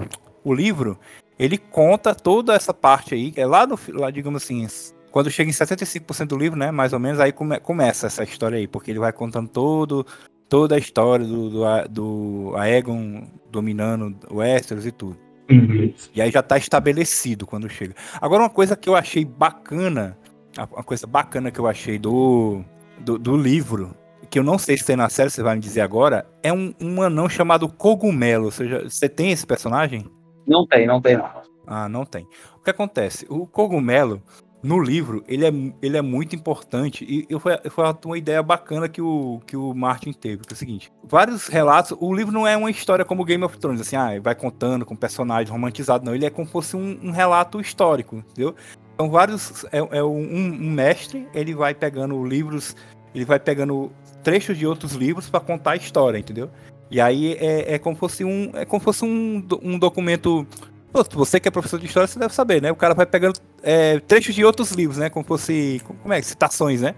o 0.44 0.54
livro, 0.54 0.96
ele 1.38 1.58
conta 1.58 2.14
toda 2.14 2.54
essa 2.54 2.72
parte 2.72 3.14
aí, 3.14 3.32
é 3.36 3.46
lá 3.46 3.66
no, 3.66 3.78
lá, 3.88 4.10
digamos 4.10 4.42
assim, 4.42 4.66
quando 5.10 5.30
chega 5.30 5.50
em 5.50 5.54
75% 5.54 6.26
do 6.26 6.36
livro, 6.38 6.58
né, 6.58 6.70
mais 6.70 6.92
ou 6.92 6.98
menos, 6.98 7.20
aí 7.20 7.32
come, 7.32 7.58
começa 7.60 8.06
essa 8.06 8.22
história 8.22 8.58
aí, 8.58 8.66
porque 8.66 8.90
ele 8.90 8.98
vai 8.98 9.12
contando 9.12 9.48
todo, 9.48 10.06
toda 10.48 10.74
a 10.74 10.78
história 10.78 11.26
do, 11.26 11.50
do, 11.50 11.88
do 11.90 12.56
Aegon 12.56 13.26
dominando 13.50 14.16
o 14.30 14.36
Westeros 14.36 14.86
e 14.86 14.92
tudo. 14.92 15.18
Uhum. 15.50 15.92
E 16.14 16.20
aí 16.20 16.30
já 16.30 16.42
tá 16.42 16.56
estabelecido 16.56 17.46
quando 17.46 17.68
chega. 17.68 17.94
Agora, 18.20 18.42
uma 18.42 18.50
coisa 18.50 18.76
que 18.76 18.88
eu 18.88 18.96
achei 18.96 19.24
bacana, 19.24 20.18
uma 20.58 20.82
coisa 20.82 21.06
bacana 21.06 21.50
que 21.50 21.58
eu 21.58 21.66
achei 21.66 21.98
do, 21.98 22.64
do, 22.98 23.18
do 23.18 23.36
livro, 23.36 23.94
que 24.28 24.38
eu 24.38 24.42
não 24.42 24.58
sei 24.58 24.76
se 24.76 24.84
tem 24.84 24.96
na 24.96 25.08
série, 25.08 25.30
você 25.30 25.42
vai 25.42 25.54
me 25.54 25.60
dizer 25.60 25.82
agora, 25.82 26.26
é 26.42 26.52
um, 26.52 26.74
um 26.80 27.00
anão 27.00 27.28
chamado 27.28 27.68
Cogumelo. 27.68 28.46
Ou 28.46 28.50
seja, 28.50 28.82
você 28.84 29.08
tem 29.08 29.30
esse 29.30 29.46
personagem? 29.46 30.04
Não 30.46 30.66
tem, 30.66 30.86
não 30.86 31.00
tem 31.00 31.16
não. 31.16 31.28
Ah, 31.66 31.88
não 31.88 32.04
tem. 32.04 32.26
O 32.56 32.62
que 32.62 32.70
acontece? 32.70 33.26
O 33.28 33.46
cogumelo, 33.46 34.22
no 34.62 34.82
livro, 34.82 35.22
ele 35.28 35.46
é, 35.46 35.52
ele 35.80 35.96
é 35.96 36.02
muito 36.02 36.34
importante 36.34 37.04
e, 37.08 37.38
foi, 37.38 37.56
foi 37.70 37.84
uma 38.04 38.18
ideia 38.18 38.42
bacana 38.42 38.88
que 38.88 39.00
o, 39.00 39.40
que 39.46 39.56
o 39.56 39.72
Martin 39.72 40.12
teve, 40.12 40.42
que 40.42 40.52
é 40.52 40.54
o 40.54 40.56
seguinte, 40.56 40.92
vários 41.04 41.46
relatos, 41.46 41.96
o 42.00 42.12
livro 42.12 42.32
não 42.32 42.46
é 42.46 42.56
uma 42.56 42.70
história 42.70 43.04
como 43.04 43.24
Game 43.24 43.44
of 43.44 43.56
Thrones, 43.58 43.80
assim, 43.80 43.96
ah, 43.96 44.18
vai 44.20 44.34
contando 44.34 44.84
com 44.84 44.96
personagens 44.96 45.50
romantizado, 45.50 46.04
não, 46.04 46.14
ele 46.14 46.26
é 46.26 46.30
como 46.30 46.46
se 46.46 46.52
fosse 46.52 46.76
um, 46.76 46.98
um 47.02 47.10
relato 47.12 47.60
histórico, 47.60 48.16
entendeu? 48.16 48.54
Então 48.94 49.10
vários, 49.10 49.64
é, 49.66 49.78
é 49.98 50.02
um, 50.02 50.18
um, 50.18 50.70
mestre, 50.70 51.28
ele 51.32 51.54
vai 51.54 51.74
pegando 51.74 52.24
livros, 52.24 52.74
ele 53.14 53.24
vai 53.24 53.38
pegando 53.38 53.92
trechos 54.22 54.58
de 54.58 54.66
outros 54.66 54.94
livros 54.94 55.30
para 55.30 55.38
contar 55.38 55.72
a 55.72 55.76
história, 55.76 56.18
entendeu? 56.18 56.50
E 56.90 57.00
aí 57.00 57.34
é, 57.34 57.74
é 57.74 57.78
como 57.78 57.96
fosse 57.96 58.24
um, 58.24 58.50
é 58.54 58.64
como 58.64 58.80
fosse 58.80 59.04
um, 59.04 59.46
um 59.62 59.78
documento. 59.78 60.46
Pô, 60.92 61.04
você 61.12 61.40
que 61.40 61.48
é 61.48 61.50
professor 61.50 61.78
de 61.78 61.86
história, 61.86 62.06
você 62.06 62.18
deve 62.18 62.34
saber, 62.34 62.62
né? 62.62 62.70
O 62.70 62.76
cara 62.76 62.94
vai 62.94 63.06
pegando 63.06 63.40
é, 63.62 63.98
trechos 64.00 64.34
de 64.34 64.44
outros 64.44 64.70
livros, 64.72 64.98
né? 64.98 65.10
Como 65.10 65.24
fosse. 65.24 65.80
Como 65.84 66.12
é? 66.12 66.22
Citações, 66.22 66.80
né? 66.80 66.94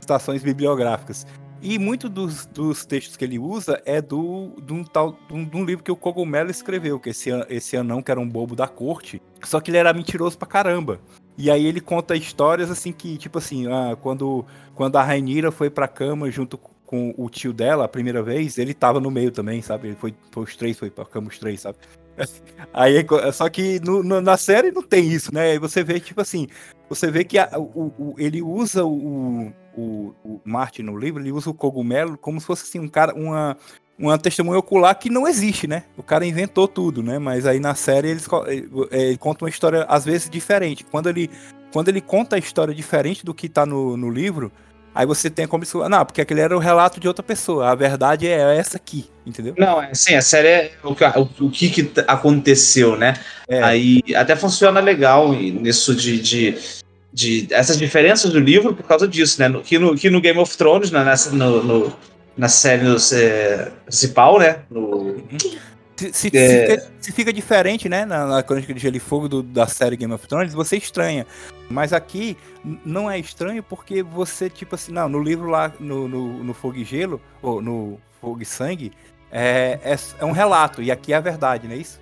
Citações 0.00 0.42
bibliográficas. 0.42 1.26
E 1.62 1.78
muito 1.78 2.08
dos, 2.08 2.46
dos 2.46 2.84
textos 2.84 3.16
que 3.16 3.24
ele 3.24 3.38
usa 3.38 3.80
é 3.84 4.00
do, 4.00 4.52
de, 4.62 4.72
um 4.72 4.84
tal, 4.84 5.18
de 5.26 5.34
um, 5.34 5.44
de 5.44 5.56
um 5.56 5.64
livro 5.64 5.82
que 5.82 5.90
o 5.90 5.96
Cogumelo 5.96 6.50
escreveu, 6.50 7.00
que 7.00 7.10
esse, 7.10 7.30
esse 7.48 7.76
anão 7.76 8.02
que 8.02 8.10
era 8.10 8.20
um 8.20 8.28
bobo 8.28 8.54
da 8.54 8.68
corte, 8.68 9.22
só 9.42 9.58
que 9.58 9.70
ele 9.70 9.78
era 9.78 9.92
mentiroso 9.92 10.36
pra 10.36 10.46
caramba. 10.46 11.00
E 11.36 11.50
aí 11.50 11.66
ele 11.66 11.80
conta 11.80 12.14
histórias 12.14 12.70
assim 12.70 12.92
que, 12.92 13.16
tipo 13.16 13.38
assim, 13.38 13.66
ah, 13.66 13.96
quando, 14.00 14.44
quando 14.74 14.96
a 14.96 15.02
Rainira 15.02 15.50
foi 15.50 15.68
pra 15.70 15.88
cama 15.88 16.30
junto 16.30 16.60
com 16.86 17.12
o 17.16 17.28
tio 17.28 17.52
dela 17.52 17.84
a 17.84 17.88
primeira 17.88 18.22
vez, 18.22 18.58
ele 18.58 18.72
tava 18.72 19.00
no 19.00 19.10
meio 19.10 19.30
também, 19.30 19.60
sabe? 19.60 19.88
Ele 19.88 19.96
foi, 19.96 20.14
foi 20.30 20.44
os 20.44 20.56
três, 20.56 20.78
foi 20.78 20.88
pra 20.88 21.04
cama 21.04 21.28
os 21.28 21.38
três, 21.38 21.60
sabe? 21.60 21.78
Aí, 22.72 23.04
só 23.32 23.48
que 23.48 23.80
no, 23.80 24.02
no, 24.02 24.20
na 24.20 24.36
série 24.36 24.70
não 24.70 24.82
tem 24.82 25.08
isso, 25.08 25.34
né? 25.34 25.52
Aí 25.52 25.58
você 25.58 25.82
vê, 25.82 26.00
tipo 26.00 26.20
assim, 26.20 26.46
você 26.88 27.10
vê 27.10 27.24
que 27.24 27.38
a, 27.38 27.50
o, 27.58 27.92
o, 27.98 28.14
ele 28.18 28.40
usa 28.40 28.84
o, 28.84 29.52
o, 29.76 30.14
o 30.24 30.40
Martin 30.44 30.82
no 30.82 30.96
livro, 30.96 31.22
ele 31.22 31.32
usa 31.32 31.50
o 31.50 31.54
cogumelo 31.54 32.16
como 32.16 32.40
se 32.40 32.46
fosse 32.46 32.62
assim, 32.62 32.78
um 32.78 32.88
cara, 32.88 33.14
uma, 33.14 33.56
uma 33.98 34.18
testemunha 34.18 34.58
ocular 34.58 34.94
que 34.98 35.10
não 35.10 35.26
existe, 35.26 35.66
né? 35.66 35.84
O 35.96 36.02
cara 36.02 36.24
inventou 36.24 36.68
tudo, 36.68 37.02
né? 37.02 37.18
Mas 37.18 37.46
aí 37.46 37.58
na 37.58 37.74
série 37.74 38.08
eles, 38.08 38.26
ele, 38.46 38.68
ele 38.90 39.16
conta 39.18 39.44
uma 39.44 39.50
história 39.50 39.84
às 39.84 40.04
vezes 40.04 40.30
diferente. 40.30 40.84
Quando 40.84 41.08
ele, 41.08 41.30
quando 41.72 41.88
ele 41.88 42.00
conta 42.00 42.36
a 42.36 42.38
história 42.38 42.74
diferente 42.74 43.24
do 43.24 43.34
que 43.34 43.48
tá 43.48 43.66
no, 43.66 43.96
no 43.96 44.10
livro, 44.10 44.52
Aí 44.96 45.04
você 45.04 45.28
tem 45.28 45.46
como 45.46 45.62
isso. 45.62 45.86
Não, 45.90 46.06
porque 46.06 46.22
aquele 46.22 46.40
era 46.40 46.56
o 46.56 46.58
relato 46.58 46.98
de 46.98 47.06
outra 47.06 47.22
pessoa. 47.22 47.70
A 47.70 47.74
verdade 47.74 48.26
é 48.26 48.56
essa 48.56 48.78
aqui, 48.78 49.04
entendeu? 49.26 49.54
Não, 49.58 49.82
é 49.82 49.92
sim, 49.92 50.14
a 50.14 50.22
série 50.22 50.48
é 50.48 50.72
o, 50.82 50.92
o, 50.92 51.46
o 51.46 51.50
que, 51.50 51.68
que 51.68 51.92
aconteceu, 52.08 52.96
né? 52.96 53.12
É. 53.46 53.62
Aí 53.62 54.02
até 54.14 54.34
funciona 54.34 54.80
legal 54.80 55.32
nisso 55.34 55.94
de, 55.94 56.18
de, 56.18 56.58
de, 57.12 57.46
essas 57.50 57.76
diferenças 57.76 58.32
do 58.32 58.40
livro 58.40 58.74
por 58.74 58.84
causa 58.84 59.06
disso, 59.06 59.38
né? 59.38 59.60
Que, 59.62 59.78
no, 59.78 59.94
que 59.94 60.08
no 60.08 60.18
Game 60.18 60.38
of 60.38 60.56
Thrones, 60.56 60.90
né, 60.90 61.04
nessa, 61.04 61.30
no, 61.30 61.62
no 61.62 61.92
na 62.34 62.48
série 62.48 62.82
no, 62.82 62.96
é, 63.12 63.70
principal, 63.84 64.38
né? 64.38 64.60
No, 64.70 64.80
uhum. 64.80 65.26
Se, 65.96 66.12
se, 66.12 66.36
é... 66.36 66.60
fica, 66.60 66.92
se, 67.00 67.12
fica, 67.12 67.32
diferente, 67.32 67.88
né, 67.88 68.04
na, 68.04 68.26
na 68.26 68.42
Crônica 68.42 68.72
de 68.72 68.80
Gelo 68.80 68.96
e 68.96 69.00
Fogo 69.00 69.28
do, 69.28 69.42
da 69.42 69.66
série 69.66 69.96
Game 69.96 70.12
of 70.12 70.26
Thrones, 70.28 70.52
você 70.52 70.76
estranha. 70.76 71.26
Mas 71.70 71.92
aqui 71.92 72.36
não 72.84 73.10
é 73.10 73.18
estranho 73.18 73.62
porque 73.62 74.02
você, 74.02 74.50
tipo 74.50 74.74
assim, 74.74 74.92
não, 74.92 75.08
no 75.08 75.22
livro 75.22 75.48
lá, 75.48 75.72
no, 75.80 76.06
no, 76.06 76.44
no 76.44 76.54
Fogo 76.54 76.76
e 76.76 76.84
Gelo, 76.84 77.20
ou 77.40 77.62
no 77.62 77.98
Fogo 78.20 78.42
e 78.42 78.44
Sangue, 78.44 78.92
é, 79.32 79.78
é, 79.82 79.96
é 80.18 80.24
um 80.24 80.32
relato, 80.32 80.82
e 80.82 80.90
aqui 80.90 81.12
é 81.12 81.16
a 81.16 81.20
verdade, 81.20 81.66
não 81.66 81.74
é 81.74 81.78
isso? 81.78 82.00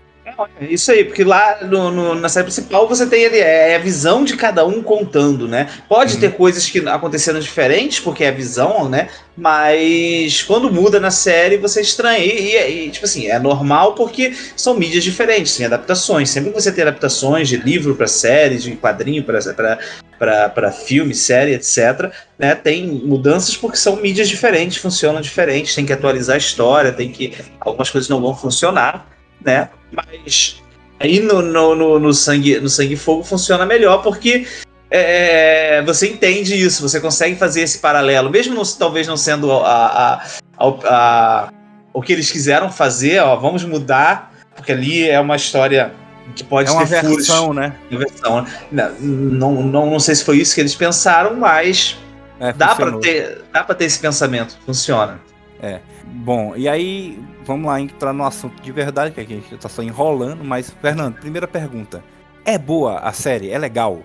É 0.59 0.65
isso 0.65 0.91
aí, 0.91 1.05
porque 1.05 1.23
lá 1.23 1.59
no, 1.63 1.91
no, 1.91 2.15
na 2.15 2.31
série 2.31 2.45
principal 2.45 2.89
você 2.89 3.07
tem 3.07 3.27
ali, 3.27 3.39
é 3.39 3.77
a 3.77 3.79
visão 3.79 4.25
de 4.25 4.35
cada 4.37 4.65
um 4.65 4.83
contando, 4.83 5.47
né? 5.47 5.69
Pode 5.87 6.15
uhum. 6.15 6.21
ter 6.21 6.33
coisas 6.33 6.69
que 6.69 6.79
aconteceram 6.89 7.39
diferentes, 7.39 8.01
porque 8.01 8.25
é 8.25 8.29
a 8.29 8.33
visão, 8.33 8.89
né? 8.89 9.09
Mas 9.37 10.43
quando 10.43 10.73
muda 10.73 10.99
na 10.99 11.11
série, 11.11 11.59
você 11.59 11.83
estranha. 11.83 12.25
E, 12.25 12.55
e, 12.55 12.87
e, 12.87 12.91
tipo 12.91 13.05
assim, 13.05 13.29
é 13.29 13.39
normal 13.39 13.95
porque 13.95 14.35
são 14.57 14.75
mídias 14.75 15.05
diferentes, 15.05 15.57
tem 15.57 15.67
adaptações. 15.67 16.31
Sempre 16.31 16.51
que 16.51 16.61
você 16.61 16.73
tem 16.73 16.83
adaptações 16.83 17.49
de 17.49 17.59
livro 17.59 17.95
para 17.95 18.07
série, 18.07 18.57
de 18.57 18.75
quadrinho 18.77 19.23
para 19.25 20.73
filme, 20.73 21.15
série, 21.15 21.53
etc., 21.53 22.11
né? 22.39 22.55
Tem 22.55 22.87
mudanças 22.87 23.57
porque 23.57 23.77
são 23.77 23.97
mídias 23.97 24.29
diferentes, 24.29 24.79
funcionam 24.79 25.21
diferentes, 25.21 25.75
tem 25.75 25.85
que 25.85 25.93
atualizar 25.93 26.37
a 26.37 26.39
história, 26.39 26.93
tem 26.93 27.13
que. 27.13 27.35
Algumas 27.61 27.91
coisas 27.91 28.09
não 28.09 28.23
vão 28.23 28.35
funcionar 28.35 29.14
né? 29.45 29.69
Mas 29.93 30.63
aí 31.01 31.21
no, 31.21 31.43
no, 31.43 31.75
no, 31.75 31.99
no 31.99 32.13
sangue 32.15 32.61
no 32.61 32.69
sangue 32.69 32.97
fogo 32.97 33.25
funciona 33.25 33.67
melhor 33.67 34.03
porque 34.03 34.47
é, 34.91 35.83
você 35.83 36.09
entende 36.09 36.55
isso, 36.55 36.81
você 36.81 37.01
consegue 37.01 37.35
fazer 37.35 37.63
esse 37.63 37.79
paralelo, 37.79 38.31
mesmo 38.31 38.55
não, 38.55 38.63
talvez 38.63 39.09
não 39.09 39.17
sendo 39.17 39.51
a, 39.51 40.23
a, 40.57 40.69
a, 40.85 41.53
o 41.93 42.01
que 42.01 42.13
eles 42.13 42.31
quiseram 42.31 42.71
fazer, 42.71 43.19
ó, 43.21 43.35
vamos 43.35 43.65
mudar, 43.65 44.33
porque 44.55 44.71
ali 44.71 45.09
é 45.09 45.19
uma 45.19 45.35
história 45.35 45.93
que 46.37 46.45
pode 46.45 46.71
é 46.71 46.73
uma 46.73 46.87
ter 46.87 47.03
versão, 47.03 47.47
furos, 47.47 47.57
né? 47.57 47.75
Versão, 47.91 48.47
né? 48.71 48.95
não, 49.01 49.63
não, 49.63 49.91
não 49.91 49.99
sei 49.99 50.15
se 50.15 50.25
foi 50.25 50.39
isso 50.39 50.55
que 50.55 50.61
eles 50.61 50.77
pensaram, 50.77 51.35
mas 51.35 51.99
é, 52.39 52.53
dá 52.53 52.75
para 52.75 52.97
ter, 52.99 53.43
dá 53.53 53.65
para 53.65 53.75
ter 53.75 53.87
esse 53.87 53.99
pensamento, 53.99 54.57
funciona. 54.65 55.21
É. 55.61 55.81
Bom, 56.07 56.55
e 56.57 56.69
aí 56.69 57.19
vamos 57.45 57.67
lá 57.67 57.81
entrar 57.81 58.13
no 58.13 58.25
assunto 58.25 58.63
de 58.63 58.73
verdade, 58.73 59.13
que 59.13 59.21
a 59.21 59.25
gente 59.25 59.57
tá 59.57 59.69
só 59.69 59.83
enrolando, 59.83 60.45
mas, 60.45 60.75
Fernando, 60.81 61.15
primeira 61.17 61.47
pergunta. 61.47 62.03
É 62.45 62.59
boa 62.59 62.99
a 62.99 63.13
série? 63.13 63.51
É 63.51 63.59
legal? 63.59 64.03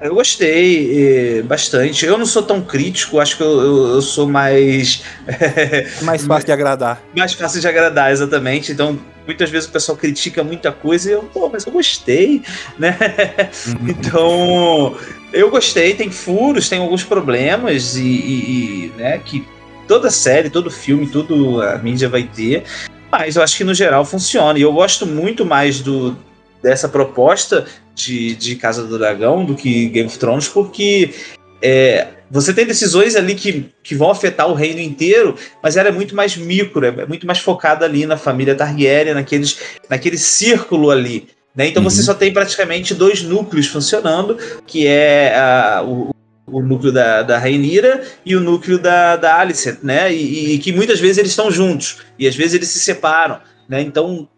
Eu 0.00 0.14
gostei 0.14 1.38
eh, 1.38 1.42
bastante. 1.42 2.06
Eu 2.06 2.16
não 2.16 2.24
sou 2.24 2.42
tão 2.42 2.62
crítico, 2.62 3.20
acho 3.20 3.36
que 3.36 3.42
eu, 3.42 3.60
eu, 3.60 3.86
eu 3.94 4.02
sou 4.02 4.26
mais. 4.26 5.02
mais 6.02 6.24
fácil 6.24 6.46
de 6.46 6.52
agradar. 6.52 7.02
Mais 7.14 7.34
fácil 7.34 7.60
de 7.60 7.68
agradar, 7.68 8.10
exatamente. 8.10 8.72
Então, 8.72 8.98
muitas 9.26 9.50
vezes 9.50 9.68
o 9.68 9.72
pessoal 9.72 9.98
critica 9.98 10.42
muita 10.42 10.72
coisa 10.72 11.10
e 11.10 11.12
eu, 11.12 11.22
pô, 11.24 11.48
mas 11.50 11.66
eu 11.66 11.72
gostei, 11.72 12.42
né? 12.78 12.96
Uhum. 13.66 13.88
então, 13.90 14.96
eu 15.32 15.50
gostei. 15.50 15.94
Tem 15.94 16.10
furos, 16.10 16.68
tem 16.70 16.78
alguns 16.78 17.04
problemas 17.04 17.96
e, 17.96 18.02
e, 18.02 18.86
e 18.86 18.92
né, 18.96 19.18
que 19.18 19.46
toda 19.86 20.10
série, 20.10 20.50
todo 20.50 20.70
filme, 20.70 21.06
tudo 21.06 21.60
a 21.62 21.78
mídia 21.78 22.08
vai 22.08 22.22
ter. 22.22 22.64
Mas 23.10 23.36
eu 23.36 23.42
acho 23.42 23.56
que 23.56 23.64
no 23.64 23.74
geral 23.74 24.04
funciona. 24.04 24.58
E 24.58 24.62
eu 24.62 24.72
gosto 24.72 25.06
muito 25.06 25.44
mais 25.44 25.80
do 25.80 26.16
dessa 26.62 26.88
proposta 26.88 27.66
de, 27.94 28.36
de 28.36 28.54
Casa 28.56 28.84
do 28.84 28.96
Dragão 28.96 29.44
do 29.44 29.54
que 29.54 29.88
Game 29.88 30.06
of 30.06 30.16
Thrones, 30.18 30.48
porque 30.48 31.12
é, 31.60 32.06
você 32.30 32.54
tem 32.54 32.64
decisões 32.64 33.16
ali 33.16 33.34
que, 33.34 33.68
que 33.82 33.94
vão 33.94 34.10
afetar 34.10 34.48
o 34.48 34.54
reino 34.54 34.80
inteiro, 34.80 35.36
mas 35.62 35.76
ela 35.76 35.88
é 35.88 35.92
muito 35.92 36.14
mais 36.14 36.36
micro, 36.36 36.86
é 36.86 37.04
muito 37.04 37.26
mais 37.26 37.40
focada 37.40 37.84
ali 37.84 38.06
na 38.06 38.16
família 38.16 38.54
Targaryen, 38.54 39.14
naqueles, 39.14 39.58
naquele 39.90 40.16
círculo 40.16 40.90
ali. 40.90 41.28
Né? 41.54 41.66
Então 41.66 41.82
uhum. 41.82 41.90
você 41.90 42.02
só 42.02 42.14
tem 42.14 42.32
praticamente 42.32 42.94
dois 42.94 43.22
núcleos 43.22 43.66
funcionando, 43.66 44.38
que 44.66 44.86
é 44.86 45.36
a, 45.36 45.82
o, 45.84 46.11
o 46.52 46.62
núcleo 46.62 46.92
da, 46.92 47.22
da 47.22 47.38
Rainira 47.38 48.04
e 48.24 48.36
o 48.36 48.40
núcleo 48.40 48.78
da, 48.78 49.16
da 49.16 49.38
Alicent, 49.38 49.78
né? 49.82 50.12
E, 50.12 50.54
e, 50.54 50.58
que 50.58 50.72
muitas 50.72 51.00
vezes 51.00 51.18
eles 51.18 51.32
estão 51.32 51.50
juntos, 51.50 51.98
e 52.18 52.28
às 52.28 52.36
vezes 52.36 52.54
eles 52.54 52.68
se 52.68 52.78
separam, 52.78 53.40
né? 53.68 53.80
Então 53.80 54.28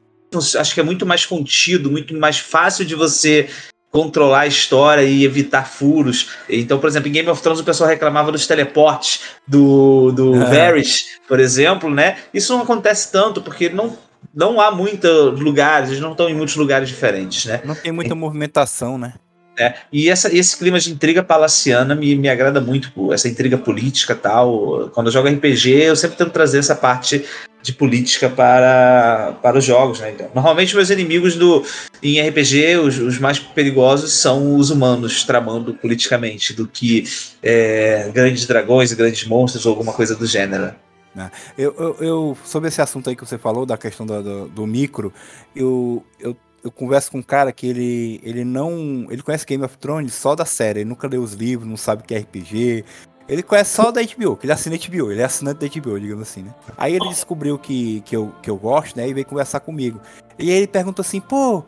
acho 0.59 0.75
que 0.75 0.81
é 0.81 0.83
muito 0.83 1.05
mais 1.05 1.27
contido, 1.27 1.91
muito 1.91 2.17
mais 2.17 2.39
fácil 2.39 2.85
de 2.85 2.95
você 2.95 3.49
controlar 3.91 4.41
a 4.41 4.47
história 4.47 5.03
e 5.03 5.25
evitar 5.25 5.69
furos. 5.69 6.31
Então, 6.49 6.81
por 6.81 6.89
exemplo, 6.89 7.09
em 7.09 7.13
Game 7.13 7.29
of 7.29 7.41
Thrones 7.41 7.61
o 7.61 7.65
pessoal 7.65 7.89
reclamava 7.89 8.33
dos 8.33 8.45
teleportes 8.45 9.21
do, 9.47 10.11
do 10.11 10.35
é. 10.35 10.45
Varys, 10.47 11.21
por 11.29 11.39
exemplo, 11.39 11.89
né? 11.89 12.17
Isso 12.33 12.53
não 12.53 12.63
acontece 12.63 13.13
tanto, 13.13 13.41
porque 13.41 13.69
não, 13.69 13.97
não 14.35 14.61
há 14.61 14.73
muitos 14.73 15.39
lugares, 15.39 15.91
eles 15.91 16.01
não 16.01 16.11
estão 16.11 16.29
em 16.29 16.35
muitos 16.35 16.57
lugares 16.57 16.89
diferentes, 16.89 17.45
né? 17.45 17.61
Não 17.65 17.75
tem 17.77 17.93
muita 17.93 18.17
movimentação, 18.17 18.99
né? 18.99 19.15
É, 19.59 19.75
e 19.93 20.09
essa, 20.09 20.35
esse 20.35 20.57
clima 20.57 20.81
de 20.81 20.91
intriga 20.93 21.23
palaciana 21.23 21.95
me, 21.95 22.15
me 22.17 22.29
agrada 22.29 22.61
muito, 22.61 23.13
essa 23.13 23.29
intriga 23.29 23.57
política 23.57 24.15
tal. 24.15 24.91
Quando 24.93 25.07
eu 25.07 25.13
jogo 25.13 25.29
RPG, 25.29 25.71
eu 25.71 25.97
sempre 25.97 26.17
tento 26.17 26.31
trazer 26.31 26.59
essa 26.59 26.75
parte 26.75 27.25
de 27.63 27.73
política 27.73 28.29
para, 28.29 29.39
para 29.41 29.59
os 29.59 29.65
jogos. 29.65 30.01
Né? 30.01 30.13
Então, 30.13 30.29
normalmente, 30.35 30.75
meus 30.75 30.91
inimigos 30.91 31.37
do, 31.37 31.65
em 32.03 32.21
RPG, 32.21 32.77
os, 32.77 32.99
os 32.99 33.19
mais 33.19 33.39
perigosos 33.39 34.13
são 34.13 34.57
os 34.57 34.71
humanos 34.71 35.25
tramando 35.25 35.73
politicamente, 35.73 36.53
do 36.53 36.67
que 36.67 37.05
é, 37.43 38.11
grandes 38.13 38.47
dragões 38.47 38.93
e 38.93 38.97
grandes 38.97 39.27
monstros 39.27 39.65
ou 39.65 39.71
alguma 39.71 39.95
coisa 39.95 40.15
do 40.15 40.27
gênero. 40.27 40.75
É. 41.17 41.31
Eu, 41.57 41.75
eu, 41.79 41.97
eu, 42.01 42.39
sobre 42.45 42.69
esse 42.69 42.83
assunto 42.83 43.09
aí 43.09 43.17
que 43.17 43.25
você 43.25 43.39
falou, 43.39 43.65
da 43.65 43.79
questão 43.79 44.05
do, 44.05 44.23
do, 44.23 44.49
do 44.49 44.67
micro, 44.67 45.13
eu, 45.55 46.05
eu 46.21 46.37
eu 46.65 46.73
converso 46.73 47.11
com 47.13 47.19
um 47.19 47.23
cara 47.23 47.53
que 47.53 47.67
ele, 47.67 48.21
ele 48.25 48.43
não. 48.43 49.07
Ele 49.11 49.23
conhece 49.23 49.45
Game 49.45 49.63
of 49.63 49.77
Thrones 49.77 50.15
só 50.15 50.35
da 50.35 50.47
série, 50.47 50.81
ele 50.81 50.89
nunca 50.89 51.07
leu 51.07 51.23
os 51.23 51.35
livros, 51.35 51.69
não 51.69 51.77
sabe 51.77 52.03
o 52.03 52.05
que 52.07 52.15
é 52.15 52.19
RPG. 52.19 52.85
Ele 53.29 53.43
conhece 53.43 53.75
só 53.75 53.91
da 53.91 54.03
HBO, 54.03 54.37
que 54.37 54.47
ele 54.47 54.53
assina 54.53 54.77
HBO, 54.77 55.13
ele 55.13 55.21
é 55.21 55.25
assinante 55.25 55.61
da 55.61 55.81
HBO, 55.81 56.01
digamos 56.01 56.29
assim, 56.29 56.43
né? 56.43 56.55
Aí 56.77 56.95
ele 56.95 57.09
descobriu 57.09 57.59
que, 57.59 58.01
que, 58.03 58.17
eu, 58.17 58.33
que 58.43 58.51
eu 58.51 58.57
gosto, 58.57 58.97
né? 58.97 59.09
E 59.09 59.15
veio 59.15 59.27
conversar 59.27 59.61
comigo. 59.61 60.01
E 60.39 60.51
aí 60.51 60.57
ele 60.57 60.67
perguntou 60.67 61.03
assim, 61.03 61.21
pô, 61.21 61.65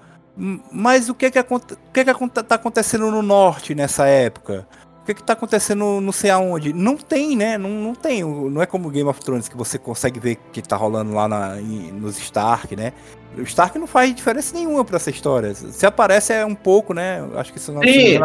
mas 0.71 1.09
o 1.09 1.15
que 1.15 1.27
é 1.27 1.31
que, 1.31 1.39
o 1.39 1.61
que, 1.93 2.01
é 2.01 2.05
que 2.05 2.29
tá 2.43 2.55
acontecendo 2.57 3.11
no 3.11 3.23
norte 3.23 3.75
nessa 3.75 4.07
época? 4.07 4.67
O 5.07 5.07
que, 5.07 5.13
é 5.13 5.15
que 5.15 5.23
tá 5.23 5.35
acontecendo 5.35 6.01
não 6.01 6.11
sei 6.11 6.31
aonde? 6.31 6.73
Não 6.73 6.97
tem, 6.97 7.37
né? 7.37 7.57
Não, 7.57 7.71
não 7.71 7.95
tem. 7.95 8.25
Não 8.25 8.61
é 8.61 8.67
como 8.67 8.91
Game 8.91 9.09
of 9.09 9.21
Thrones 9.21 9.49
que 9.49 9.57
você 9.57 9.79
consegue 9.79 10.19
ver 10.19 10.37
que 10.53 10.61
tá 10.61 10.75
rolando 10.75 11.15
lá 11.15 11.29
na, 11.29 11.55
nos 11.93 12.19
Stark, 12.19 12.75
né? 12.75 12.93
O 13.39 13.43
Stark 13.43 13.79
não 13.79 13.87
faz 13.87 14.13
diferença 14.13 14.57
nenhuma 14.57 14.85
para 14.85 14.97
essa 14.97 15.09
história. 15.09 15.55
Se 15.55 15.87
aparece 15.87 16.33
é 16.33 16.45
um 16.45 16.57
pouco, 16.57 16.93
né? 16.93 17.25
Acho 17.37 17.53
que 17.53 17.59
isso 17.61 17.71
não. 17.71 17.83
Sim, 17.83 18.19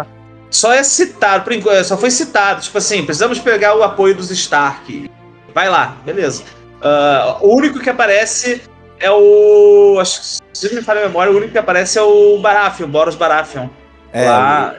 só 0.49 0.73
é 0.73 0.81
citado, 0.81 1.43
por 1.43 1.53
enquanto, 1.53 1.83
só 1.83 1.95
foi 1.95 2.09
citado. 2.09 2.61
Tipo 2.61 2.79
assim, 2.79 3.05
precisamos 3.05 3.37
pegar 3.37 3.77
o 3.77 3.83
apoio 3.83 4.15
dos 4.15 4.31
Stark. 4.31 5.07
Vai 5.53 5.69
lá, 5.69 5.97
beleza. 6.03 6.41
Uh, 6.79 7.45
o 7.45 7.55
único 7.57 7.79
que 7.79 7.91
aparece 7.91 8.63
é 8.99 9.11
o. 9.11 9.99
Acho 10.01 10.19
que, 10.19 10.57
se 10.57 10.67
não 10.67 10.77
me 10.77 10.81
falha 10.81 11.01
a 11.01 11.07
memória, 11.07 11.31
o 11.31 11.37
único 11.37 11.51
que 11.51 11.59
aparece 11.59 11.99
é 11.99 12.01
o 12.01 12.39
Baratheon, 12.39 12.87
Boros 12.87 13.13
Baratheon. 13.13 13.67
É, 14.11 14.27
lá... 14.27 14.75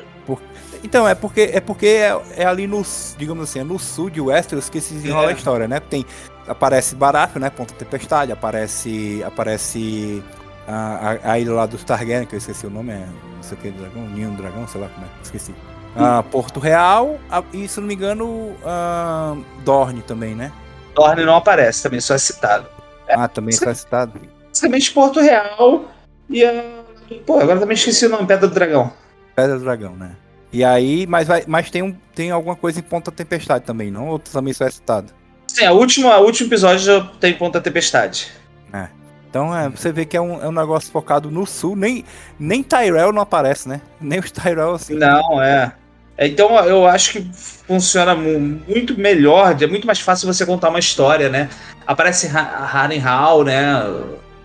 Então, 0.83 1.07
é 1.07 1.15
porque 1.15 1.51
é 1.53 1.61
porque 1.61 1.87
é, 1.87 2.21
é, 2.37 2.45
ali 2.45 2.67
no, 2.67 2.83
digamos 3.17 3.49
assim, 3.49 3.61
é 3.61 3.65
no 3.65 3.79
sul 3.79 4.11
de 4.11 4.21
Westeros 4.21 4.69
que 4.69 4.81
se 4.81 4.95
desenrola 4.95 5.31
é. 5.31 5.35
a 5.35 5.37
história, 5.37 5.69
né? 5.69 5.81
Tem 5.81 6.05
aparece 6.47 6.95
Baratheon, 6.95 7.41
né? 7.41 7.51
Ponta 7.51 7.75
Tempestade, 7.75 8.33
aparece. 8.33 9.23
Aparece 9.25 10.23
a, 10.67 11.19
a, 11.25 11.33
a, 11.33 11.39
ilha 11.39 11.53
lá 11.53 11.67
dos 11.67 11.85
Targaryen, 11.85 12.27
que 12.27 12.35
eu 12.35 12.39
esqueci 12.39 12.67
o 12.67 12.71
nome, 12.71 12.93
é. 12.93 13.07
Não 13.37 13.43
sei 13.43 13.59
o 13.59 13.61
que, 13.61 13.71
dragão, 13.71 14.03
Ninho 14.09 14.31
do 14.31 14.37
Dragão, 14.37 14.67
sei 14.69 14.81
lá 14.81 14.89
como 14.89 15.07
é, 15.07 15.09
esqueci. 15.23 15.55
Ah, 15.97 16.23
Porto 16.23 16.59
Real, 16.59 17.19
a, 17.31 17.43
e 17.53 17.69
se 17.69 17.79
não 17.81 17.87
me 17.87 17.95
engano, 17.95 18.57
ah, 18.65 19.37
Dorne 19.65 20.01
também, 20.03 20.35
né? 20.35 20.51
Dorne 20.95 21.25
não 21.25 21.37
aparece, 21.37 21.83
também 21.83 22.01
só 22.01 22.15
é 22.15 22.19
citado. 22.19 22.67
É, 23.07 23.15
ah, 23.15 23.29
também 23.29 23.53
só 23.53 23.69
é 23.69 23.75
citado? 23.75 24.21
Basicamente 24.49 24.93
Porto 24.93 25.21
Real 25.21 25.85
e 26.31 26.45
a. 26.45 26.83
Pô, 27.27 27.41
agora 27.41 27.61
também 27.61 27.75
esqueci 27.75 28.07
o 28.07 28.09
nome, 28.09 28.27
Pedra 28.27 28.49
do 28.49 28.55
Dragão. 28.55 28.93
Pedra 29.35 29.59
do 29.59 29.65
Dragão, 29.65 29.95
né? 29.97 30.17
E 30.53 30.63
aí, 30.63 31.07
mas, 31.07 31.27
vai, 31.27 31.45
mas 31.47 31.71
tem, 31.71 31.83
um, 31.83 31.97
tem 32.15 32.31
alguma 32.31 32.55
coisa 32.55 32.79
em 32.79 32.83
Ponta 32.83 33.11
Tempestade 33.11 33.65
também, 33.65 33.91
não? 33.91 34.09
Ou 34.09 34.19
também 34.19 34.53
só 34.53 34.67
é 34.67 34.71
citado? 34.71 35.13
Sim, 35.47 35.65
a 35.65 35.73
última, 35.73 36.19
o 36.19 36.25
último 36.25 36.49
episódio 36.49 36.85
já 36.85 37.01
tem 37.21 37.35
Ponta 37.35 37.61
Tempestade. 37.61 38.29
É. 38.73 38.89
Então 39.29 39.57
é, 39.57 39.67
você 39.71 39.91
vê 39.91 40.05
que 40.05 40.15
é 40.15 40.21
um, 40.21 40.43
é 40.43 40.49
um 40.49 40.53
negócio 40.53 40.93
focado 40.93 41.31
no 41.31 41.47
sul. 41.47 41.75
Nem, 41.75 42.05
nem 42.39 42.63
Tyrell 42.63 43.15
não 43.15 43.23
aparece, 43.23 43.67
né? 43.67 43.81
Nem 43.99 44.19
os 44.19 44.31
Tyrell 44.31 44.75
assim. 44.75 44.95
Não, 44.95 45.43
é. 45.43 45.73
é 46.19 46.27
então 46.27 46.55
eu 46.67 46.87
acho 46.87 47.13
que 47.13 47.31
funciona 47.33 48.15
muito 48.15 48.99
melhor, 48.99 49.57
é 49.59 49.67
muito 49.67 49.87
mais 49.87 50.01
fácil 50.01 50.31
você 50.31 50.45
contar 50.45 50.69
uma 50.69 50.79
história, 50.79 51.31
né? 51.31 51.49
Aparece 51.87 52.27
Harrenhal, 52.27 53.43
né? 53.43 53.63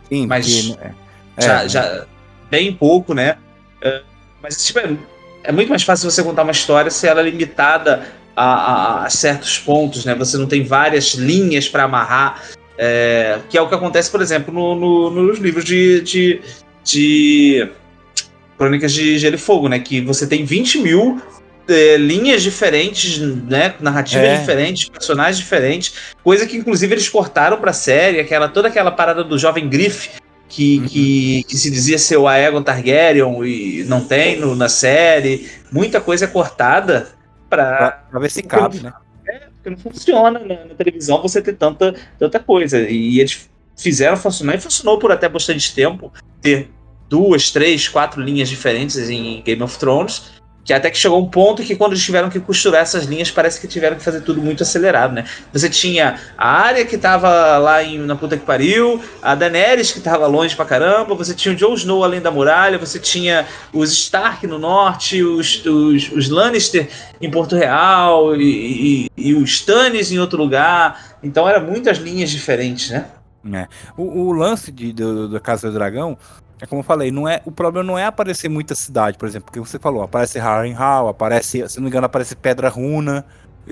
Sim, 0.08 0.26
mas 0.26 0.46
porque, 0.46 0.80
é, 0.82 1.42
já, 1.42 1.64
é, 1.64 1.70
já 1.70 2.06
bem 2.50 2.74
pouco, 2.74 3.14
né? 3.14 3.36
É, 3.82 4.02
mas 4.42 4.66
tipo, 4.66 4.80
é, 4.80 4.96
é 5.48 5.52
muito 5.54 5.70
mais 5.70 5.82
fácil 5.82 6.12
você 6.12 6.22
contar 6.22 6.44
uma 6.44 6.52
história 6.52 6.92
se 6.92 7.08
ela 7.08 7.22
é 7.22 7.24
limitada 7.24 8.06
a, 8.36 8.44
a, 8.44 9.06
a 9.06 9.10
certos 9.10 9.58
pontos, 9.58 10.04
né? 10.04 10.14
Você 10.16 10.38
não 10.38 10.46
tem 10.46 10.62
várias 10.62 11.14
linhas 11.14 11.70
para 11.70 11.84
amarrar, 11.84 12.44
é, 12.78 13.40
que 13.50 13.58
é 13.58 13.62
o 13.62 13.70
que 13.70 13.74
acontece, 13.74 14.12
por 14.12 14.22
exemplo, 14.22 14.54
no, 14.54 14.76
no, 14.76 15.10
nos 15.10 15.40
livros 15.40 15.64
de, 15.64 16.02
de, 16.02 16.42
de, 16.84 17.70
Crônicas 18.58 18.92
de 18.92 19.18
Gelo 19.18 19.36
e 19.36 19.40
Fogo, 19.40 19.70
né? 19.70 19.80
Que 19.80 20.02
você 20.02 20.28
tem 20.28 20.44
20 20.44 20.80
mil 20.80 21.22
é, 21.70 21.96
linhas 21.96 22.44
diferentes, 22.44 23.18
né? 23.18 23.74
Narrativas 23.80 24.28
é. 24.28 24.38
diferentes, 24.40 24.90
personagens 24.90 25.38
diferentes, 25.38 25.94
coisa 26.26 26.46
que 26.46 26.58
inclusive 26.58 26.94
eles 26.94 27.08
cortaram 27.08 27.56
pra 27.56 27.72
série, 27.72 28.20
aquela, 28.20 28.50
toda 28.50 28.68
aquela 28.68 28.92
parada 28.92 29.24
do 29.24 29.40
jovem 29.40 29.70
Griff, 29.70 30.10
que, 30.58 30.80
uhum. 30.80 30.88
que, 30.88 31.44
que, 31.44 31.56
se 31.56 31.70
dizia 31.70 32.00
ser 32.00 32.18
o 32.18 32.28
Aegon 32.28 32.64
Targaryen 32.64 33.44
e 33.44 33.84
não 33.84 34.04
tem 34.04 34.40
no, 34.40 34.56
na 34.56 34.68
série. 34.68 35.48
Muita 35.72 36.02
coisa 36.02 36.26
é 36.26 36.28
cortada 36.28 37.16
Pra, 37.50 38.04
pra 38.10 38.20
ver 38.20 38.30
se 38.30 38.44
cabe, 38.44 38.82
né? 38.82 38.92
É, 39.26 39.40
porque 39.54 39.70
não 39.70 39.78
funciona 39.78 40.40
na, 40.40 40.66
na, 40.66 40.76
televisão 40.76 41.22
você 41.22 41.42
ter 41.42 41.54
tanta, 41.54 41.96
tanta 42.20 42.40
coisa. 42.40 42.80
E 42.90 43.20
eles 43.20 43.50
fizeram 43.76 44.18
funcionar 44.18 44.56
e 44.56 44.60
funcionou 44.60 45.00
por 45.00 45.12
até 45.12 45.30
bastante 45.30 45.74
tempo 45.74 46.12
ter 46.42 46.70
duas, 47.08 47.52
três, 47.52 47.88
quatro 47.88 48.22
linhas 48.22 48.50
diferentes 48.50 49.10
em 49.10 49.42
Game 49.44 49.64
of 49.64 49.78
Thrones 49.78 50.37
que 50.68 50.74
até 50.74 50.92
que 50.92 50.98
chegou 50.98 51.18
um 51.18 51.30
ponto 51.30 51.64
que 51.64 51.78
quando 51.78 51.94
eles 51.94 52.04
tiveram 52.04 52.30
que 52.30 52.42
costurar 52.42 52.82
essas 52.82 53.06
linhas, 53.06 53.32
parece 53.32 53.60
que 53.60 53.70
tiveram 53.70 53.96
que 53.96 54.04
fazer 54.04 54.20
tudo 54.20 54.42
muito 54.42 54.64
acelerado, 54.64 55.14
né? 55.14 55.24
Você 55.54 55.70
tinha 55.70 56.20
a 56.38 56.52
área 56.52 56.86
que 56.86 56.98
tava 56.98 57.58
lá 57.58 57.82
em, 57.82 58.00
na 58.00 58.18
puta 58.18 58.36
que 58.36 58.46
pariu, 58.46 59.02
a 59.22 59.34
Daenerys 59.34 59.94
que 59.94 60.02
tava 60.02 60.28
longe 60.28 60.58
pra 60.58 60.66
caramba, 60.66 61.16
você 61.16 61.34
tinha 61.34 61.54
o 61.54 61.58
Jon 61.58 61.74
Snow 61.74 62.04
além 62.04 62.20
da 62.20 62.30
muralha, 62.30 62.78
você 62.78 63.00
tinha 63.00 63.48
os 63.72 63.94
Stark 63.94 64.46
no 64.46 64.60
norte, 64.60 65.24
os, 65.24 65.66
os, 65.66 66.12
os 66.12 66.28
Lannister 66.28 66.90
em 67.22 67.32
Porto 67.32 67.56
Real 67.56 68.36
e, 68.36 69.08
e, 69.16 69.30
e 69.30 69.34
os 69.36 69.52
Stannis 69.52 70.12
em 70.12 70.20
outro 70.20 70.38
lugar. 70.38 71.16
Então 71.24 71.48
eram 71.48 71.66
muitas 71.66 71.98
linhas 71.98 72.30
diferentes, 72.30 72.90
né? 72.90 73.06
É. 73.54 73.68
O, 73.96 74.26
o, 74.26 74.34
lance 74.34 74.70
do, 74.70 75.30
da 75.30 75.40
Casa 75.40 75.70
do 75.70 75.74
Dragão 75.74 76.18
é 76.60 76.66
como 76.66 76.80
eu 76.80 76.84
falei, 76.84 77.12
não 77.12 77.28
é, 77.28 77.42
o 77.46 77.52
problema 77.52 77.86
não 77.86 77.98
é 77.98 78.06
aparecer 78.06 78.50
muita 78.50 78.74
cidade, 78.74 79.18
por 79.18 79.28
exemplo, 79.28 79.46
porque 79.46 79.60
você 79.60 79.78
falou, 79.78 80.02
aparece 80.02 80.40
Harrenhal, 80.40 81.08
aparece, 81.08 81.68
se 81.70 81.78
não 81.78 81.84
me 81.84 81.90
engano, 81.90 82.06
aparece 82.06 82.36
Pedra 82.36 82.68
Runa, 82.68 83.26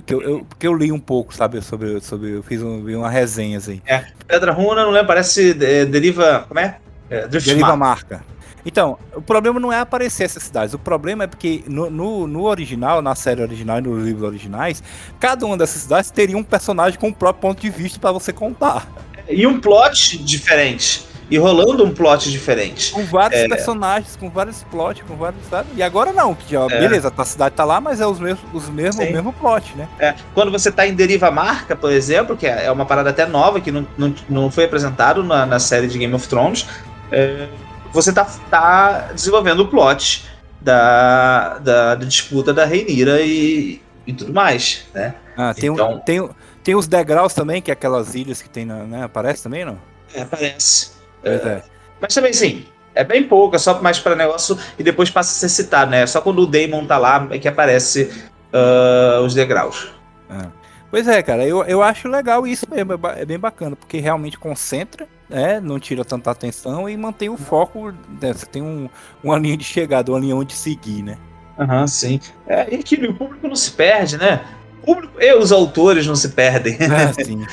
que 0.06 0.14
eu, 0.14 0.22
eu, 0.22 0.46
porque 0.46 0.68
eu 0.68 0.74
li 0.74 0.92
um 0.92 1.00
pouco, 1.00 1.34
sabe, 1.34 1.62
sobre, 1.62 2.00
sobre 2.02 2.36
eu 2.36 2.44
fiz 2.44 2.62
um, 2.62 2.86
uma 2.98 3.10
resenha 3.10 3.58
assim. 3.58 3.82
É, 3.88 4.06
Pedra 4.28 4.52
Runa, 4.52 4.84
não 4.84 4.92
lembro, 4.92 5.08
parece 5.08 5.52
é, 5.52 5.86
Deriva, 5.86 6.46
como 6.48 6.60
é? 6.60 6.78
é 7.10 7.28
deriva 7.28 7.76
Marca. 7.76 8.24
Então, 8.64 8.98
o 9.16 9.22
problema 9.22 9.60
não 9.60 9.72
é 9.72 9.80
aparecer 9.80 10.24
essas 10.24 10.44
cidades, 10.44 10.74
o 10.74 10.80
problema 10.80 11.24
é 11.24 11.28
porque 11.28 11.64
no, 11.68 11.90
no, 11.90 12.28
no, 12.28 12.44
original, 12.44 13.02
na 13.02 13.16
série 13.16 13.42
original 13.42 13.80
e 13.80 13.82
nos 13.82 14.04
livros 14.04 14.24
originais, 14.24 14.84
cada 15.20 15.46
uma 15.46 15.56
dessas 15.56 15.84
cidades 15.84 16.12
teria 16.12 16.38
um 16.38 16.44
personagem 16.44 17.00
com 17.00 17.10
o 17.10 17.14
próprio 17.14 17.42
ponto 17.42 17.62
de 17.62 17.70
vista 17.70 18.00
para 18.00 18.12
você 18.12 18.34
contar. 18.34 18.88
E 19.30 19.46
um 19.46 19.60
plot 19.60 20.18
diferente 20.24 21.15
e 21.30 21.38
rolando 21.38 21.84
um 21.84 21.94
plot 21.94 22.32
diferente. 22.32 22.92
Com 22.92 23.04
vários 23.06 23.42
é... 23.42 23.48
personagens, 23.48 24.16
com 24.16 24.30
vários 24.30 24.64
plots, 24.64 25.04
com 25.08 25.16
vários, 25.16 25.44
sabe? 25.50 25.70
E 25.76 25.84
agora 25.84 26.12
não, 26.12 26.36
que 26.36 26.52
já, 26.52 26.64
é. 26.66 26.80
beleza, 26.80 27.12
a 27.16 27.26
cidade 27.26 27.56
tá 27.56 27.66
lá, 27.66 27.82
mas 27.82 28.00
é 28.00 28.08
os 28.08 28.20
mesmos, 28.20 28.44
os 28.54 28.70
mesmos, 28.70 29.08
o 29.08 29.12
mesmo 29.12 29.34
plot, 29.34 29.76
né? 29.76 29.88
É. 30.00 30.14
Quando 30.34 30.52
você 30.52 30.72
tá 30.72 30.86
em 30.86 30.94
Deriva 30.94 31.32
Marca, 31.32 31.76
por 31.76 31.92
exemplo, 31.92 32.38
que 32.38 32.46
é, 32.46 32.66
é 32.66 32.72
uma 32.72 32.86
parada 32.86 33.10
até 33.10 33.26
nova, 33.26 33.60
que 33.60 33.72
não, 33.72 33.88
não, 33.98 34.14
não 34.30 34.52
foi 34.52 34.66
apresentado 34.66 35.24
na, 35.24 35.46
na 35.46 35.60
série 35.60 35.88
de 35.88 35.98
Game 35.98 36.14
of 36.14 36.28
Thrones, 36.28 36.68
é, 37.12 37.48
você 37.92 38.12
tá, 38.14 38.26
tá 38.50 39.10
desenvolvendo 39.14 39.62
o 39.62 39.68
plot 39.68 40.26
da, 40.62 41.58
da, 41.60 41.96
da 41.96 42.06
disputa 42.06 42.54
da 42.54 42.66
Reinira 42.66 43.22
e, 43.22 43.82
e 44.06 44.14
tudo 44.14 44.34
mais, 44.34 44.86
né? 44.94 45.16
Ah, 45.38 45.54
tem, 45.54 45.70
então, 45.70 45.96
um, 45.96 46.00
tem, 46.00 46.30
tem 46.64 46.76
os 46.76 46.88
degraus 46.88 47.34
também, 47.34 47.62
que 47.62 47.72
é 47.72 47.74
aquelas 47.74 48.16
ilhas 48.16 48.42
que 48.42 48.50
tem, 48.50 48.66
na, 48.66 48.84
né? 48.84 49.04
Aparece 49.04 49.44
também, 49.44 49.66
não? 49.66 49.78
É, 50.14 50.22
aparece. 50.22 50.95
É, 51.26 51.34
é. 51.34 51.64
Mas 52.00 52.14
também, 52.14 52.34
sim, 52.34 52.66
é 52.94 53.04
bem 53.04 53.24
pouco, 53.24 53.56
é 53.56 53.60
só 53.60 53.82
mais 53.82 54.00
para 54.00 54.16
negócio 54.16 54.58
e 54.80 54.84
depois 54.84 55.10
passa 55.10 55.32
a 55.32 55.50
ser 55.50 55.50
citado, 55.50 55.92
né? 55.92 56.06
Só 56.08 56.22
quando 56.22 56.40
o 56.40 56.48
Damon 56.48 56.86
tá 56.86 56.98
lá 56.98 57.28
é 57.32 57.38
que 57.38 57.48
aparece 57.48 58.12
uh, 58.54 59.22
os 59.22 59.34
degraus. 59.34 59.92
Ah. 60.30 60.48
Pois 60.90 61.08
é, 61.10 61.22
cara, 61.22 61.46
eu, 61.46 61.62
eu 61.66 61.84
acho 61.84 62.08
legal 62.08 62.48
isso 62.48 62.66
mesmo, 62.72 62.94
é, 62.94 63.22
é 63.22 63.26
bem 63.26 63.38
bacana, 63.38 63.76
porque 63.76 63.98
realmente 63.98 64.40
concentra, 64.40 65.08
né, 65.28 65.60
não 65.60 65.78
tira 65.78 66.06
tanta 66.06 66.32
atenção 66.32 66.88
e 66.88 66.96
mantém 66.96 67.28
o 67.28 67.36
foco, 67.36 67.92
né, 68.22 68.32
você 68.32 68.46
tem 68.46 68.62
um, 68.62 68.88
uma 69.22 69.38
linha 69.38 69.58
de 69.58 69.66
chegada, 69.66 70.12
uma 70.12 70.20
linha 70.20 70.36
onde 70.36 70.54
seguir, 70.54 71.04
né? 71.04 71.18
Aham, 71.60 71.82
uhum, 71.82 71.88
sim. 71.88 72.20
É, 72.48 72.74
e 72.74 72.80
aquilo, 72.80 73.12
o 73.12 73.14
público 73.14 73.46
não 73.46 73.56
se 73.58 73.72
perde, 73.72 74.18
né? 74.18 74.46
Público 74.86 75.14
e 75.20 75.34
os 75.34 75.52
autores 75.52 76.06
não 76.06 76.16
se 76.16 76.30
perdem. 76.30 76.78
É, 76.80 77.12
sim. 77.24 77.46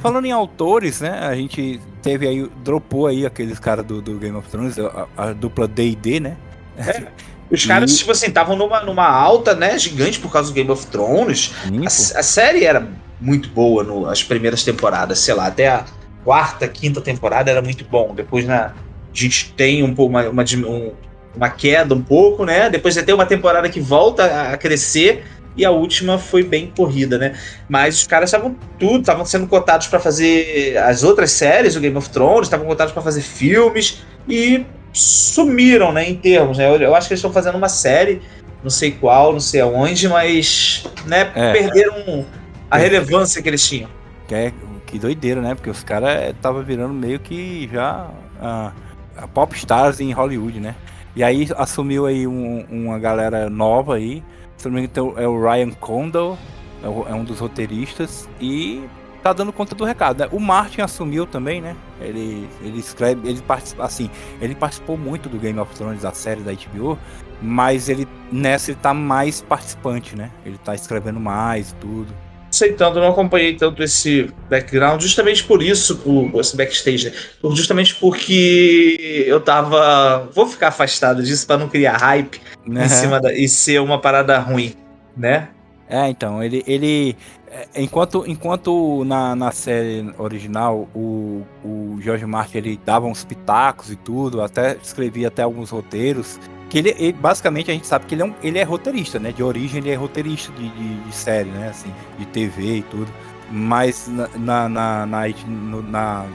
Falando 0.00 0.24
em 0.24 0.32
autores, 0.32 1.00
né, 1.00 1.18
a 1.20 1.34
gente 1.34 1.80
teve 2.02 2.26
aí, 2.26 2.50
dropou 2.62 3.06
aí 3.06 3.26
aqueles 3.26 3.58
caras 3.58 3.84
do, 3.84 4.00
do, 4.00 4.18
Game 4.18 4.36
of 4.36 4.48
Thrones, 4.48 4.78
a, 4.78 5.06
a 5.16 5.32
dupla 5.32 5.66
D&D, 5.66 6.20
né? 6.20 6.36
É. 6.78 7.06
Os 7.50 7.66
caras, 7.66 7.92
e... 7.92 7.98
tipo 7.98 8.12
assim, 8.12 8.26
estavam 8.26 8.56
numa, 8.56 8.80
numa 8.82 9.06
alta, 9.06 9.54
né, 9.54 9.76
gigante 9.78 10.20
por 10.20 10.30
causa 10.30 10.50
do 10.50 10.54
Game 10.54 10.70
of 10.70 10.86
Thrones. 10.86 11.52
A, 11.82 11.86
a, 12.18 12.22
série 12.22 12.64
era 12.64 12.88
muito 13.20 13.48
boa 13.48 13.82
no, 13.82 14.06
as 14.06 14.22
primeiras 14.22 14.62
temporadas, 14.62 15.18
sei 15.18 15.34
lá, 15.34 15.46
até 15.46 15.68
a 15.68 15.84
quarta, 16.24 16.68
quinta 16.68 17.00
temporada 17.00 17.50
era 17.50 17.60
muito 17.60 17.84
bom. 17.84 18.14
Depois 18.14 18.46
na, 18.46 18.66
a 18.66 18.72
gente 19.12 19.52
tem 19.52 19.82
um 19.82 19.94
pouco 19.94 20.10
uma, 20.10 20.28
uma, 20.28 20.44
um, 20.66 20.92
uma 21.34 21.50
queda 21.50 21.94
um 21.94 22.02
pouco, 22.02 22.44
né? 22.44 22.70
Depois 22.70 22.94
você 22.94 23.02
tem 23.02 23.14
uma 23.14 23.26
temporada 23.26 23.68
que 23.68 23.80
volta 23.80 24.52
a 24.52 24.56
crescer 24.56 25.24
e 25.56 25.64
a 25.64 25.70
última 25.70 26.18
foi 26.18 26.42
bem 26.42 26.72
corrida, 26.74 27.18
né? 27.18 27.34
Mas 27.68 27.98
os 27.98 28.06
caras 28.06 28.30
estavam 28.30 28.56
tudo, 28.78 29.00
estavam 29.00 29.24
sendo 29.24 29.46
cotados 29.46 29.86
para 29.88 29.98
fazer 29.98 30.76
as 30.78 31.02
outras 31.02 31.32
séries, 31.32 31.76
o 31.76 31.80
Game 31.80 31.96
of 31.96 32.08
Thrones, 32.10 32.46
estavam 32.46 32.66
cotados 32.66 32.92
para 32.92 33.02
fazer 33.02 33.20
filmes 33.20 34.02
e 34.28 34.64
sumiram, 34.92 35.92
né, 35.92 36.08
em 36.08 36.16
termos, 36.16 36.58
né? 36.58 36.68
Eu, 36.68 36.76
eu, 36.76 36.94
acho 36.94 37.08
que 37.08 37.14
eles 37.14 37.20
estão 37.20 37.32
fazendo 37.32 37.56
uma 37.56 37.68
série, 37.68 38.22
não 38.62 38.70
sei 38.70 38.90
qual, 38.90 39.32
não 39.32 39.40
sei 39.40 39.60
aonde, 39.60 40.08
mas, 40.08 40.84
né, 41.06 41.30
é, 41.34 41.52
perderam 41.52 42.26
a 42.70 42.76
relevância 42.76 43.42
que 43.42 43.48
eles 43.48 43.66
tinham. 43.66 43.88
Que, 44.26 44.34
é, 44.34 44.52
que 44.86 44.98
doideira, 44.98 45.40
né? 45.40 45.54
Porque 45.54 45.70
os 45.70 45.82
caras 45.82 46.30
estavam 46.30 46.62
virando 46.62 46.94
meio 46.94 47.18
que 47.18 47.68
já 47.72 48.08
a, 48.40 48.72
a 49.16 49.28
pop 49.28 49.56
stars 49.56 50.00
em 50.00 50.12
Hollywood, 50.12 50.60
né? 50.60 50.74
E 51.14 51.24
aí 51.24 51.48
assumiu 51.56 52.06
aí 52.06 52.26
um, 52.26 52.64
uma 52.70 52.98
galera 52.98 53.50
nova 53.50 53.96
aí, 53.96 54.22
se 54.60 54.68
não 54.68 54.74
me 54.74 54.82
engano 54.84 55.14
é 55.18 55.26
o 55.26 55.40
Ryan 55.40 55.70
Condal, 55.70 56.38
é, 56.82 56.86
é 56.86 57.14
um 57.14 57.24
dos 57.24 57.38
roteiristas, 57.38 58.28
e 58.38 58.84
tá 59.22 59.32
dando 59.32 59.52
conta 59.52 59.74
do 59.74 59.84
recado. 59.84 60.20
Né? 60.20 60.28
O 60.30 60.38
Martin 60.38 60.82
assumiu 60.82 61.26
também, 61.26 61.60
né? 61.60 61.76
Ele, 62.00 62.48
ele 62.60 62.78
escreve, 62.78 63.26
ele 63.28 63.40
participa, 63.40 63.84
assim, 63.84 64.10
ele 64.40 64.54
participou 64.54 64.98
muito 64.98 65.28
do 65.28 65.38
Game 65.38 65.58
of 65.58 65.74
Thrones, 65.74 66.02
da 66.02 66.12
série 66.12 66.42
da 66.42 66.52
HBO, 66.52 66.98
mas 67.40 67.88
ele 67.88 68.06
nessa 68.30 68.70
ele 68.70 68.78
tá 68.80 68.92
mais 68.92 69.40
participante, 69.40 70.14
né? 70.14 70.30
Ele 70.44 70.58
tá 70.58 70.74
escrevendo 70.74 71.18
mais, 71.18 71.74
tudo. 71.80 72.12
Sei 72.50 72.72
tanto, 72.72 72.98
não 72.98 73.08
acompanhei 73.08 73.54
tanto 73.54 73.82
esse 73.82 74.28
background, 74.48 75.00
justamente 75.00 75.44
por 75.44 75.62
isso, 75.62 75.98
por, 75.98 76.40
esse 76.40 76.56
backstage, 76.56 77.10
né? 77.10 77.12
justamente 77.54 77.94
porque 77.94 79.24
eu 79.26 79.40
tava. 79.40 80.28
Vou 80.34 80.46
ficar 80.46 80.68
afastado 80.68 81.22
disso 81.22 81.46
para 81.46 81.58
não 81.58 81.68
criar 81.68 81.96
hype 81.96 82.40
uhum. 82.66 82.82
em 82.82 82.88
cima 82.88 83.20
da, 83.20 83.32
e 83.32 83.48
ser 83.48 83.80
uma 83.80 84.00
parada 84.00 84.38
ruim, 84.38 84.74
né? 85.16 85.48
É, 85.88 86.08
então, 86.08 86.42
ele, 86.42 86.62
ele 86.66 87.16
é, 87.50 87.66
enquanto, 87.82 88.24
enquanto 88.28 89.04
na, 89.04 89.34
na 89.34 89.50
série 89.50 90.08
original 90.18 90.88
o, 90.94 91.42
o 91.64 91.98
George 92.00 92.24
Martin 92.24 92.58
ele 92.58 92.80
dava 92.86 93.06
uns 93.06 93.24
pitacos 93.24 93.90
e 93.90 93.96
tudo, 93.96 94.40
até 94.40 94.76
escrevia 94.80 95.26
até 95.26 95.42
alguns 95.42 95.70
roteiros, 95.70 96.38
que 96.70 96.78
ele, 96.78 96.94
ele, 96.98 97.12
basicamente 97.12 97.70
a 97.70 97.74
gente 97.74 97.86
sabe 97.86 98.06
que 98.06 98.14
ele 98.14 98.22
é, 98.22 98.24
um, 98.24 98.34
ele 98.42 98.58
é 98.58 98.62
roteirista, 98.62 99.18
né? 99.18 99.32
De 99.32 99.42
origem 99.42 99.78
ele 99.78 99.90
é 99.90 99.96
roteirista 99.96 100.52
de, 100.52 100.68
de, 100.68 100.94
de 101.00 101.12
série, 101.12 101.50
né? 101.50 101.68
Assim, 101.68 101.92
de 102.16 102.24
TV 102.26 102.76
e 102.76 102.82
tudo. 102.82 103.12
Mas 103.50 104.06
na, 104.06 104.68
na, 104.68 105.06
na, 105.06 105.06
na, 105.06 106.26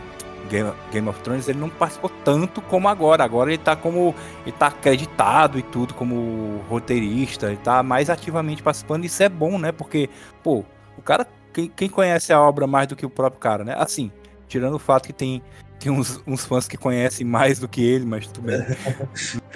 Game, 0.50 0.74
Game 0.92 1.08
of 1.08 1.20
Thrones 1.22 1.48
ele 1.48 1.58
não 1.58 1.70
participou 1.70 2.12
tanto 2.24 2.62
como 2.62 2.90
agora. 2.90 3.24
Agora 3.24 3.50
ele 3.50 3.58
tá 3.58 3.78
como. 3.78 4.14
Ele 4.46 4.52
tá 4.52 4.68
acreditado 4.68 5.58
e 5.58 5.64
tudo 5.64 5.94
como 5.94 6.62
roteirista, 6.70 7.48
ele 7.48 7.58
tá 7.58 7.82
mais 7.82 8.10
ativamente 8.10 8.62
participando. 8.62 9.06
Isso 9.06 9.24
é 9.24 9.30
bom, 9.30 9.58
né? 9.58 9.72
Porque, 9.72 10.10
pô, 10.44 10.66
o 10.98 11.02
cara, 11.02 11.26
quem, 11.54 11.70
quem, 11.70 11.88
conhece 11.88 12.34
a 12.34 12.42
obra 12.42 12.68
mais 12.68 12.88
do 12.88 12.96
que 12.96 13.06
o 13.06 13.10
próprio 13.10 13.40
cara, 13.40 13.64
né? 13.64 13.74
Assim, 13.78 14.12
tirando 14.48 14.76
o 14.76 14.80
fato 14.80 15.08
que 15.08 15.14
tem, 15.14 15.42
tem 15.80 15.92
uns, 15.92 16.22
uns 16.26 16.46
fãs 16.46 16.68
que 16.68 16.78
conhecem 16.78 17.26
mais 17.26 17.60
do 17.60 17.68
que 17.68 17.84
ele, 17.84 18.06
mas 18.06 18.28
tudo 18.28 18.48
bem. 18.48 18.66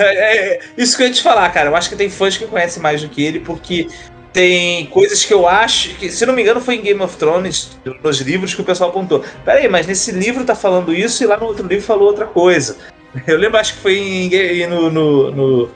É, 0.01 0.53
é, 0.53 0.59
isso 0.77 0.95
que 0.95 1.03
eu 1.03 1.07
ia 1.07 1.13
te 1.13 1.21
falar, 1.21 1.49
cara. 1.49 1.69
Eu 1.69 1.75
acho 1.75 1.89
que 1.89 1.95
tem 1.97 2.09
fãs 2.09 2.37
que 2.37 2.47
conhecem 2.47 2.81
mais 2.81 3.01
do 3.01 3.09
que 3.09 3.21
ele, 3.21 3.41
porque 3.41 3.89
tem 4.31 4.85
coisas 4.85 5.25
que 5.25 5.33
eu 5.33 5.47
acho 5.47 5.95
que, 5.95 6.09
se 6.09 6.25
não 6.25 6.33
me 6.33 6.41
engano, 6.41 6.61
foi 6.61 6.75
em 6.75 6.81
Game 6.81 7.01
of 7.01 7.17
Thrones, 7.17 7.77
nos 8.01 8.21
livros 8.21 8.53
que 8.53 8.61
o 8.61 8.63
pessoal 8.63 8.91
apontou. 8.91 9.23
Peraí, 9.43 9.67
mas 9.67 9.87
nesse 9.87 10.11
livro 10.11 10.45
tá 10.45 10.55
falando 10.55 10.93
isso 10.93 11.23
e 11.23 11.27
lá 11.27 11.37
no 11.37 11.45
outro 11.47 11.67
livro 11.67 11.83
falou 11.83 12.07
outra 12.07 12.25
coisa. 12.25 12.77
Eu 13.27 13.37
lembro, 13.37 13.57
acho 13.57 13.73
que 13.75 13.81
foi 13.81 13.97
em, 13.97 14.67
no, 14.67 14.89
no, 14.89 15.31
no 15.31 15.69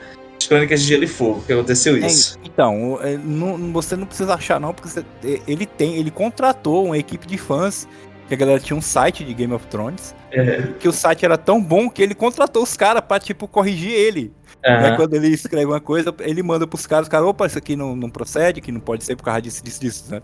Crônicas 0.48 0.82
de 0.82 0.88
Gelo 0.88 1.04
e 1.04 1.08
Fogo 1.08 1.42
que 1.46 1.52
aconteceu 1.52 1.96
é, 1.96 2.06
isso. 2.06 2.38
É, 2.42 2.46
então, 2.46 2.98
não, 3.24 3.72
você 3.72 3.96
não 3.96 4.06
precisa 4.06 4.34
achar 4.34 4.60
não, 4.60 4.72
porque 4.72 4.88
você, 4.88 5.04
ele 5.46 5.66
tem, 5.66 5.96
ele 5.96 6.10
contratou 6.10 6.86
uma 6.86 6.98
equipe 6.98 7.26
de 7.26 7.36
fãs, 7.36 7.88
que 8.28 8.34
a 8.34 8.36
galera 8.36 8.60
tinha 8.60 8.76
um 8.76 8.82
site 8.82 9.24
de 9.24 9.34
Game 9.34 9.52
of 9.52 9.66
Thrones, 9.66 10.14
é. 10.30 10.62
que 10.78 10.88
o 10.88 10.92
site 10.92 11.24
era 11.24 11.36
tão 11.36 11.62
bom 11.62 11.90
que 11.90 12.02
ele 12.02 12.14
contratou 12.14 12.62
os 12.62 12.76
caras 12.76 13.02
pra, 13.02 13.18
tipo, 13.18 13.46
corrigir 13.46 13.92
ele. 13.92 14.32
Uhum. 14.64 14.76
Aí 14.76 14.96
quando 14.96 15.14
ele 15.14 15.28
escreve 15.28 15.66
uma 15.66 15.80
coisa, 15.80 16.14
ele 16.20 16.42
manda 16.42 16.66
pros 16.66 16.86
caras, 16.86 17.06
os 17.06 17.08
caras, 17.10 17.26
opa, 17.26 17.46
isso 17.46 17.58
aqui 17.58 17.76
não, 17.76 17.94
não 17.94 18.08
procede, 18.08 18.62
que 18.62 18.72
não 18.72 18.80
pode 18.80 19.04
ser 19.04 19.14
por 19.14 19.24
causa 19.24 19.42
disso, 19.42 19.62
disso, 19.62 19.80
disso. 19.80 20.10
Né? 20.10 20.22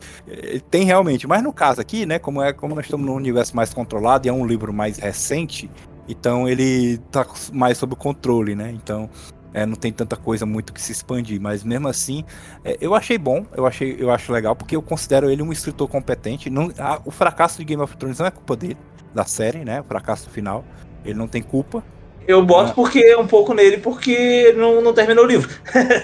Tem 0.71 0.85
realmente, 0.85 1.27
mas 1.27 1.43
no 1.43 1.53
caso 1.53 1.81
aqui, 1.81 2.07
né, 2.07 2.19
como, 2.19 2.43
é, 2.43 2.53
como 2.53 2.75
nós 2.75 2.87
estamos 2.87 3.05
num 3.05 3.15
universo 3.15 3.55
mais 3.55 3.75
controlado 3.75 4.27
e 4.27 4.31
é 4.31 4.33
um 4.33 4.47
livro 4.47 4.73
mais 4.73 4.99
recente, 4.99 5.71
então 6.09 6.49
ele 6.49 6.99
tá 7.11 7.27
mais 7.53 7.77
sob 7.77 7.95
controle, 7.97 8.55
né? 8.55 8.71
Então 8.71 9.09
é, 9.53 9.67
não 9.67 9.75
tem 9.75 9.93
tanta 9.93 10.17
coisa 10.17 10.47
muito 10.47 10.73
que 10.73 10.81
se 10.81 10.93
expandir, 10.93 11.41
mas 11.41 11.65
mesmo 11.65 11.89
assim, 11.89 12.25
é, 12.65 12.77
eu 12.81 12.95
achei 12.95 13.19
bom, 13.19 13.45
eu 13.57 13.67
achei, 13.67 13.97
eu 13.99 14.11
acho 14.11 14.33
legal, 14.33 14.55
porque 14.55 14.77
eu 14.77 14.83
considero 14.83 15.31
ele 15.31 15.43
um 15.43 15.53
escritor 15.53 15.89
competente. 15.89 16.49
Não, 16.49 16.73
a, 16.79 17.01
o 17.05 17.11
fracasso 17.11 17.59
de 17.59 17.65
Game 17.65 17.83
of 17.83 17.97
Thrones 17.97 18.19
não 18.19 18.27
é 18.27 18.31
culpa 18.31 18.57
dele, 18.57 18.77
da 19.15 19.25
série, 19.25 19.65
né? 19.65 19.81
O 19.81 19.85
fracasso 19.85 20.31
final, 20.31 20.65
ele 21.05 21.19
não 21.19 21.27
tem 21.27 21.43
culpa. 21.43 21.83
Eu 22.29 22.45
boto 22.45 22.71
ah. 22.71 22.75
porque 22.75 23.17
um 23.17 23.27
pouco 23.27 23.53
nele, 23.53 23.79
porque 23.79 24.55
não, 24.57 24.81
não 24.81 24.93
terminou 24.93 25.25
o 25.25 25.27
livro. 25.27 25.51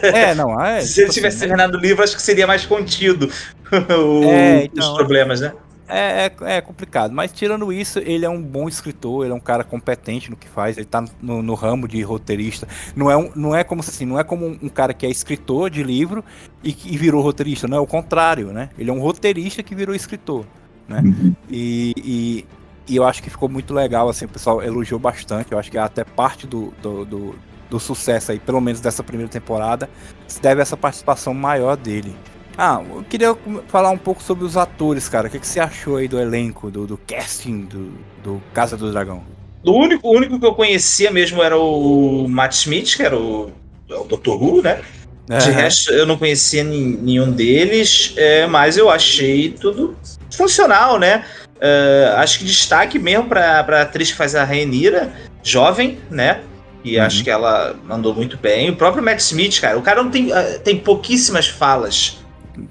É, 0.03 0.35
não, 0.35 0.59
é. 0.61 0.81
Se 0.81 1.01
ele 1.01 1.11
tipo 1.11 1.15
tivesse 1.15 1.37
assim, 1.37 1.47
né? 1.47 1.57
terminado 1.57 1.79
o 1.79 1.81
livro, 1.81 2.03
acho 2.03 2.17
que 2.17 2.23
seria 2.23 2.47
mais 2.47 2.67
contido 2.67 3.31
o, 3.71 4.25
é, 4.25 4.65
então, 4.65 4.91
os 4.91 4.97
problemas, 4.97 5.41
né? 5.41 5.53
É, 5.89 6.27
é, 6.27 6.57
é, 6.57 6.61
complicado, 6.61 7.13
mas 7.13 7.33
tirando 7.33 7.73
isso, 7.73 8.01
ele 8.01 8.25
é 8.25 8.29
um 8.29 8.43
bom 8.43 8.69
escritor, 8.69 9.25
ele 9.25 9.33
é 9.33 9.37
um 9.37 9.41
cara 9.41 9.63
competente 9.63 10.31
no 10.31 10.37
que 10.37 10.49
faz, 10.49 10.77
ele 10.77 10.87
tá 10.87 11.05
no, 11.23 11.43
no 11.43 11.55
ramo 11.55 11.87
de 11.87 12.03
roteirista. 12.03 12.67
Não 12.95 13.11
é, 13.11 13.17
um, 13.17 13.31
não 13.37 13.55
é 13.55 13.63
como 13.63 13.81
assim, 13.81 14.05
não 14.05 14.19
é 14.19 14.25
como 14.25 14.47
um, 14.47 14.59
um 14.63 14.69
cara 14.69 14.93
que 14.93 15.07
é 15.07 15.11
escritor 15.11 15.71
de 15.71 15.83
livro 15.83 16.25
e, 16.63 16.77
e 16.87 16.97
virou 16.97 17.23
roteirista, 17.23 17.69
não 17.69 17.77
é 17.77 17.81
o 17.81 17.87
contrário, 17.87 18.53
né? 18.53 18.71
Ele 18.77 18.91
é 18.91 18.93
um 18.93 19.01
roteirista 19.01 19.63
que 19.63 19.75
virou 19.75 19.95
escritor, 19.95 20.45
né? 20.89 21.01
Uhum. 21.05 21.35
E, 21.49 21.93
e, 21.97 22.47
e, 22.89 22.97
eu 22.97 23.05
acho 23.05 23.23
que 23.23 23.31
ficou 23.31 23.49
muito 23.49 23.73
legal, 23.73 24.09
assim, 24.09 24.25
o 24.25 24.29
pessoal 24.29 24.63
elogiou 24.63 24.99
bastante, 24.99 25.53
eu 25.53 25.59
acho 25.59 25.71
que 25.71 25.79
até 25.79 26.03
parte 26.03 26.49
do, 26.49 26.73
do, 26.83 27.05
do, 27.05 27.35
do 27.71 27.79
sucesso 27.79 28.33
aí, 28.33 28.41
pelo 28.41 28.61
menos 28.61 28.81
dessa 28.81 29.05
primeira 29.05 29.31
temporada, 29.31 29.89
se 30.27 30.41
deve 30.41 30.61
a 30.61 30.63
essa 30.63 30.77
participação 30.77 31.33
maior 31.33 31.77
dele. 31.77 32.15
Ah, 32.59 32.83
eu 32.89 33.05
queria 33.09 33.37
falar 33.69 33.91
um 33.91 33.99
pouco 33.99 34.23
sobre 34.23 34.45
os 34.45 34.57
atores, 34.57 35.09
cara. 35.09 35.29
O 35.29 35.31
que, 35.31 35.39
que 35.39 35.47
você 35.47 35.61
achou 35.61 35.97
aí 35.97 36.09
do 36.09 36.19
elenco, 36.19 36.71
do, 36.71 36.87
do 36.87 36.97
casting 36.97 37.63
do, 37.63 37.93
do 38.25 38.43
Casa 38.55 38.77
do 38.77 38.91
Dragão? 38.91 39.23
O 39.63 39.73
único, 39.73 40.09
o 40.09 40.13
único 40.13 40.39
que 40.39 40.47
eu 40.47 40.55
conhecia 40.55 41.11
mesmo 41.11 41.43
era 41.43 41.59
o 41.59 42.27
Matt 42.29 42.55
Smith, 42.55 42.97
que 42.97 43.03
era 43.03 43.17
o, 43.17 43.51
é 43.91 43.95
o 43.95 44.05
Dr. 44.05 44.31
Who, 44.31 44.63
né? 44.63 44.81
De 45.29 45.51
resto, 45.51 45.93
eu 45.93 46.07
não 46.07 46.17
conhecia 46.17 46.63
nenhum 46.63 47.33
deles, 47.33 48.15
é, 48.17 48.47
mas 48.47 48.77
eu 48.79 48.89
achei 48.89 49.51
tudo 49.51 49.97
funcional, 50.31 51.01
né? 51.01 51.25
Uh, 51.57 52.17
acho 52.19 52.39
que 52.39 52.45
destaque 52.45 52.97
mesmo 52.97 53.25
para 53.25 53.61
a 53.61 53.83
atriz 53.83 54.13
que 54.13 54.17
faz 54.17 54.37
a 54.37 54.45
Rainira, 54.45 55.13
jovem, 55.43 55.99
né? 56.09 56.43
E 56.85 56.97
uhum. 56.97 57.05
acho 57.05 57.25
que 57.25 57.31
ela 57.31 57.75
andou 57.91 58.15
muito 58.15 58.37
bem. 58.37 58.71
O 58.71 58.77
próprio 58.77 59.03
Matt 59.03 59.19
Smith, 59.19 59.61
cara, 59.61 59.77
o 59.77 59.83
cara 59.83 60.01
não 60.01 60.11
tem, 60.11 60.31
uh, 60.31 60.61
tem 60.63 60.79
pouquíssimas 60.79 61.49
falas. 61.49 62.19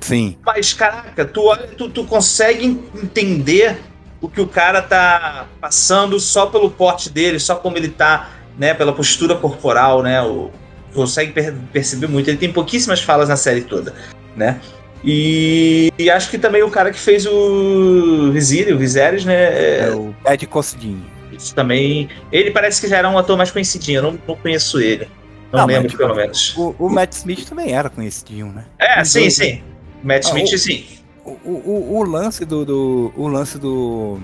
Sim. 0.02 0.38
Mas, 0.45 0.74
caraca, 0.74 1.26
tu, 1.26 1.56
tu, 1.78 1.89
tu 1.89 2.06
consegue 2.06 2.65
entender 2.65 3.78
o 4.21 4.30
que 4.30 4.41
o 4.41 4.48
cara 4.48 4.82
tá 4.82 5.48
passando 5.62 6.19
só 6.19 6.48
pelo 6.48 6.71
porte 6.71 7.10
dele, 7.10 7.39
só 7.39 7.56
como 7.56 7.78
ele 7.78 7.89
tá, 7.89 8.30
né, 8.58 8.74
pela 8.74 8.93
postura 8.93 9.36
corporal, 9.36 10.02
né? 10.02 10.21
O, 10.21 10.50
consegue 10.93 11.32
per 11.32 11.54
perceber 11.71 12.08
muito. 12.08 12.30
Ele 12.30 12.38
tem 12.38 12.52
pouquíssimas 12.52 13.02
falas 13.02 13.30
na 13.30 13.36
série 13.36 13.62
toda, 13.62 13.93
né? 14.36 14.60
E, 15.04 15.93
e, 16.00 16.10
acho 16.10 16.32
que 16.32 16.38
também 16.38 16.63
o 16.63 16.71
cara 16.71 16.89
que 16.89 16.98
fez 16.98 17.28
o 17.28 18.32
Vizier, 18.32 18.74
o 18.74 18.78
Viserys, 18.78 19.24
né? 19.24 19.36
É, 19.36 19.89
é 19.89 19.95
o 19.95 20.15
Ed 20.26 20.48
Cossidinho. 20.48 21.06
Isso 21.32 21.54
também. 21.54 22.10
Ele 22.32 22.50
parece 22.50 22.82
que 22.82 22.88
já 22.88 22.98
era 22.98 23.10
um 23.10 23.17
ator 23.17 23.38
mais 23.38 23.52
conhecidinho, 23.52 23.98
eu 23.98 24.04
não, 24.04 24.19
não 24.28 24.36
conheço 24.36 24.80
ele. 24.80 25.08
Não, 25.52 25.60
não 25.60 25.67
lembro, 25.67 25.95
pelo 25.95 26.15
menos. 26.15 26.56
O, 26.58 26.76
o, 26.80 26.89
Matt 26.89 27.13
Smith 27.13 27.48
também 27.48 27.74
era 27.74 27.89
conhecidinho, 27.89 28.48
né? 28.48 28.65
É, 28.80 29.02
Os 29.02 29.10
sim, 29.10 29.19
dois, 29.19 29.36
sim. 29.36 29.54
Né? 29.54 29.62
Matt 30.06 30.26
ah, 30.26 30.30
Smith, 30.30 30.54
o, 30.54 30.58
sim. 30.58 30.86
O, 31.26 31.30
o, 31.50 31.98
o, 31.98 32.04
lance 32.04 32.46
do, 32.46 32.63
do. 32.63 33.12
O 33.18 33.28
lance 33.28 33.58
do. 33.58 34.20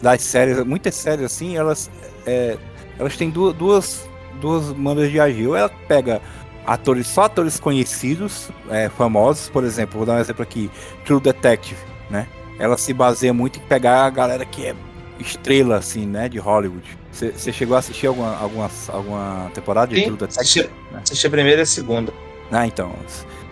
Das 0.00 0.22
séries, 0.22 0.64
muitas 0.64 0.94
séries 0.94 1.26
assim, 1.26 1.56
elas. 1.56 1.90
É, 2.26 2.56
elas 2.98 3.16
têm 3.16 3.28
duas, 3.28 3.54
duas, 3.54 4.08
duas 4.40 4.72
maneiras 4.72 5.12
de 5.12 5.20
agir. 5.20 5.46
Ou 5.46 5.54
ela 5.54 5.68
pega 5.86 6.22
atores, 6.66 7.06
só 7.06 7.24
atores 7.24 7.60
conhecidos, 7.60 8.48
é, 8.70 8.88
famosos, 8.88 9.50
por 9.50 9.64
exemplo, 9.64 9.98
vou 9.98 10.06
dar 10.06 10.14
um 10.14 10.20
exemplo 10.20 10.42
aqui, 10.42 10.70
True 11.04 11.20
Detective, 11.20 11.80
né? 12.10 12.26
Ela 12.58 12.76
se 12.76 12.92
baseia 12.92 13.32
muito 13.32 13.58
em 13.58 13.62
pegar 13.62 14.04
a 14.04 14.10
galera 14.10 14.44
que 14.44 14.66
é 14.66 14.74
estrela, 15.20 15.76
assim, 15.76 16.06
né, 16.06 16.28
de 16.28 16.38
Hollywood. 16.38 16.98
Você 17.12 17.52
chegou 17.52 17.74
a 17.74 17.80
assistir 17.80 18.06
alguma, 18.06 18.36
alguma, 18.36 18.70
alguma 18.88 19.50
temporada 19.52 19.88
de 19.88 20.00
Sim, 20.00 20.06
True 20.06 20.16
Detective? 20.18 20.40
Assisti, 20.40 20.92
né? 20.92 21.00
assisti 21.02 21.26
a 21.26 21.30
primeira 21.30 21.60
e 21.60 21.62
a 21.62 21.66
segunda. 21.66 22.12
Ah, 22.50 22.66
então. 22.66 22.92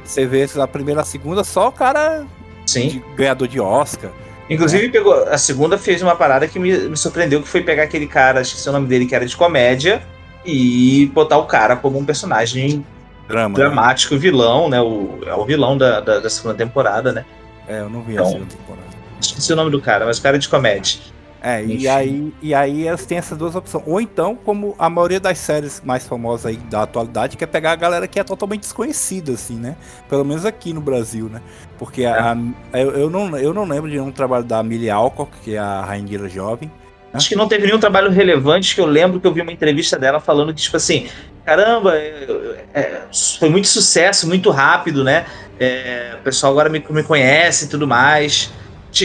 Você 0.05 0.25
vê 0.27 0.47
a 0.59 0.67
primeira 0.67 1.01
e 1.01 1.03
a 1.03 1.05
segunda, 1.05 1.43
só 1.43 1.69
o 1.69 1.73
cara 1.73 2.25
Sim. 2.65 2.89
De, 2.89 3.05
ganhador 3.17 3.49
de 3.49 3.61
Oscar. 3.61 4.11
Inclusive, 4.49 4.89
pegou, 4.91 5.25
a 5.25 5.39
segunda 5.39 5.77
fez 5.77 6.03
uma 6.03 6.15
parada 6.15 6.47
que 6.47 6.59
me, 6.59 6.73
me 6.89 6.97
surpreendeu, 6.97 7.43
que 7.43 7.49
foi 7.49 7.63
pegar 7.63 7.83
aquele 7.83 8.07
cara, 8.07 8.41
acho 8.41 8.55
que 8.55 8.61
seu 8.61 8.73
nome 8.73 8.87
dele, 8.87 9.07
que 9.07 9.15
era 9.15 9.27
de 9.27 9.37
comédia, 9.37 10.03
e 10.45 11.11
botar 11.13 11.39
o 11.39 11.47
cara 11.47 11.75
como 11.75 11.99
um 11.99 12.05
personagem 12.05 12.85
Drama, 13.27 13.59
né? 13.59 13.65
dramático, 13.65 14.15
né? 14.15 14.21
vilão, 14.21 14.69
né? 14.69 14.81
O, 14.81 15.19
é 15.27 15.35
o 15.35 15.45
vilão 15.45 15.77
da, 15.77 16.01
da, 16.01 16.21
da, 16.21 16.31
segunda 16.31 16.55
temporada, 16.55 17.13
né? 17.13 17.25
É, 17.67 17.81
eu 17.81 17.91
não 17.91 18.03
vi 18.03 18.13
então, 18.13 18.25
a 18.25 18.29
segunda 18.29 18.51
temporada. 18.51 18.87
Esqueci 19.21 19.53
o 19.53 19.57
nome 19.57 19.71
do 19.71 19.81
cara, 19.81 20.07
mas 20.07 20.19
o 20.19 20.23
cara 20.23 20.37
é 20.37 20.39
de 20.39 20.49
comédia. 20.49 21.01
É, 21.43 21.65
e 21.65 21.87
aí, 21.87 22.35
e 22.43 22.55
aí 22.55 22.87
elas 22.87 23.07
têm 23.07 23.19
essas 23.19 23.37
duas 23.39 23.55
opções. 23.55 23.85
Ou 23.87 24.01
então, 24.01 24.35
como 24.35 24.75
a 24.79 24.91
maioria 24.91 25.21
das 25.21 25.39
séries 25.39 25.81
mais 25.85 26.07
famosas 26.07 26.47
aí 26.47 26.57
da 26.57 26.83
atualidade, 26.83 27.37
que 27.37 27.45
é 27.45 27.47
pegar 27.47 27.73
a 27.73 27.77
galera 27.77 28.09
que 28.09 28.19
é 28.19 28.25
totalmente 28.25 28.63
desconhecida, 28.63 29.33
assim, 29.33 29.57
né? 29.57 29.77
Pelo 30.09 30.25
menos 30.25 30.45
aqui 30.45 30.73
no 30.73 30.81
Brasil, 30.81 31.29
né? 31.29 31.41
Porque 31.79 32.03
é. 32.03 32.09
a, 32.09 32.37
a, 32.73 32.81
eu, 32.81 32.91
eu, 32.93 33.11
não, 33.11 33.37
eu 33.37 33.55
não 33.55 33.65
lembro 33.65 33.91
de 33.91 34.01
um 34.01 34.11
trabalho 34.11 34.45
da 34.45 34.63
Millie 34.63 34.91
Alcock, 34.91 35.31
que 35.43 35.55
é 35.55 35.59
a 35.59 35.83
Rainha 35.83 36.29
Jovem. 36.29 36.71
Acho 37.13 37.29
que 37.29 37.37
não 37.37 37.49
teve 37.49 37.67
nenhum 37.67 37.79
trabalho 37.79 38.11
relevante 38.11 38.75
que 38.75 38.81
eu 38.81 38.87
lembro 38.87 39.21
que 39.21 39.27
eu 39.27 39.33
vi 39.33 39.41
uma 39.41 39.53
entrevista 39.53 39.99
dela 39.99 40.21
falando 40.21 40.53
que, 40.53 40.61
tipo 40.61 40.77
assim, 40.77 41.09
caramba, 41.45 41.97
é, 41.97 42.65
é, 42.75 43.03
foi 43.39 43.49
muito 43.49 43.69
sucesso, 43.69 44.27
muito 44.27 44.51
rápido, 44.51 45.03
né? 45.03 45.25
É, 45.59 46.17
o 46.21 46.23
pessoal 46.23 46.53
agora 46.53 46.69
me, 46.69 46.85
me 46.91 47.03
conhece 47.03 47.65
e 47.65 47.69
tudo 47.69 47.87
mais. 47.87 48.53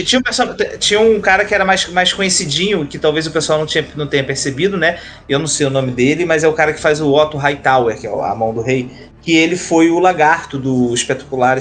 Tinha 0.00 0.18
um, 0.20 0.78
tinha 0.78 1.00
um 1.00 1.20
cara 1.20 1.44
que 1.44 1.54
era 1.54 1.64
mais, 1.64 1.86
mais 1.88 2.12
conhecidinho, 2.12 2.86
que 2.86 2.98
talvez 2.98 3.26
o 3.26 3.30
pessoal 3.30 3.58
não, 3.58 3.66
tinha, 3.66 3.86
não 3.94 4.06
tenha 4.06 4.24
percebido, 4.24 4.78
né? 4.78 4.98
Eu 5.28 5.38
não 5.38 5.46
sei 5.46 5.66
o 5.66 5.70
nome 5.70 5.92
dele, 5.92 6.24
mas 6.24 6.42
é 6.42 6.48
o 6.48 6.54
cara 6.54 6.72
que 6.72 6.80
faz 6.80 7.00
o 7.00 7.12
Otto 7.12 7.36
Hightower, 7.36 8.00
que 8.00 8.06
é 8.06 8.10
a 8.10 8.34
mão 8.34 8.54
do 8.54 8.62
rei. 8.62 8.90
Que 9.20 9.36
ele 9.36 9.56
foi 9.56 9.90
o 9.90 9.98
lagarto 9.98 10.58
do 10.58 10.94
Espetacular 10.94 11.58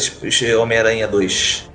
Homem-Aranha 0.60 1.08
2. 1.08 1.70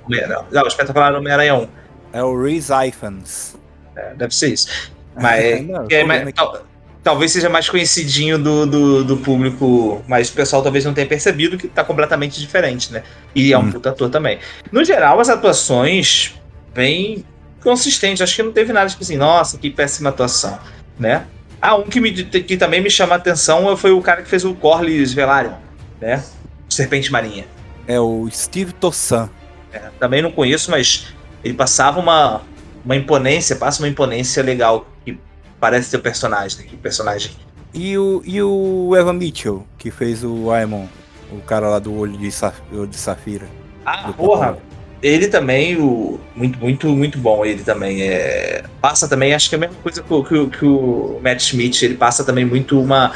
Não, 0.51 0.63
o 0.63 0.67
Espetacular 0.67 1.13
Homem-Aranha 1.13 1.55
1. 1.55 1.67
É 2.13 2.23
o 2.23 2.41
Reese 2.41 2.73
Ifans. 2.87 3.55
É, 3.95 4.15
deve 4.15 4.33
ser 4.33 4.53
isso. 4.53 4.91
Mas, 5.15 5.61
não, 5.67 5.85
é, 5.89 6.03
mas 6.03 6.33
tal, 6.33 6.63
talvez 7.03 7.31
seja 7.31 7.49
mais 7.49 7.69
conhecidinho 7.69 8.37
do, 8.37 8.65
do, 8.65 9.03
do, 9.03 9.17
público, 9.17 10.03
mas 10.07 10.29
o 10.29 10.33
pessoal 10.33 10.61
talvez 10.61 10.83
não 10.83 10.93
tenha 10.93 11.07
percebido 11.07 11.57
que 11.57 11.67
tá 11.67 11.83
completamente 11.83 12.39
diferente, 12.39 12.91
né? 12.91 13.03
E 13.33 13.53
é 13.53 13.57
um 13.57 13.61
hum. 13.61 13.71
puta 13.71 13.91
ator 13.91 14.09
também. 14.09 14.39
No 14.71 14.83
geral, 14.83 15.19
as 15.19 15.29
atuações 15.29 16.35
bem 16.77 17.25
consistentes. 17.63 18.21
Acho 18.21 18.35
que 18.35 18.43
não 18.43 18.51
teve 18.51 18.71
nada 18.71 18.87
tipo 18.87 19.01
assim, 19.01 19.17
nossa, 19.17 19.57
que 19.57 19.71
péssima 19.71 20.09
atuação, 20.09 20.59
né? 20.99 21.25
Ah, 21.59 21.75
um 21.75 21.83
que, 21.83 21.99
me, 21.99 22.11
que 22.11 22.55
também 22.55 22.79
me 22.79 22.89
chama 22.89 23.15
a 23.15 23.17
atenção 23.17 23.75
foi 23.75 23.91
o 23.91 23.99
cara 23.99 24.21
que 24.21 24.29
fez 24.29 24.45
o 24.45 24.53
Corlys 24.53 25.11
Velaryon, 25.11 25.55
né? 25.99 26.23
Serpente 26.69 27.11
Marinha. 27.11 27.45
É 27.87 27.99
o 27.99 28.29
Steve 28.31 28.71
Tossan. 28.73 29.27
É, 29.73 29.79
também 29.99 30.21
não 30.21 30.31
conheço, 30.31 30.69
mas 30.69 31.07
ele 31.43 31.55
passava 31.55 31.99
uma, 31.99 32.41
uma 32.85 32.95
imponência, 32.95 33.55
passa 33.55 33.81
uma 33.81 33.89
imponência 33.89 34.43
legal 34.43 34.85
que 35.03 35.17
parece 35.59 35.89
ter 35.89 35.97
o 35.97 36.01
personagem, 36.01 36.59
né? 36.59 36.65
Que 36.69 36.77
personagem. 36.77 37.31
E 37.73 37.97
o, 37.97 38.21
e 38.23 38.41
o 38.41 38.95
Evan 38.95 39.13
Mitchell, 39.13 39.65
que 39.79 39.89
fez 39.89 40.23
o 40.23 40.51
Aemon, 40.51 40.85
o 41.31 41.41
cara 41.41 41.69
lá 41.69 41.79
do 41.79 41.93
olho 41.97 42.17
de, 42.17 42.31
saf, 42.31 42.61
olho 42.71 42.87
de 42.87 42.97
safira. 42.97 43.47
Ah, 43.83 44.13
porra! 44.13 44.57
Ele 45.01 45.27
também, 45.27 45.77
o, 45.77 46.19
muito, 46.35 46.59
muito, 46.59 46.87
muito 46.89 47.17
bom. 47.17 47.45
Ele 47.45 47.63
também 47.63 48.01
é. 48.01 48.63
Passa 48.81 49.07
também, 49.07 49.33
acho 49.33 49.49
que 49.49 49.55
é 49.55 49.57
a 49.57 49.61
mesma 49.61 49.75
coisa 49.81 50.01
que, 50.01 50.23
que, 50.23 50.47
que 50.57 50.65
o 50.65 51.19
Matt 51.23 51.41
Smith, 51.41 51.83
ele 51.83 51.95
passa 51.95 52.23
também 52.23 52.45
muito 52.45 52.79
uma. 52.79 53.13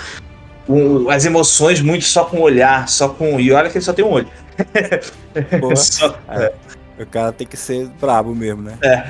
Um, 0.70 1.10
as 1.10 1.26
emoções 1.26 1.82
muito 1.82 2.06
só 2.06 2.24
com 2.26 2.38
o 2.38 2.41
olhar, 2.41 2.88
só 2.88 3.10
com. 3.10 3.39
E 3.39 3.52
olha 3.52 3.70
que 3.70 3.78
ele 3.78 3.86
só 3.86 3.94
tem 3.94 4.06
um 4.06 4.12
olho. 4.12 4.28
só, 5.76 6.15
é. 6.30 6.54
O 7.00 7.06
cara 7.08 7.32
tem 7.32 7.48
que 7.48 7.58
ser 7.58 7.88
brabo 8.00 8.36
mesmo, 8.36 8.62
né? 8.62 8.78
É. 8.84 9.04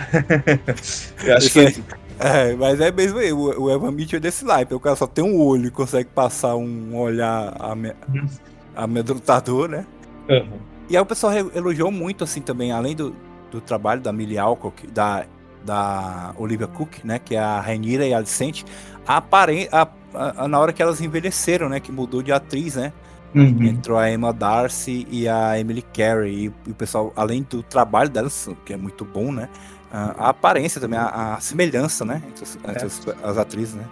Eu 1.27 1.37
acho 1.37 1.51
que. 1.51 1.83
É, 2.19 2.53
mas 2.55 2.79
é 2.79 2.91
mesmo 2.91 3.17
aí, 3.17 3.33
o, 3.33 3.63
o 3.63 3.71
Evan 3.71 3.91
Mitchell 3.91 4.17
é 4.17 4.19
desse 4.19 4.45
naipe. 4.45 4.75
O 4.75 4.79
cara 4.79 4.95
só 4.95 5.07
tem 5.07 5.23
um 5.23 5.41
olho 5.41 5.65
e 5.65 5.71
consegue 5.71 6.07
passar 6.13 6.55
um 6.55 6.95
olhar 6.95 7.53
ame, 7.59 7.93
uhum. 8.07 8.27
amedrontador, 8.75 9.67
né? 9.67 9.85
Uhum. 10.29 10.70
E 10.91 10.97
aí 10.97 11.01
o 11.01 11.05
pessoal 11.05 11.31
elogiou 11.55 11.89
muito, 11.89 12.25
assim, 12.25 12.41
também, 12.41 12.73
além 12.73 12.93
do, 12.93 13.15
do 13.49 13.61
trabalho 13.61 14.01
da 14.01 14.11
Millie 14.11 14.37
Alcock, 14.37 14.85
da, 14.87 15.25
da 15.63 16.33
Olivia 16.37 16.67
Cook, 16.67 17.05
né? 17.05 17.17
Que 17.17 17.33
é 17.33 17.39
a 17.39 17.61
Renira 17.61 18.05
e 18.05 18.13
a 18.13 18.17
Alicente, 18.17 18.65
a, 19.07 19.23
a, 19.71 19.87
a, 20.13 20.47
na 20.49 20.59
hora 20.59 20.73
que 20.73 20.83
elas 20.83 20.99
envelheceram, 20.99 21.69
né? 21.69 21.79
Que 21.79 21.93
mudou 21.93 22.21
de 22.21 22.33
atriz, 22.33 22.75
né? 22.75 22.91
Uhum. 23.33 23.63
Entrou 23.63 23.97
a 23.97 24.11
Emma 24.11 24.33
Darcy 24.33 25.07
e 25.09 25.29
a 25.29 25.57
Emily 25.57 25.81
Carey. 25.81 26.47
E, 26.47 26.53
e, 26.67 26.71
o 26.71 26.75
pessoal, 26.75 27.13
além 27.15 27.47
do 27.49 27.63
trabalho 27.63 28.09
delas, 28.09 28.49
que 28.65 28.73
é 28.73 28.77
muito 28.77 29.05
bom, 29.05 29.31
né? 29.31 29.47
A, 29.89 30.25
a 30.25 30.29
aparência 30.31 30.81
também, 30.81 30.99
a, 30.99 31.35
a, 31.35 31.39
semelhança, 31.39 32.03
né? 32.03 32.21
Entre, 32.27 32.43
as, 32.43 32.59
é. 32.65 32.69
entre 32.69 32.85
as, 32.85 33.07
as, 33.23 33.37
atrizes, 33.37 33.75
né? 33.75 33.85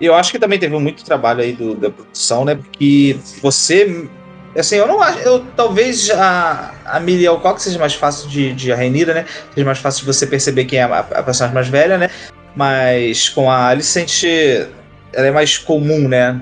Eu 0.00 0.14
acho 0.14 0.30
que 0.30 0.38
também 0.38 0.60
teve 0.60 0.78
muito 0.78 1.04
trabalho 1.04 1.40
aí 1.40 1.52
do, 1.52 1.74
da 1.74 1.90
produção, 1.90 2.44
né? 2.44 2.54
Porque 2.54 3.18
você. 3.42 4.08
Assim, 4.56 4.76
eu 4.76 4.86
não 4.86 5.00
acho. 5.00 5.18
Eu, 5.18 5.44
talvez 5.56 6.10
a, 6.10 6.72
a 6.84 7.00
Millie 7.00 7.26
Alcock 7.26 7.60
seja 7.60 7.78
mais 7.78 7.94
fácil 7.94 8.28
de, 8.28 8.52
de 8.52 8.72
a 8.72 8.76
Renira, 8.76 9.14
né? 9.14 9.26
Seja 9.54 9.66
mais 9.66 9.78
fácil 9.78 10.00
de 10.00 10.06
você 10.06 10.26
perceber 10.26 10.64
quem 10.64 10.78
é 10.78 10.82
a, 10.84 10.98
a 10.98 11.22
personagem 11.22 11.54
mais 11.54 11.68
velha, 11.68 11.98
né? 11.98 12.10
Mas 12.54 13.28
com 13.28 13.50
a 13.50 13.66
Alicent, 13.66 14.24
ela 15.12 15.26
é 15.26 15.30
mais 15.30 15.58
comum, 15.58 16.08
né? 16.08 16.40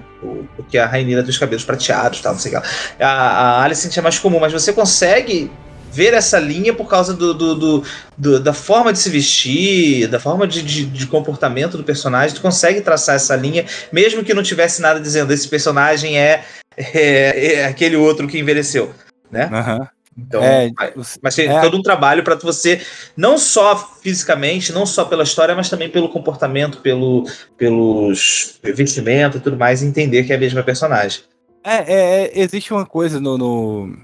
porque 0.57 0.79
a 0.79 0.87
Rainira 0.87 1.22
tem 1.22 1.31
os 1.31 1.38
cabelos 1.38 1.64
prateados 1.64 2.20
tal, 2.20 2.33
não 2.33 2.40
sei 2.40 2.55
o 2.55 2.61
que. 2.61 2.66
A, 3.03 3.09
a 3.09 3.64
Alicent 3.64 3.96
é 3.96 4.01
mais 4.01 4.18
comum, 4.18 4.38
mas 4.38 4.53
você 4.53 4.72
consegue 4.72 5.51
ver 5.92 6.14
essa 6.14 6.38
linha 6.38 6.72
por 6.72 6.88
causa 6.88 7.12
do, 7.12 7.35
do, 7.35 7.55
do, 7.55 7.85
do 8.16 8.40
da 8.40 8.55
forma 8.55 8.92
de 8.92 8.98
se 8.98 9.11
vestir, 9.11 10.07
da 10.07 10.18
forma 10.18 10.46
de, 10.46 10.62
de, 10.62 10.87
de, 10.87 11.07
comportamento 11.07 11.77
do 11.77 11.85
personagem. 11.85 12.35
Tu 12.35 12.40
consegue 12.40 12.81
traçar 12.81 13.16
essa 13.16 13.37
linha, 13.37 13.66
mesmo 13.92 14.25
que 14.25 14.33
não 14.33 14.42
tivesse 14.42 14.81
nada 14.81 14.98
dizendo 14.98 15.33
esse 15.33 15.46
personagem 15.46 16.18
é, 16.18 16.44
é, 16.76 17.54
é 17.54 17.64
aquele 17.66 17.96
outro 17.96 18.26
que 18.26 18.38
envelheceu, 18.38 18.92
né? 19.30 19.50
Uhum. 19.52 19.87
Então, 20.16 20.42
é, 20.42 20.70
mas 21.22 21.35
tem 21.35 21.48
é, 21.48 21.61
todo 21.61 21.76
um 21.76 21.82
trabalho 21.82 22.22
para 22.22 22.35
você, 22.35 22.82
não 23.16 23.38
só 23.38 23.76
fisicamente, 24.02 24.72
não 24.72 24.85
só 24.85 25.06
pela 25.06 25.22
história, 25.22 25.54
mas 25.54 25.70
também 25.70 25.88
pelo 25.88 26.11
comportamento, 26.11 26.80
pelo, 26.82 27.24
pelos 27.56 28.58
vestimento 28.62 29.38
e 29.38 29.40
tudo 29.40 29.56
mais, 29.56 29.82
entender 29.82 30.24
que 30.24 30.32
é 30.32 30.37
a 30.37 30.38
mesma 30.38 30.62
personagem. 30.62 31.22
É, 31.64 31.76
é, 31.76 32.24
é 32.24 32.40
existe 32.40 32.75
uma 32.75 32.85
coisa 32.85 33.18
no, 33.18 33.38
no, 33.38 33.96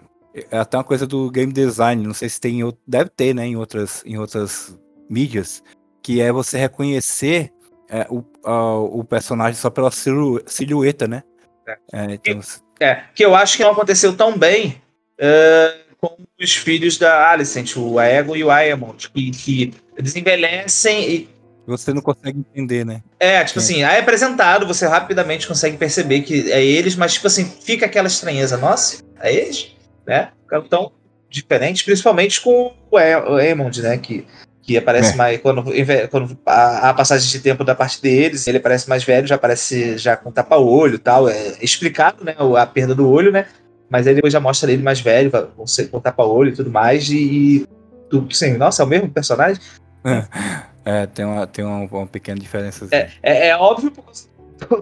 É 0.51 0.59
até 0.59 0.79
uma 0.79 0.85
coisa 0.85 1.07
do 1.07 1.31
game 1.31 1.53
design, 1.53 2.07
não 2.07 2.15
sei 2.15 2.29
se 2.29 2.41
tem. 2.41 2.61
Deve 2.87 3.11
ter, 3.11 3.35
né, 3.35 3.47
em 3.47 3.57
outras, 3.57 4.03
em 4.07 4.17
outras 4.17 4.79
mídias, 5.11 5.63
que 6.03 6.23
é 6.23 6.33
você 6.33 6.57
reconhecer 6.57 7.53
é, 7.91 8.07
o, 8.09 8.25
a, 8.45 8.79
o 8.79 9.05
personagem 9.05 9.61
só 9.61 9.69
pela 9.69 9.91
silhueta, 9.91 11.07
né? 11.07 11.23
É. 11.69 11.79
é 11.93 12.05
então, 12.15 12.41
é, 12.81 13.03
que 13.15 13.25
eu 13.25 13.35
acho 13.35 13.57
que 13.57 13.63
não 13.63 13.73
aconteceu 13.73 14.17
tão 14.17 14.37
bem. 14.37 14.81
Uh, 15.21 15.89
com 16.01 16.17
os 16.41 16.55
filhos 16.55 16.97
da 16.97 17.31
Alicent, 17.31 17.77
o 17.77 17.99
Aegon 17.99 18.37
e 18.37 18.45
o 18.45 18.51
Aemond, 18.51 19.11
que, 19.11 19.31
que 19.33 19.75
eles 19.97 20.17
envelhecem 20.17 21.11
e. 21.11 21.29
Você 21.67 21.93
não 21.93 22.01
consegue 22.01 22.39
entender, 22.39 22.87
né? 22.87 23.03
É, 23.21 23.45
tipo 23.45 23.59
assim, 23.59 23.83
aí 23.83 23.97
é 23.97 24.01
apresentado, 24.01 24.67
você 24.67 24.87
rapidamente 24.87 25.47
consegue 25.47 25.77
perceber 25.77 26.23
que 26.23 26.51
é 26.51 26.65
eles, 26.65 26.97
mas, 26.97 27.15
tipo 27.15 27.27
assim, 27.27 27.45
fica 27.45 27.85
aquela 27.85 28.07
estranheza. 28.07 28.57
Nossa, 28.57 29.03
é 29.21 29.35
eles? 29.35 29.77
Né? 30.07 30.31
Então, 30.51 30.93
diferente, 31.29 31.85
principalmente 31.85 32.41
com 32.41 32.75
o 32.91 32.97
Aemond, 32.97 33.83
né? 33.83 33.99
Que, 33.99 34.27
que 34.69 34.77
aparece 34.77 35.15
é. 35.15 35.17
mais 35.17 35.41
quando, 35.41 35.65
quando 36.11 36.39
a, 36.45 36.91
a, 36.91 36.95
passagem 36.95 37.27
de 37.27 37.41
tempo 37.41 37.65
da 37.65 37.75
parte 37.75 38.03
deles, 38.03 38.47
ele 38.47 38.59
aparece 38.59 38.87
mais 38.87 39.03
velho, 39.03 39.27
já 39.27 39.37
aparece 39.37 39.97
já 39.97 40.15
com 40.15 40.31
tapa-olho 40.31 40.99
tal, 40.99 41.27
é 41.27 41.55
explicado, 41.63 42.23
né, 42.23 42.37
a 42.59 42.67
perda 42.67 42.95
do 42.95 43.09
olho, 43.09 43.33
né, 43.33 43.47
mas 43.89 44.07
aí 44.07 44.15
depois 44.15 44.31
já 44.31 44.41
mostra 44.41 44.71
ele 44.71 44.83
mais 44.83 45.01
velho, 45.01 45.31
com, 45.31 45.65
com 45.91 46.01
tapa-olho 46.01 46.51
e 46.51 46.55
tudo 46.55 46.71
mais, 46.71 47.09
e, 47.09 47.17
e 47.17 47.67
tudo 48.11 48.29
assim, 48.31 48.59
nossa, 48.59 48.83
é 48.83 48.85
o 48.85 48.89
mesmo 48.89 49.09
personagem? 49.09 49.63
É, 50.85 51.07
tem 51.07 51.25
uma, 51.25 51.47
tem 51.47 51.65
uma, 51.65 51.85
uma 51.85 52.07
pequena 52.07 52.39
diferença. 52.39 52.87
É, 52.91 53.11
é, 53.23 53.49
é, 53.49 53.57
óbvio 53.57 53.91
por 53.91 54.05
causa 54.05 54.29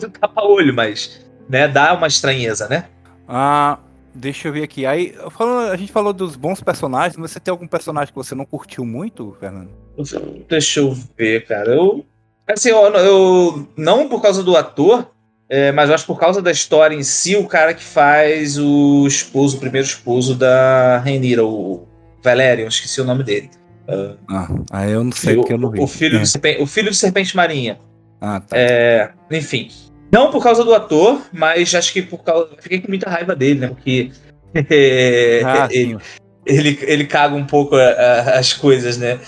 do 0.09 0.11
tapa-olho, 0.11 0.75
mas 0.75 1.25
né, 1.49 1.67
dá 1.67 1.95
uma 1.95 2.07
estranheza, 2.07 2.69
né? 2.69 2.87
Ah, 3.29 3.79
Deixa 4.17 4.49
eu 4.49 4.53
ver 4.53 4.63
aqui. 4.63 4.87
Aí, 4.87 5.15
falando, 5.31 5.71
a 5.71 5.77
gente 5.77 5.93
falou 5.93 6.13
dos 6.13 6.37
bons 6.37 6.61
personagens, 6.61 7.17
mas 7.17 7.31
você 7.31 7.41
tem 7.41 7.53
algum 7.53 7.67
personagem 7.67 8.09
que 8.09 8.17
você 8.19 8.35
não 8.35 8.45
curtiu 8.45 8.85
muito, 8.85 9.37
Fernando? 9.39 9.69
Deixa 10.49 10.81
eu 10.81 10.97
ver, 11.17 11.47
cara. 11.47 11.75
Eu. 11.75 12.05
Assim, 12.47 12.71
eu, 12.71 12.79
eu 12.79 13.69
não 13.77 14.09
por 14.09 14.23
causa 14.23 14.43
do 14.43 14.57
ator, 14.57 15.11
é, 15.49 15.71
mas 15.73 15.89
eu 15.89 15.95
acho 15.95 16.07
por 16.07 16.19
causa 16.19 16.41
da 16.41 16.51
história 16.51 16.95
em 16.95 17.03
si, 17.03 17.37
o 17.37 17.47
cara 17.47 17.75
que 17.75 17.83
faz 17.83 18.59
o 18.59 19.07
esposo, 19.07 19.57
o 19.57 19.61
primeiro 19.61 19.87
esposo 19.87 20.35
da 20.35 20.99
Renira, 20.99 21.45
o 21.45 21.87
Valerian, 22.23 22.69
esqueci 22.69 23.01
o 23.01 23.05
nome 23.05 23.23
dele. 23.23 23.51
Uh, 23.89 24.17
ah, 24.29 24.49
aí 24.71 24.93
eu 24.93 25.05
não 25.05 25.13
sei 25.13 25.37
porque 25.37 25.53
eu 25.53 25.59
não 25.59 25.71
vi. 25.71 25.81
O 25.81 25.87
filho, 25.87 26.19
é. 26.19 26.25
serpente, 26.27 26.63
o 26.63 26.67
filho 26.67 26.91
de 26.91 26.97
Serpente 26.97 27.37
Marinha. 27.37 27.79
Ah, 28.21 28.41
tá. 28.41 28.57
É, 28.57 29.11
enfim. 29.31 29.69
Não 30.11 30.31
por 30.31 30.43
causa 30.43 30.65
do 30.65 30.75
ator, 30.75 31.21
mas 31.33 31.75
acho 31.75 31.93
que 31.93 32.03
por 32.03 32.23
causa. 32.23 32.51
Fiquei 32.59 32.81
com 32.81 32.89
muita 32.89 33.11
raiva 33.11 33.35
dele, 33.35 33.61
né? 33.61 33.69
Porque. 33.69 34.11
ah, 35.45 35.69
ele, 35.73 35.99
ele, 36.47 36.79
ele, 36.83 37.07
caga 37.07 37.35
um 37.35 37.45
pouco 37.45 37.77
a, 37.77 37.83
a, 37.83 38.39
as 38.39 38.53
coisas, 38.53 38.97
né? 38.97 39.19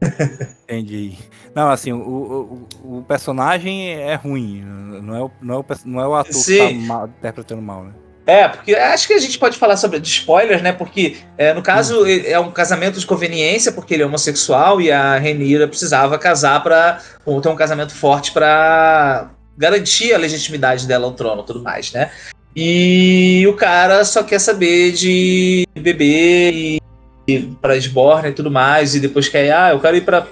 Entendi. 0.64 1.18
Não, 1.54 1.70
assim, 1.70 1.92
o, 1.92 2.66
o, 2.82 2.98
o, 2.98 3.02
personagem 3.02 3.92
é 3.92 4.14
ruim. 4.14 4.62
Não 5.02 5.14
é 5.14 5.22
o, 5.22 5.30
não 5.40 5.54
é 5.54 5.58
o, 5.58 5.64
não 5.84 6.00
é 6.00 6.08
o 6.08 6.14
ator 6.14 6.32
Sim. 6.32 6.68
que 6.68 6.74
tá 6.74 6.94
mal, 6.94 7.06
interpretando 7.06 7.62
mal, 7.62 7.84
né? 7.84 7.92
É, 8.24 8.46
porque 8.48 8.74
acho 8.74 9.08
que 9.08 9.14
a 9.14 9.18
gente 9.18 9.36
pode 9.36 9.58
falar 9.58 9.76
sobre 9.76 9.98
de 9.98 10.08
spoilers, 10.08 10.62
né? 10.62 10.72
Porque 10.72 11.16
é, 11.36 11.52
no 11.52 11.62
caso 11.62 12.04
hum. 12.04 12.06
é 12.06 12.38
um 12.38 12.50
casamento 12.50 12.98
de 12.98 13.06
conveniência, 13.06 13.72
porque 13.72 13.94
ele 13.94 14.02
é 14.02 14.06
homossexual 14.06 14.80
e 14.80 14.90
a 14.90 15.18
Renira 15.18 15.66
precisava 15.66 16.18
casar 16.18 16.62
para 16.62 17.00
ter 17.24 17.48
um 17.48 17.56
casamento 17.56 17.94
forte 17.94 18.32
para 18.32 19.30
garantir 19.62 20.12
a 20.12 20.18
legitimidade 20.18 20.88
dela 20.88 21.06
ao 21.06 21.12
trono 21.12 21.42
e 21.42 21.46
tudo 21.46 21.62
mais, 21.62 21.92
né? 21.92 22.10
E 22.54 23.46
o 23.48 23.54
cara 23.54 24.04
só 24.04 24.24
quer 24.24 24.40
saber 24.40 24.90
de 24.92 25.66
beber 25.78 26.52
e, 26.52 26.80
e 27.28 27.38
para 27.60 27.76
esborna 27.76 28.28
e 28.28 28.32
tudo 28.32 28.50
mais, 28.50 28.96
e 28.96 29.00
depois 29.00 29.28
quer, 29.28 29.52
ah, 29.52 29.70
eu 29.70 29.80
quero 29.80 29.96
ir 29.96 30.00
pra, 30.02 30.26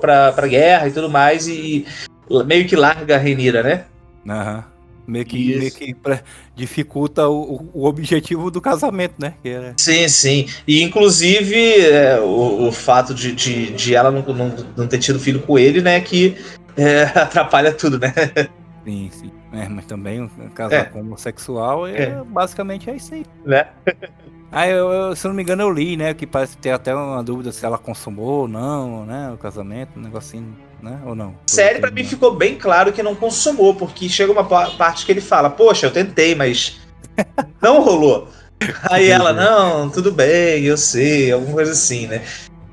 pra, 0.00 0.32
pra 0.32 0.46
guerra 0.46 0.88
e 0.88 0.90
tudo 0.90 1.10
mais, 1.10 1.46
e 1.46 1.86
meio 2.46 2.66
que 2.66 2.74
larga 2.74 3.16
a 3.16 3.18
Renira, 3.18 3.62
né? 3.62 3.84
Aham. 4.26 4.64
Meio 5.04 5.26
que, 5.26 5.58
meio 5.58 5.72
que 5.72 5.96
dificulta 6.54 7.28
o, 7.28 7.68
o, 7.74 7.84
objetivo 7.86 8.52
do 8.52 8.60
casamento, 8.60 9.16
né? 9.18 9.34
Era... 9.44 9.74
Sim, 9.76 10.06
sim. 10.08 10.46
E 10.66 10.80
inclusive 10.80 11.56
é, 11.80 12.20
o, 12.20 12.68
o, 12.68 12.72
fato 12.72 13.12
de, 13.12 13.32
de, 13.32 13.72
de 13.72 13.94
ela 13.96 14.12
não, 14.12 14.22
não, 14.22 14.54
não, 14.76 14.86
ter 14.86 14.98
tido 14.98 15.18
filho 15.18 15.40
com 15.40 15.58
ele, 15.58 15.82
né? 15.82 16.00
Que 16.00 16.36
é, 16.76 17.02
atrapalha 17.18 17.72
tudo, 17.72 17.98
né? 17.98 18.14
Sim, 18.84 19.10
sim. 19.12 19.30
É, 19.52 19.68
mas 19.68 19.86
também 19.86 20.28
casar 20.54 20.76
é. 20.76 20.84
com 20.84 21.00
homossexual 21.00 21.86
é, 21.86 22.02
é, 22.02 22.24
basicamente 22.24 22.90
é 22.90 22.96
isso 22.96 23.14
aí. 23.14 23.24
Né? 23.44 23.68
Ah, 24.54 24.68
eu, 24.68 24.92
eu, 24.92 25.16
se 25.16 25.26
eu 25.26 25.30
não 25.30 25.34
me 25.34 25.42
engano, 25.42 25.62
eu 25.62 25.70
li, 25.70 25.96
né? 25.96 26.12
Que 26.12 26.26
parece 26.26 26.58
ter 26.58 26.72
até 26.72 26.94
uma 26.94 27.22
dúvida 27.22 27.50
se 27.50 27.64
ela 27.64 27.78
consumou 27.78 28.42
ou 28.42 28.48
não, 28.48 29.06
né? 29.06 29.30
O 29.32 29.38
casamento, 29.38 29.98
um 29.98 30.02
negocinho, 30.02 30.54
né? 30.82 31.00
Ou 31.06 31.14
não? 31.14 31.34
Sério, 31.46 31.80
pra 31.80 31.90
mim 31.90 32.04
ficou 32.04 32.34
bem 32.34 32.58
claro 32.58 32.92
que 32.92 33.02
não 33.02 33.14
consumou, 33.14 33.74
porque 33.74 34.10
chega 34.10 34.30
uma 34.30 34.44
parte 34.44 35.06
que 35.06 35.12
ele 35.12 35.22
fala, 35.22 35.48
poxa, 35.48 35.86
eu 35.86 35.90
tentei, 35.90 36.34
mas 36.34 36.78
não 37.62 37.80
rolou. 37.80 38.28
Aí 38.90 39.08
ela, 39.08 39.32
não, 39.32 39.88
tudo 39.88 40.12
bem, 40.12 40.64
eu 40.64 40.76
sei, 40.76 41.32
alguma 41.32 41.54
coisa 41.54 41.72
assim, 41.72 42.06
né? 42.06 42.22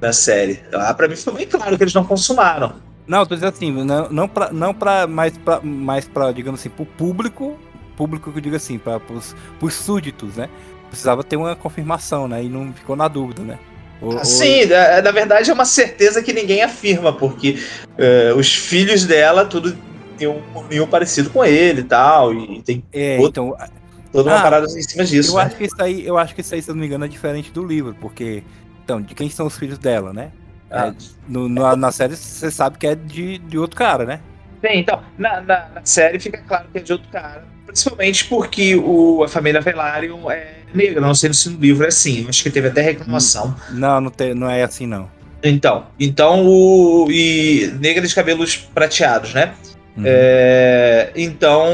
Na 0.02 0.12
série. 0.12 0.62
Ah, 0.74 0.94
pra 0.94 1.08
mim 1.08 1.16
ficou 1.16 1.34
bem 1.34 1.48
claro 1.48 1.78
que 1.78 1.84
eles 1.84 1.94
não 1.94 2.04
consumaram. 2.04 2.74
Não, 3.10 3.26
tô 3.26 3.34
dizendo 3.34 3.50
assim, 3.50 3.72
não, 3.72 4.08
não 4.12 4.28
pra, 4.28 4.54
não 4.54 4.72
pra, 4.72 5.08
mais 5.08 5.36
pra, 5.36 5.60
mais 5.62 6.08
pra, 6.08 6.32
digamos 6.32 6.60
assim, 6.60 6.70
pro 6.70 6.86
público, 6.86 7.58
público 7.98 8.32
que 8.32 8.38
eu 8.38 8.42
digo 8.42 8.56
assim, 8.56 8.78
para 8.78 9.00
pros, 9.00 9.36
pros 9.60 9.74
súditos, 9.74 10.36
né? 10.36 10.48
Precisava 10.90 11.24
ter 11.24 11.36
uma 11.36 11.56
confirmação, 11.56 12.28
né? 12.28 12.44
E 12.44 12.48
não 12.48 12.72
ficou 12.72 12.96
na 12.96 13.08
dúvida, 13.08 13.42
né? 13.42 13.58
Ou, 14.00 14.24
Sim, 14.24 14.66
ou... 14.66 14.74
É, 14.74 15.02
na 15.02 15.10
verdade 15.10 15.50
é 15.50 15.54
uma 15.54 15.66
certeza 15.66 16.22
que 16.22 16.32
ninguém 16.32 16.62
afirma, 16.62 17.12
porque 17.12 17.58
uh, 17.98 18.38
os 18.38 18.54
filhos 18.54 19.04
dela, 19.06 19.44
tudo 19.44 19.76
tinham 20.16 20.40
um 20.84 20.88
parecido 20.88 21.32
com 21.32 21.44
ele 21.44 21.82
e 21.82 21.86
tal, 21.86 22.32
e 22.32 22.62
tem 22.62 22.84
é, 22.94 23.18
outro, 23.20 23.56
então, 23.56 23.68
toda 24.12 24.30
uma 24.30 24.38
ah, 24.38 24.44
parada 24.44 24.68
em 24.68 24.84
cima 24.84 25.04
disso. 25.04 25.32
Eu 25.32 25.38
né? 25.38 25.44
acho 25.46 25.56
que 25.56 25.64
isso 25.64 25.82
aí, 25.82 26.06
eu 26.06 26.16
acho 26.16 26.36
que 26.36 26.42
isso 26.42 26.54
aí, 26.54 26.62
se 26.62 26.70
eu 26.70 26.76
não 26.76 26.82
me 26.82 26.86
engano, 26.86 27.06
é 27.06 27.08
diferente 27.08 27.52
do 27.52 27.66
livro, 27.66 27.96
porque 28.00 28.44
então, 28.84 29.02
de 29.02 29.16
quem 29.16 29.32
são 29.32 29.48
os 29.48 29.58
filhos 29.58 29.80
dela, 29.80 30.14
né? 30.14 30.32
Ah. 30.72 30.88
É, 30.88 30.94
no, 31.28 31.50
no, 31.50 31.76
na 31.76 31.92
série 31.92 32.16
você 32.16 32.52
sabe 32.52 32.78
que 32.78 32.88
é 32.88 32.96
de, 32.96 33.38
de 33.38 33.58
outro 33.58 33.78
cara, 33.78 34.06
né? 34.06 34.20
Sim, 34.62 34.80
então, 34.80 35.02
na, 35.18 35.42
na, 35.42 35.70
na, 35.76 35.82
série 35.84 36.20
fica 36.20 36.38
claro 36.40 36.66
que 36.72 36.78
é 36.78 36.82
de 36.82 36.92
outro 36.92 37.10
cara. 37.10 37.44
Principalmente 37.66 38.26
porque 38.26 38.76
o, 38.76 39.24
a 39.24 39.28
família 39.28 39.62
Velaryon 39.62 40.30
é 40.30 40.60
negra. 40.74 41.00
Não 41.00 41.14
sei 41.14 41.34
se 41.34 41.50
no 41.50 41.60
livro 41.60 41.86
é 41.86 41.88
assim. 41.88 42.26
Acho 42.28 42.44
que 42.44 42.50
teve 42.50 42.68
até 42.68 42.82
reclamação. 42.82 43.56
Não, 43.72 44.02
não, 44.02 44.12
te, 44.12 44.34
não 44.34 44.50
é 44.50 44.64
assim, 44.64 44.86
não. 44.86 45.10
Então, 45.44 45.86
então 46.00 46.46
o. 46.46 47.08
E 47.10 47.72
negra 47.80 48.06
de 48.06 48.14
cabelos 48.14 48.58
prateados, 48.58 49.34
né? 49.34 49.54
Uhum. 49.96 50.04
É, 50.06 51.12
então, 51.16 51.68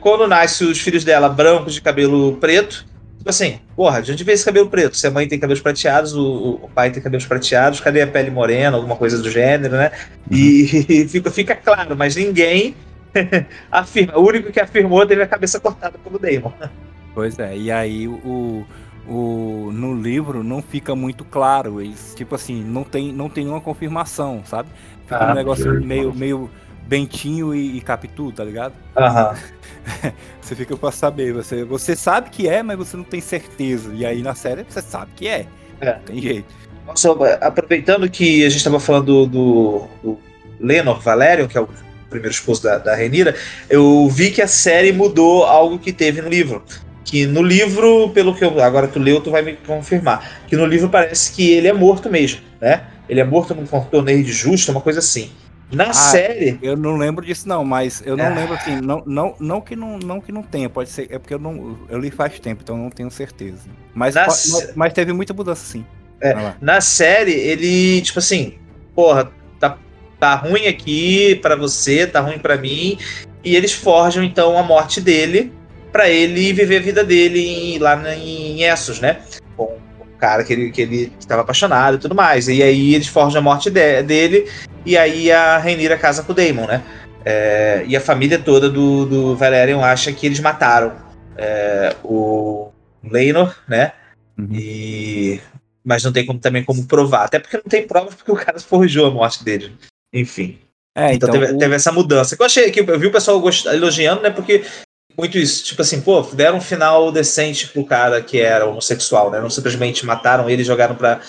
quando 0.00 0.26
nasce 0.26 0.64
os 0.64 0.78
filhos 0.80 1.04
dela 1.04 1.28
brancos 1.28 1.74
de 1.74 1.80
cabelo 1.80 2.36
preto, 2.36 2.86
Tipo 3.18 3.30
assim, 3.30 3.58
porra, 3.74 4.00
de 4.00 4.12
onde 4.12 4.24
vem 4.24 4.34
esse 4.34 4.44
cabelo 4.44 4.70
preto? 4.70 4.96
Se 4.96 5.06
a 5.06 5.10
mãe 5.10 5.26
tem 5.26 5.38
cabelos 5.38 5.60
prateados, 5.60 6.14
o, 6.14 6.60
o 6.62 6.70
pai 6.72 6.90
tem 6.90 7.02
cabelos 7.02 7.26
prateados, 7.26 7.80
cadê 7.80 8.00
a 8.00 8.06
pele 8.06 8.30
morena, 8.30 8.76
alguma 8.76 8.96
coisa 8.96 9.20
do 9.20 9.28
gênero, 9.30 9.76
né? 9.76 9.90
E 10.30 11.06
fica, 11.10 11.30
fica 11.30 11.56
claro, 11.56 11.96
mas 11.96 12.14
ninguém 12.14 12.76
afirma. 13.70 14.16
O 14.16 14.26
único 14.26 14.52
que 14.52 14.60
afirmou 14.60 15.04
teve 15.04 15.22
a 15.22 15.26
cabeça 15.26 15.58
cortada 15.58 15.98
pelo 15.98 16.18
Damon. 16.18 16.52
Pois 17.12 17.38
é, 17.38 17.56
e 17.56 17.70
aí 17.72 18.06
o, 18.06 18.64
o, 19.08 19.70
no 19.72 20.00
livro 20.00 20.44
não 20.44 20.62
fica 20.62 20.94
muito 20.94 21.24
claro. 21.24 21.80
Eles, 21.80 22.14
tipo 22.14 22.34
assim, 22.34 22.62
não 22.62 22.84
tem, 22.84 23.12
não 23.12 23.28
tem 23.28 23.44
nenhuma 23.44 23.60
confirmação, 23.60 24.42
sabe? 24.44 24.68
Fica 25.02 25.18
ah, 25.18 25.32
um 25.32 25.34
negócio 25.34 25.84
meio, 25.84 26.14
meio 26.14 26.48
Bentinho 26.86 27.54
e, 27.54 27.78
e 27.78 27.80
Capitu, 27.80 28.30
tá 28.30 28.44
ligado? 28.44 28.74
Aham. 28.96 29.34
você 30.40 30.54
fica 30.54 30.76
pra 30.76 30.90
saber. 30.90 31.32
Você, 31.32 31.64
você 31.64 31.96
sabe 31.96 32.30
que 32.30 32.48
é, 32.48 32.62
mas 32.62 32.76
você 32.78 32.96
não 32.96 33.04
tem 33.04 33.20
certeza. 33.20 33.92
E 33.94 34.04
aí 34.04 34.22
na 34.22 34.34
série 34.34 34.64
você 34.68 34.82
sabe 34.82 35.12
que 35.16 35.28
é. 35.28 35.46
É. 35.80 35.94
Não 35.94 36.00
tem 36.00 36.20
jeito. 36.20 36.54
Nossa, 36.86 37.12
aproveitando 37.40 38.08
que 38.08 38.44
a 38.44 38.48
gente 38.48 38.58
estava 38.58 38.80
falando 38.80 39.26
do, 39.26 39.88
do 40.02 40.18
Lenor 40.58 41.00
Valério, 41.00 41.46
que 41.46 41.58
é 41.58 41.60
o 41.60 41.68
primeiro 42.08 42.32
esposo 42.32 42.62
da, 42.62 42.78
da 42.78 42.94
Renira, 42.94 43.34
eu 43.68 44.08
vi 44.08 44.30
que 44.30 44.40
a 44.40 44.48
série 44.48 44.92
mudou 44.92 45.44
algo 45.44 45.78
que 45.78 45.92
teve 45.92 46.22
no 46.22 46.28
livro. 46.28 46.62
Que 47.04 47.26
no 47.26 47.42
livro, 47.42 48.10
pelo 48.10 48.34
que 48.34 48.44
eu. 48.44 48.60
Agora 48.62 48.88
tu 48.88 48.98
leu, 48.98 49.20
tu 49.20 49.30
vai 49.30 49.42
me 49.42 49.54
confirmar. 49.54 50.42
Que 50.46 50.56
no 50.56 50.66
livro 50.66 50.88
parece 50.88 51.32
que 51.32 51.50
ele 51.50 51.68
é 51.68 51.72
morto 51.72 52.10
mesmo, 52.10 52.40
né? 52.60 52.84
Ele 53.08 53.20
é 53.20 53.24
morto 53.24 53.54
num 53.54 53.64
torneio 53.64 54.22
de 54.22 54.32
justo, 54.32 54.70
uma 54.70 54.80
coisa 54.80 54.98
assim. 54.98 55.30
Na 55.70 55.90
ah, 55.90 55.92
série. 55.92 56.58
Eu 56.62 56.76
não 56.76 56.96
lembro 56.96 57.24
disso, 57.24 57.46
não, 57.46 57.64
mas 57.64 58.02
eu 58.04 58.16
não 58.16 58.26
ah. 58.26 58.34
lembro 58.34 58.54
assim. 58.54 58.80
Não, 58.80 59.02
não, 59.06 59.34
não, 59.38 59.60
que 59.60 59.76
não, 59.76 59.98
não 59.98 60.20
que 60.20 60.32
não 60.32 60.42
tenha, 60.42 60.68
pode 60.68 60.88
ser. 60.88 61.08
É 61.10 61.18
porque 61.18 61.34
eu 61.34 61.38
não. 61.38 61.78
Eu 61.88 61.98
li 61.98 62.10
faz 62.10 62.38
tempo, 62.40 62.62
então 62.62 62.76
não 62.76 62.90
tenho 62.90 63.10
certeza. 63.10 63.68
Mas, 63.94 64.14
mas, 64.14 64.72
mas, 64.74 64.92
teve 64.92 65.12
muita 65.12 65.34
mudança, 65.34 65.64
sim. 65.64 65.84
É, 66.20 66.54
na 66.60 66.80
série, 66.80 67.32
ele, 67.32 68.00
tipo 68.00 68.18
assim, 68.18 68.54
porra, 68.94 69.30
tá, 69.60 69.78
tá 70.18 70.34
ruim 70.34 70.66
aqui 70.66 71.36
para 71.36 71.54
você, 71.54 72.06
tá 72.06 72.20
ruim 72.20 72.38
para 72.38 72.56
mim. 72.56 72.98
E 73.44 73.54
eles 73.54 73.72
forjam, 73.72 74.24
então, 74.24 74.58
a 74.58 74.62
morte 74.62 75.00
dele 75.00 75.52
para 75.92 76.08
ele 76.08 76.52
viver 76.52 76.76
a 76.76 76.80
vida 76.80 77.04
dele 77.04 77.40
em, 77.74 77.78
lá 77.78 78.14
em 78.14 78.62
Essos, 78.62 79.00
né? 79.00 79.18
Cara 80.18 80.42
que 80.44 80.52
ele, 80.52 80.70
que 80.70 80.82
ele 80.82 81.12
estava 81.18 81.42
apaixonado 81.42 81.96
e 81.96 82.00
tudo 82.00 82.14
mais. 82.14 82.48
E 82.48 82.62
aí 82.62 82.94
eles 82.94 83.06
forjam 83.06 83.40
a 83.40 83.42
morte 83.42 83.70
de, 83.70 84.02
dele 84.02 84.48
e 84.84 84.96
aí 84.96 85.30
a 85.30 85.58
Rainira 85.58 85.96
casa 85.96 86.22
com 86.22 86.32
o 86.32 86.34
Daemon, 86.34 86.66
né? 86.66 86.82
É, 87.24 87.84
e 87.86 87.96
a 87.96 88.00
família 88.00 88.38
toda 88.38 88.70
do, 88.70 89.04
do 89.04 89.36
Valerian 89.36 89.80
acha 89.80 90.12
que 90.12 90.26
eles 90.26 90.40
mataram 90.40 90.92
é, 91.36 91.94
o 92.02 92.70
Leinor, 93.04 93.54
né? 93.68 93.92
Uhum. 94.38 94.48
E 94.52 95.40
mas 95.84 96.04
não 96.04 96.12
tem 96.12 96.26
como, 96.26 96.38
também 96.38 96.64
como 96.64 96.86
provar, 96.86 97.24
até 97.24 97.38
porque 97.38 97.56
não 97.56 97.64
tem 97.64 97.86
provas 97.86 98.14
porque 98.14 98.30
o 98.30 98.36
cara 98.36 98.60
forjou 98.60 99.06
a 99.06 99.10
morte 99.10 99.42
dele. 99.42 99.72
Enfim. 100.12 100.58
É, 100.94 101.14
então, 101.14 101.28
então 101.28 101.40
teve, 101.40 101.52
o... 101.54 101.58
teve, 101.58 101.74
essa 101.74 101.92
mudança. 101.92 102.36
Que 102.36 102.42
eu 102.42 102.46
achei 102.46 102.70
que 102.70 102.80
eu 102.80 102.98
vi 102.98 103.06
o 103.06 103.12
pessoal 103.12 103.42
elogiando, 103.72 104.20
né? 104.20 104.30
Porque 104.30 104.64
muito 105.18 105.36
isso, 105.36 105.64
tipo 105.64 105.82
assim, 105.82 106.00
pô, 106.00 106.22
deram 106.22 106.58
um 106.58 106.60
final 106.60 107.10
decente 107.10 107.66
pro 107.68 107.84
cara 107.84 108.22
que 108.22 108.40
era 108.40 108.66
homossexual, 108.66 109.30
né? 109.32 109.40
Não 109.40 109.50
simplesmente 109.50 110.06
mataram 110.06 110.48
ele 110.48 110.62
e 110.62 110.64
jogaram 110.64 110.94
pra 110.94 111.20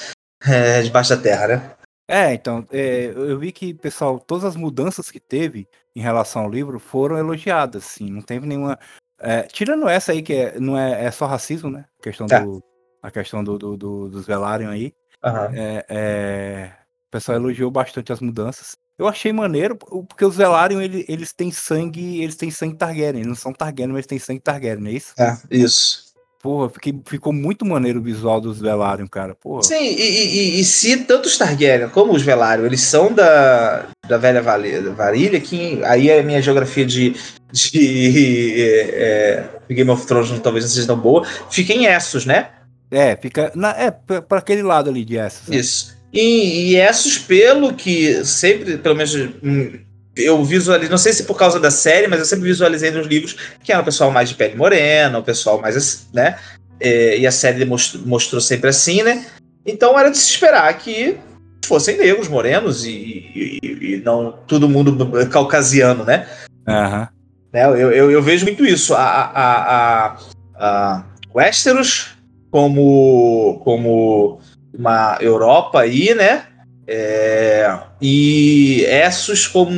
é, 0.48 0.84
debaixo 0.84 1.10
da 1.10 1.22
terra, 1.22 1.48
né? 1.48 1.76
É, 2.08 2.34
então, 2.34 2.66
é, 2.72 3.06
eu 3.06 3.38
vi 3.40 3.52
que, 3.52 3.74
pessoal, 3.74 4.20
todas 4.20 4.46
as 4.46 4.56
mudanças 4.56 5.10
que 5.10 5.20
teve 5.20 5.68
em 5.96 6.02
relação 6.02 6.44
ao 6.44 6.50
livro 6.50 6.80
foram 6.80 7.18
elogiadas, 7.18 7.84
assim, 7.86 8.12
não 8.12 8.22
teve 8.22 8.46
nenhuma. 8.46 8.78
É, 9.20 9.44
tirando 9.44 9.90
essa 9.90 10.12
aí, 10.12 10.22
que 10.22 10.34
é, 10.34 10.60
não 10.60 10.78
é, 10.78 11.06
é 11.06 11.12
só 11.12 11.26
racismo, 11.26 11.70
né? 11.72 11.86
A 12.00 12.04
questão, 12.04 12.28
é. 12.32 12.40
do, 12.42 12.64
a 13.02 13.12
questão 13.12 13.44
do, 13.44 13.58
do, 13.58 13.76
do 13.76 14.10
dos 14.10 14.26
Velaryon 14.26 14.70
aí. 14.70 14.94
Uhum. 15.24 15.80
O 17.08 17.12
pessoal 17.12 17.38
elogiou 17.38 17.72
bastante 17.72 18.14
as 18.14 18.22
mudanças. 18.22 18.78
Eu 19.00 19.08
achei 19.08 19.32
maneiro, 19.32 19.78
porque 19.78 20.26
os 20.26 20.36
Velaryon, 20.36 20.82
eles, 20.82 21.06
eles 21.08 21.32
têm 21.32 21.54
sangue, 21.54 22.22
eles 22.22 22.36
têm 22.36 22.52
sangue 22.52 22.76
Targaryen, 22.76 23.22
eles 23.22 23.28
não 23.28 23.36
são 23.36 23.54
Targaryen, 23.54 23.94
mas 23.94 24.06
têm 24.06 24.20
sangue 24.20 24.42
Targaryen, 24.42 24.90
é 24.90 24.92
isso? 24.92 25.14
É, 25.18 25.38
isso. 25.50 26.10
Porra, 26.42 26.70
fiquei, 26.70 26.94
ficou 27.06 27.32
muito 27.32 27.66
maneiro 27.66 28.00
o 28.00 28.04
visual 28.04 28.42
dos 28.42 28.60
Velaryon, 28.60 29.08
cara. 29.08 29.34
Porra. 29.36 29.64
Sim, 29.64 29.82
e, 29.82 30.02
e, 30.02 30.60
e, 30.60 30.66
se 30.66 30.98
tanto 30.98 31.28
os 31.28 31.38
Targaryen 31.38 31.88
como 31.88 32.12
os 32.14 32.22
Velaryon, 32.22 32.66
eles 32.66 32.82
são 32.82 33.14
da, 33.14 33.88
da 34.06 34.18
velha 34.18 34.42
Varília, 34.42 35.40
que 35.40 35.82
aí 35.86 36.12
a 36.12 36.22
minha 36.22 36.42
geografia 36.42 36.86
de, 36.86 37.16
de 37.54 38.62
é, 38.62 39.50
é 39.70 39.74
Game 39.74 39.90
of 39.90 40.06
Thrones 40.06 40.38
talvez 40.42 40.66
não 40.66 40.72
seja 40.72 40.88
tão 40.88 41.00
boa, 41.00 41.26
fica 41.50 41.72
em 41.72 41.86
Essos, 41.86 42.26
né? 42.26 42.50
É, 42.92 43.16
fica. 43.16 43.50
Na, 43.56 43.70
é, 43.80 43.92
para 43.92 44.40
aquele 44.40 44.64
lado 44.64 44.90
ali 44.90 45.06
de 45.06 45.16
Essos. 45.16 45.48
Né? 45.48 45.56
Isso. 45.56 45.99
E, 46.12 46.72
e 46.72 46.76
Essos, 46.76 47.18
pelo 47.18 47.74
que 47.74 48.26
sempre, 48.26 48.78
pelo 48.78 48.96
menos 48.96 49.14
hum, 49.44 49.80
eu 50.16 50.44
visualizei, 50.44 50.90
não 50.90 50.98
sei 50.98 51.14
se 51.14 51.24
por 51.24 51.38
causa 51.38 51.60
da 51.60 51.72
série, 51.72 52.08
mas 52.08 52.20
eu 52.20 52.26
sempre 52.26 52.46
visualizei 52.46 52.92
nos 52.92 53.08
livros 53.08 53.36
que 53.64 53.72
era 53.72 53.82
o 53.82 53.86
pessoal 53.86 54.12
mais 54.12 54.30
de 54.30 54.36
pele 54.36 54.56
morena, 54.56 55.20
o 55.20 55.24
pessoal 55.24 55.62
mais, 55.62 56.08
né? 56.14 56.38
É, 56.80 57.18
e 57.18 57.28
a 57.28 57.32
série 57.32 57.64
mostrou, 57.66 58.06
mostrou, 58.06 58.42
sempre 58.42 58.70
assim, 58.70 59.04
né? 59.04 59.26
Então 59.66 59.98
era 60.00 60.10
de 60.10 60.18
se 60.18 60.32
esperar 60.32 60.76
que 60.78 61.18
fossem 61.66 61.98
negros, 61.98 62.28
morenos 62.28 62.86
e, 62.86 62.90
e, 62.92 63.60
e 63.62 64.02
não 64.04 64.32
todo 64.48 64.70
mundo 64.70 65.12
caucasiano, 65.30 66.04
né? 66.04 66.28
Uhum. 66.68 67.08
né 67.54 67.66
eu, 67.66 67.92
eu, 67.92 68.12
eu, 68.12 68.22
vejo 68.22 68.46
muito 68.46 68.66
isso. 68.66 68.94
A, 68.96 69.04
a, 69.04 69.76
a, 69.76 70.18
a 70.56 71.06
Westeros 71.34 72.16
como, 72.50 73.62
como 73.64 74.40
uma 74.80 75.18
Europa 75.20 75.82
aí, 75.82 76.16
né? 76.16 76.46
É, 76.88 77.78
e 78.02 78.84
Essos 78.88 79.46
como 79.46 79.74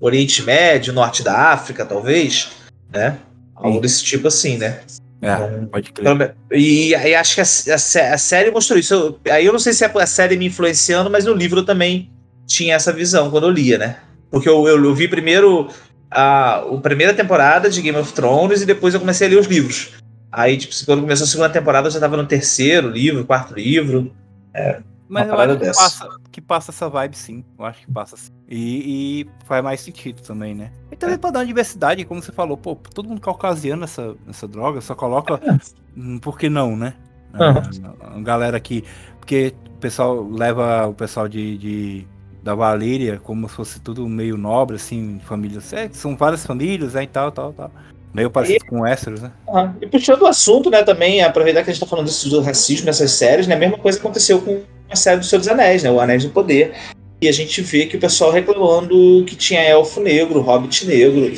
Oriente 0.00 0.42
Médio, 0.42 0.92
Norte 0.92 1.24
da 1.24 1.50
África, 1.52 1.84
talvez, 1.84 2.52
né? 2.92 3.18
Algo 3.56 3.74
Sim. 3.74 3.80
desse 3.80 4.04
tipo 4.04 4.28
assim, 4.28 4.56
né? 4.56 4.80
É, 5.20 5.34
então, 5.34 5.66
pode 5.66 5.92
crer. 5.92 6.34
E 6.52 6.94
aí 6.94 7.14
acho 7.14 7.34
que 7.34 7.40
a, 7.40 7.44
a, 7.44 8.14
a 8.14 8.18
série 8.18 8.50
mostrou 8.50 8.78
isso. 8.78 8.94
Eu, 8.94 9.32
aí 9.32 9.44
eu 9.44 9.52
não 9.52 9.58
sei 9.58 9.72
se 9.72 9.84
é 9.84 9.90
a 9.92 10.06
série 10.06 10.36
me 10.36 10.46
influenciando, 10.46 11.10
mas 11.10 11.24
no 11.26 11.34
livro 11.34 11.64
também 11.64 12.10
tinha 12.46 12.76
essa 12.76 12.92
visão 12.92 13.30
quando 13.30 13.48
eu 13.48 13.50
lia, 13.50 13.76
né? 13.76 13.96
Porque 14.30 14.48
eu, 14.48 14.66
eu, 14.66 14.82
eu 14.82 14.94
vi 14.94 15.08
primeiro 15.08 15.68
a, 16.10 16.60
a 16.60 16.76
primeira 16.78 17.12
temporada 17.12 17.68
de 17.68 17.82
Game 17.82 17.98
of 17.98 18.12
Thrones 18.12 18.62
e 18.62 18.66
depois 18.66 18.94
eu 18.94 19.00
comecei 19.00 19.26
a 19.26 19.30
ler 19.30 19.40
os 19.40 19.46
livros. 19.46 19.90
Aí, 20.32 20.56
tipo, 20.56 20.74
quando 20.84 21.02
começou 21.02 21.24
a 21.24 21.28
segunda 21.28 21.50
temporada, 21.50 21.88
eu 21.88 21.92
já 21.92 22.00
tava 22.00 22.16
no 22.16 22.26
terceiro 22.26 22.88
livro, 22.88 23.24
quarto 23.24 23.54
livro. 23.54 24.14
É, 24.54 24.80
mas 25.10 25.26
eu 25.26 25.34
acho 25.34 25.58
que 25.58 25.66
passa, 25.66 26.08
que 26.30 26.40
passa, 26.40 26.70
essa 26.70 26.88
vibe 26.88 27.16
sim. 27.16 27.44
Eu 27.58 27.64
acho 27.64 27.80
que 27.80 27.92
passa 27.92 28.16
sim. 28.16 28.30
E, 28.48 29.22
e 29.22 29.44
faz 29.44 29.62
mais 29.62 29.80
sentido 29.80 30.22
também, 30.22 30.54
né? 30.54 30.70
E 30.92 30.94
também 30.94 31.16
é. 31.16 31.18
pra 31.18 31.32
dar 31.32 31.40
uma 31.40 31.46
diversidade, 31.46 32.04
como 32.04 32.22
você 32.22 32.30
falou, 32.30 32.56
pô, 32.56 32.76
todo 32.76 33.08
mundo 33.08 33.20
caucasiano 33.20 33.80
nessa, 33.80 34.14
nessa 34.24 34.46
droga, 34.46 34.80
só 34.80 34.94
coloca. 34.94 35.40
É. 35.42 36.18
Por 36.20 36.38
que 36.38 36.48
não, 36.48 36.76
né? 36.76 36.94
Uhum. 37.34 38.18
A, 38.18 38.20
galera 38.20 38.60
que. 38.60 38.84
Porque 39.18 39.52
o 39.66 39.78
pessoal 39.80 40.28
leva 40.30 40.86
o 40.86 40.94
pessoal 40.94 41.28
de, 41.28 41.58
de 41.58 42.06
da 42.40 42.54
Valíria 42.54 43.18
como 43.18 43.48
se 43.48 43.54
fosse 43.56 43.80
tudo 43.80 44.08
meio 44.08 44.36
nobre, 44.36 44.76
assim, 44.76 45.20
famílias. 45.24 45.72
É, 45.72 45.88
são 45.92 46.16
várias 46.16 46.46
famílias, 46.46 46.94
né, 46.94 47.02
e 47.02 47.08
tal, 47.08 47.32
tal, 47.32 47.52
tal. 47.52 47.72
Meio 48.12 48.30
parecido 48.30 48.64
e, 48.64 48.68
com 48.68 48.80
Westeros, 48.80 49.22
né? 49.22 49.30
Ah, 49.48 49.72
e 49.80 49.86
puxando 49.86 50.22
o 50.22 50.26
assunto, 50.26 50.68
né, 50.68 50.82
também, 50.82 51.22
aproveitar 51.22 51.62
que 51.62 51.70
a 51.70 51.72
gente 51.72 51.80
tá 51.80 51.86
falando 51.86 52.06
disso 52.06 52.28
do 52.28 52.40
racismo 52.40 52.86
nessas 52.86 53.12
séries, 53.12 53.46
né? 53.46 53.54
A 53.54 53.58
mesma 53.58 53.78
coisa 53.78 53.98
aconteceu 53.98 54.40
com 54.40 54.62
a 54.90 54.96
série 54.96 55.18
do 55.18 55.24
Senhor 55.24 55.38
dos 55.38 55.48
Anéis, 55.48 55.82
né? 55.82 55.90
O 55.90 56.00
Anéis 56.00 56.24
do 56.24 56.30
Poder. 56.30 56.72
E 57.20 57.28
a 57.28 57.32
gente 57.32 57.60
vê 57.62 57.86
que 57.86 57.96
o 57.96 58.00
pessoal 58.00 58.32
reclamando 58.32 59.24
que 59.26 59.36
tinha 59.36 59.60
elfo 59.60 60.00
negro, 60.00 60.40
hobbit 60.40 60.86
negro. 60.86 61.32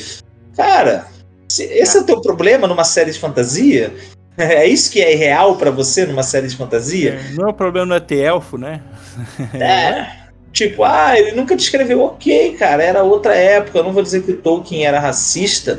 Cara, 0.57 1.07
esse 1.49 1.97
é 1.97 2.01
o 2.01 2.05
teu 2.05 2.21
problema 2.21 2.67
numa 2.67 2.85
série 2.85 3.11
de 3.11 3.19
fantasia? 3.19 3.93
É 4.39 4.67
isso 4.67 4.91
que 4.91 4.99
é 4.99 5.15
real 5.15 5.57
para 5.57 5.71
você 5.71 6.07
numa 6.07 6.23
série 6.23 6.49
de 6.49 6.57
fantasia? 6.57 7.21
É, 7.21 7.35
não 7.35 7.49
é 7.49 7.51
o 7.51 7.55
problema 7.55 7.85
não 7.85 7.97
é 7.97 8.01
ter 8.01 8.21
elfo, 8.21 8.57
né? 8.57 8.81
É. 9.53 10.23
Tipo, 10.53 10.85
ah, 10.85 11.19
ele 11.19 11.33
nunca 11.33 11.55
descreveu 11.55 12.01
ok, 12.01 12.55
cara, 12.55 12.83
era 12.83 13.03
outra 13.03 13.35
época. 13.35 13.79
Eu 13.79 13.85
não 13.85 13.93
vou 13.93 14.03
dizer 14.03 14.23
que 14.23 14.33
o 14.33 14.37
Tolkien 14.39 14.87
era 14.87 14.99
racista, 14.99 15.79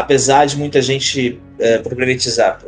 apesar 0.00 0.46
de 0.46 0.56
muita 0.56 0.82
gente 0.82 1.40
é, 1.58 1.78
problematizar, 1.78 2.60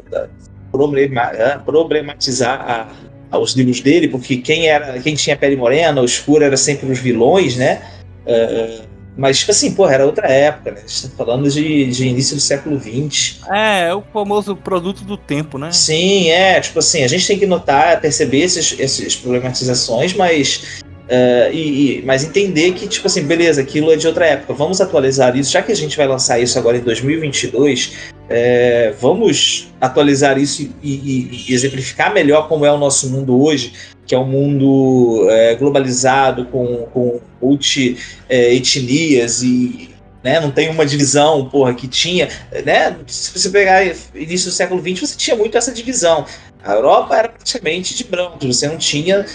problematizar 1.64 2.88
a, 3.30 3.38
os 3.38 3.54
livros 3.54 3.80
dele, 3.80 4.08
porque 4.08 4.36
quem 4.36 4.68
era, 4.68 4.98
quem 5.00 5.14
tinha 5.14 5.36
pele 5.36 5.56
morena, 5.56 6.02
escura, 6.04 6.46
era 6.46 6.56
sempre 6.56 6.90
os 6.90 6.98
vilões, 6.98 7.56
né? 7.56 7.82
É, 8.26 8.80
mas, 9.16 9.40
tipo 9.40 9.50
assim, 9.50 9.74
porra, 9.74 9.94
era 9.94 10.06
outra 10.06 10.26
época, 10.26 10.70
né? 10.70 10.80
A 10.84 10.88
gente 10.88 11.08
tá 11.08 11.16
falando 11.16 11.50
de, 11.50 11.86
de 11.86 12.06
início 12.06 12.34
do 12.34 12.40
século 12.40 12.80
XX. 12.80 13.40
É, 13.50 13.88
é 13.88 13.94
o 13.94 14.02
famoso 14.12 14.56
produto 14.56 15.04
do 15.04 15.18
tempo, 15.18 15.58
né? 15.58 15.70
Sim, 15.70 16.30
é. 16.30 16.58
Tipo 16.60 16.78
assim, 16.78 17.04
a 17.04 17.08
gente 17.08 17.26
tem 17.26 17.38
que 17.38 17.46
notar, 17.46 18.00
perceber 18.00 18.38
esses, 18.38 18.78
essas 18.80 19.14
problematizações, 19.16 20.14
mas 20.14 20.82
Uh, 21.02 21.52
e, 21.52 21.98
e, 21.98 22.02
mas 22.06 22.24
entender 22.24 22.72
que, 22.72 22.86
tipo 22.86 23.06
assim, 23.06 23.24
beleza, 23.24 23.60
aquilo 23.60 23.92
é 23.92 23.96
de 23.96 24.06
outra 24.06 24.24
época, 24.24 24.54
vamos 24.54 24.80
atualizar 24.80 25.36
isso, 25.36 25.50
já 25.50 25.60
que 25.60 25.72
a 25.72 25.76
gente 25.76 25.96
vai 25.96 26.06
lançar 26.06 26.38
isso 26.38 26.58
agora 26.58 26.76
em 26.76 26.80
2022, 26.80 27.92
é, 28.30 28.94
vamos 29.00 29.72
atualizar 29.80 30.38
isso 30.38 30.62
e, 30.62 30.70
e, 30.82 31.44
e, 31.48 31.54
exemplificar 31.54 32.14
melhor 32.14 32.48
como 32.48 32.64
é 32.64 32.72
o 32.72 32.78
nosso 32.78 33.10
mundo 33.10 33.42
hoje, 33.42 33.72
que 34.06 34.14
é 34.14 34.18
um 34.18 34.24
mundo 34.24 35.26
é, 35.28 35.56
globalizado, 35.56 36.46
com, 36.46 36.86
com 36.92 37.20
multi-etnias 37.42 39.42
é, 39.42 39.46
e 39.46 39.92
né, 40.22 40.40
não 40.40 40.50
tem 40.50 40.70
uma 40.70 40.86
divisão, 40.86 41.48
porra, 41.48 41.74
que 41.74 41.88
tinha, 41.88 42.28
né, 42.64 42.96
se 43.06 43.38
você 43.38 43.50
pegar 43.50 43.84
início 44.14 44.50
do 44.50 44.54
século 44.54 44.80
XX, 44.80 45.00
você 45.00 45.16
tinha 45.16 45.36
muito 45.36 45.58
essa 45.58 45.72
divisão. 45.72 46.24
A 46.64 46.74
Europa 46.74 47.16
era 47.16 47.28
praticamente 47.28 47.94
de 47.94 48.04
brancos, 48.04 48.56
você 48.56 48.68
não 48.68 48.78
tinha 48.78 49.26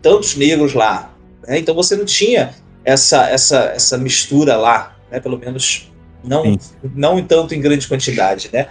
tantos 0.00 0.36
negros 0.36 0.72
lá, 0.72 1.15
né? 1.46 1.58
Então 1.58 1.74
você 1.74 1.96
não 1.96 2.04
tinha 2.04 2.54
essa, 2.84 3.28
essa, 3.28 3.72
essa 3.74 3.98
mistura 3.98 4.56
lá, 4.56 4.96
né? 5.10 5.20
pelo 5.20 5.38
menos 5.38 5.90
não, 6.22 6.58
não 6.94 7.22
tanto 7.22 7.54
em 7.54 7.60
grande 7.60 7.86
quantidade. 7.86 8.50
Né? 8.52 8.68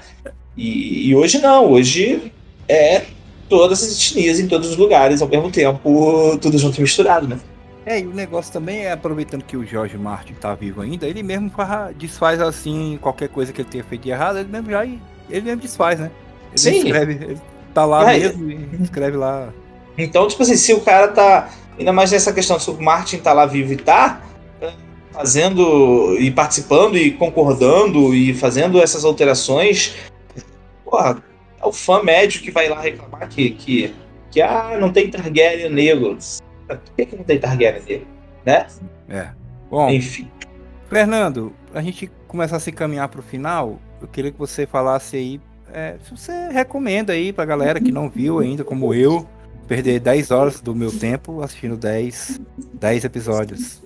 E, 0.55 1.09
e 1.09 1.15
hoje 1.15 1.39
não, 1.39 1.71
hoje 1.71 2.32
é 2.67 3.03
todas 3.49 3.84
as 3.84 3.91
etnias 3.93 4.39
em 4.39 4.47
todos 4.47 4.69
os 4.69 4.78
lugares 4.78 5.21
ao 5.21 5.28
mesmo 5.28 5.51
tempo, 5.51 6.38
tudo 6.41 6.57
junto 6.57 6.78
e 6.80 6.82
misturado, 6.82 7.28
né? 7.28 7.39
É, 7.86 7.99
e 7.99 8.07
o 8.07 8.13
negócio 8.13 8.51
também 8.51 8.80
é, 8.80 8.91
aproveitando 8.91 9.43
que 9.43 9.55
o 9.55 9.63
George 9.63 9.95
Martin 9.95 10.34
tá 10.34 10.55
vivo 10.55 10.82
ainda, 10.82 11.07
ele 11.07 11.21
mesmo 11.21 11.51
desfaz 11.95 12.41
assim, 12.41 12.97
qualquer 12.99 13.30
coisa 13.30 13.53
que 13.53 13.61
ele 13.61 13.69
tenha 13.69 13.84
feito 13.84 14.01
de 14.01 14.09
errado, 14.09 14.39
ele 14.39 14.49
mesmo 14.49 14.71
já 14.71 14.84
ele 14.84 15.41
mesmo 15.41 15.61
desfaz, 15.61 15.99
né? 15.99 16.09
Ele 16.49 16.57
Sim. 16.57 16.78
escreve, 16.78 17.13
ele 17.13 17.41
tá 17.73 17.86
lá 17.86 18.11
é. 18.11 18.19
mesmo 18.19 18.49
e 18.49 18.69
escreve 18.82 19.17
lá. 19.17 19.53
Então, 19.97 20.28
tipo 20.28 20.41
assim, 20.41 20.55
se 20.55 20.73
o 20.73 20.82
cara 20.82 21.09
tá 21.09 21.49
Ainda 21.78 21.91
mais 21.91 22.11
nessa 22.11 22.32
questão, 22.32 22.59
se 22.59 22.69
o 22.69 22.82
Martin 22.82 23.17
tá 23.17 23.34
lá 23.34 23.45
vivo 23.45 23.73
e 23.73 23.78
tá 23.78 24.21
é, 24.61 24.71
fazendo 25.11 26.17
e 26.19 26.32
participando 26.32 26.97
e 26.97 27.11
concordando 27.11 28.13
e 28.13 28.34
fazendo 28.34 28.82
essas 28.82 29.03
alterações, 29.03 29.95
porra, 30.84 31.21
é 31.61 31.65
o 31.65 31.71
fã 31.71 32.01
médio 32.01 32.41
que 32.41 32.51
vai 32.51 32.69
lá 32.69 32.80
reclamar 32.80 33.28
que, 33.28 33.51
que, 33.51 33.93
que 34.32 34.41
ah, 34.41 34.78
não 34.80 34.91
tem 34.91 35.09
Targaryen 35.09 35.69
negro. 35.69 36.17
Por 36.67 36.80
que, 36.95 37.05
que 37.05 37.15
não 37.15 37.23
tem 37.23 37.39
Targaryen 37.39 37.84
negro? 37.88 38.07
Né? 38.45 38.67
É. 39.09 39.30
Bom, 39.69 39.89
enfim. 39.89 40.30
Fernando, 40.88 41.51
a 41.73 41.82
gente 41.82 42.09
começar 42.28 42.57
a 42.57 42.59
se 42.59 42.71
caminhar 42.71 43.09
para 43.09 43.19
o 43.19 43.23
final, 43.23 43.80
eu 44.01 44.07
queria 44.07 44.32
que 44.32 44.38
você 44.38 44.65
falasse 44.65 45.17
aí 45.17 45.41
é, 45.73 45.97
se 46.01 46.11
você 46.11 46.49
recomenda 46.49 47.11
aí 47.11 47.34
pra 47.34 47.43
galera 47.43 47.82
que 47.82 47.91
não 47.91 48.09
viu 48.09 48.39
ainda, 48.39 48.63
como 48.63 48.93
eu, 48.93 49.28
perder 49.68 49.99
10 49.99 50.32
horas 50.32 50.61
do 50.61 50.76
meu 50.76 50.91
tempo 50.91 51.41
assistindo 51.41 51.76
10, 51.76 52.39
10 52.74 53.03
episódios. 53.03 53.82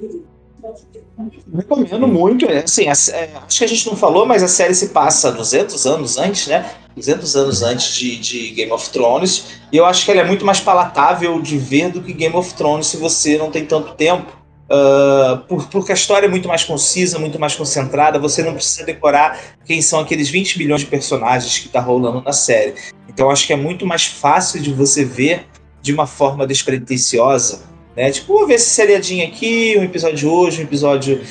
Recomendo 1.54 2.08
muito. 2.08 2.46
É, 2.46 2.60
assim, 2.60 2.86
é, 2.86 3.30
acho 3.46 3.58
que 3.58 3.66
a 3.66 3.68
gente 3.68 3.88
não 3.88 3.96
falou, 3.96 4.26
mas 4.26 4.42
a 4.42 4.48
série 4.48 4.74
se 4.74 4.90
passa 4.90 5.32
200 5.32 5.86
anos 5.86 6.18
antes, 6.18 6.48
né? 6.48 6.70
200 6.96 7.36
anos 7.36 7.62
antes 7.62 7.96
de, 7.96 8.18
de, 8.18 8.50
Game 8.52 8.72
of 8.72 8.90
Thrones. 8.90 9.60
E 9.72 9.78
eu 9.78 9.86
acho 9.86 10.06
que 10.06 10.12
ela 10.12 10.22
é 10.22 10.26
muito 10.26 10.46
mais 10.46 10.60
palatável 10.60 11.42
de 11.42 11.58
ver 11.58 11.92
do 11.92 12.02
que 12.02 12.14
Game 12.14 12.36
of 12.36 12.54
Thrones 12.54 12.88
se 12.88 12.98
você 12.98 13.38
não 13.38 13.52
tem 13.52 13.66
tanto 13.66 13.94
tempo. 13.96 14.40
Uh, 14.70 15.40
por, 15.48 15.68
porque 15.68 15.92
a 15.92 15.96
história 15.96 16.28
é 16.28 16.30
muito 16.30 16.48
mais 16.48 16.64
concisa, 16.64 17.18
muito 17.18 17.40
mais 17.40 17.56
concentrada. 17.56 18.20
Você 18.20 18.44
não 18.44 18.54
precisa 18.54 18.86
decorar 18.86 19.40
quem 19.66 19.82
são 19.82 20.00
aqueles 20.00 20.30
20 20.30 20.58
milhões 20.60 20.82
de 20.82 20.88
personagens 20.88 21.58
que 21.58 21.68
tá 21.68 21.82
rolando 21.82 22.22
na 22.22 22.34
série. 22.34 22.76
Então 23.10 23.30
acho 23.30 23.48
que 23.48 23.54
é 23.54 23.58
muito 23.58 23.86
mais 23.86 24.06
fácil 24.06 24.62
de 24.62 24.72
você 24.72 25.04
ver 25.04 25.48
de 25.82 25.94
uma 25.94 26.06
forma 26.06 26.46
despretensiosa 26.46 27.62
Né? 27.96 28.12
Tipo, 28.12 28.34
vou 28.34 28.48
ver 28.48 28.56
esse 28.56 28.70
seriadinho 28.70 29.28
aqui, 29.28 29.76
um 29.78 29.84
episódio 29.84 30.32
hoje, 30.32 30.62
um 30.62 30.64
episódio 30.64 31.22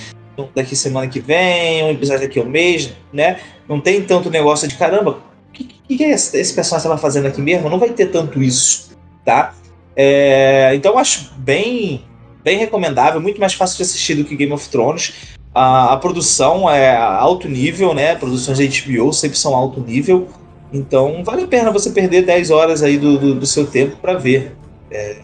daqui 0.55 0.77
semana 0.77 1.09
que 1.09 1.21
vem, 1.21 1.85
um 1.85 1.91
episódio 1.91 2.23
daqui 2.23 2.39
um 2.41 2.45
mês, 2.45 2.93
né? 3.13 3.41
Não 3.69 3.81
tem 3.81 4.03
tanto 4.03 4.31
negócio 4.31 4.69
de 4.69 4.77
caramba. 4.77 5.19
O 5.49 5.53
que, 5.53 5.97
que, 5.97 6.05
é 6.05 6.11
esse, 6.11 6.39
esse 6.39 6.55
personagem 6.55 6.85
estava 6.85 6.99
fazendo 7.01 7.27
aqui 7.27 7.41
mesmo? 7.41 7.69
Não 7.69 7.79
vai 7.79 7.91
ter 7.91 8.07
tanto 8.07 8.43
isso, 8.43 8.91
tá? 9.25 9.55
É, 9.97 10.73
então 10.75 10.97
acho 10.97 11.33
bem, 11.39 12.05
bem 12.45 12.59
recomendável, 12.59 13.21
muito 13.21 13.41
mais 13.41 13.55
fácil 13.55 13.79
de 13.79 13.83
assistir 13.83 14.15
do 14.15 14.25
que 14.25 14.37
Game 14.37 14.53
of 14.53 14.69
Thrones. 14.69 15.15
A, 15.55 15.95
a 15.95 15.97
produção 15.97 16.71
é 16.71 16.97
alto 16.97 17.49
nível, 17.49 17.93
né? 17.93 18.15
Produções 18.15 18.59
da 18.59 18.65
HBO 18.65 19.13
sempre 19.13 19.37
são 19.37 19.57
alto 19.57 19.81
nível. 19.81 20.29
Então 20.73 21.23
vale 21.25 21.45
a 21.45 21.47
pena 21.47 21.71
você 21.71 21.91
perder 21.91 22.23
10 22.23 22.51
horas 22.51 22.83
aí 22.83 22.99
do, 22.99 23.19
do, 23.19 23.35
do 23.35 23.47
seu 23.47 23.67
tempo 23.67 23.97
para 23.97 24.15
ver. 24.15 24.57
É, 24.91 25.17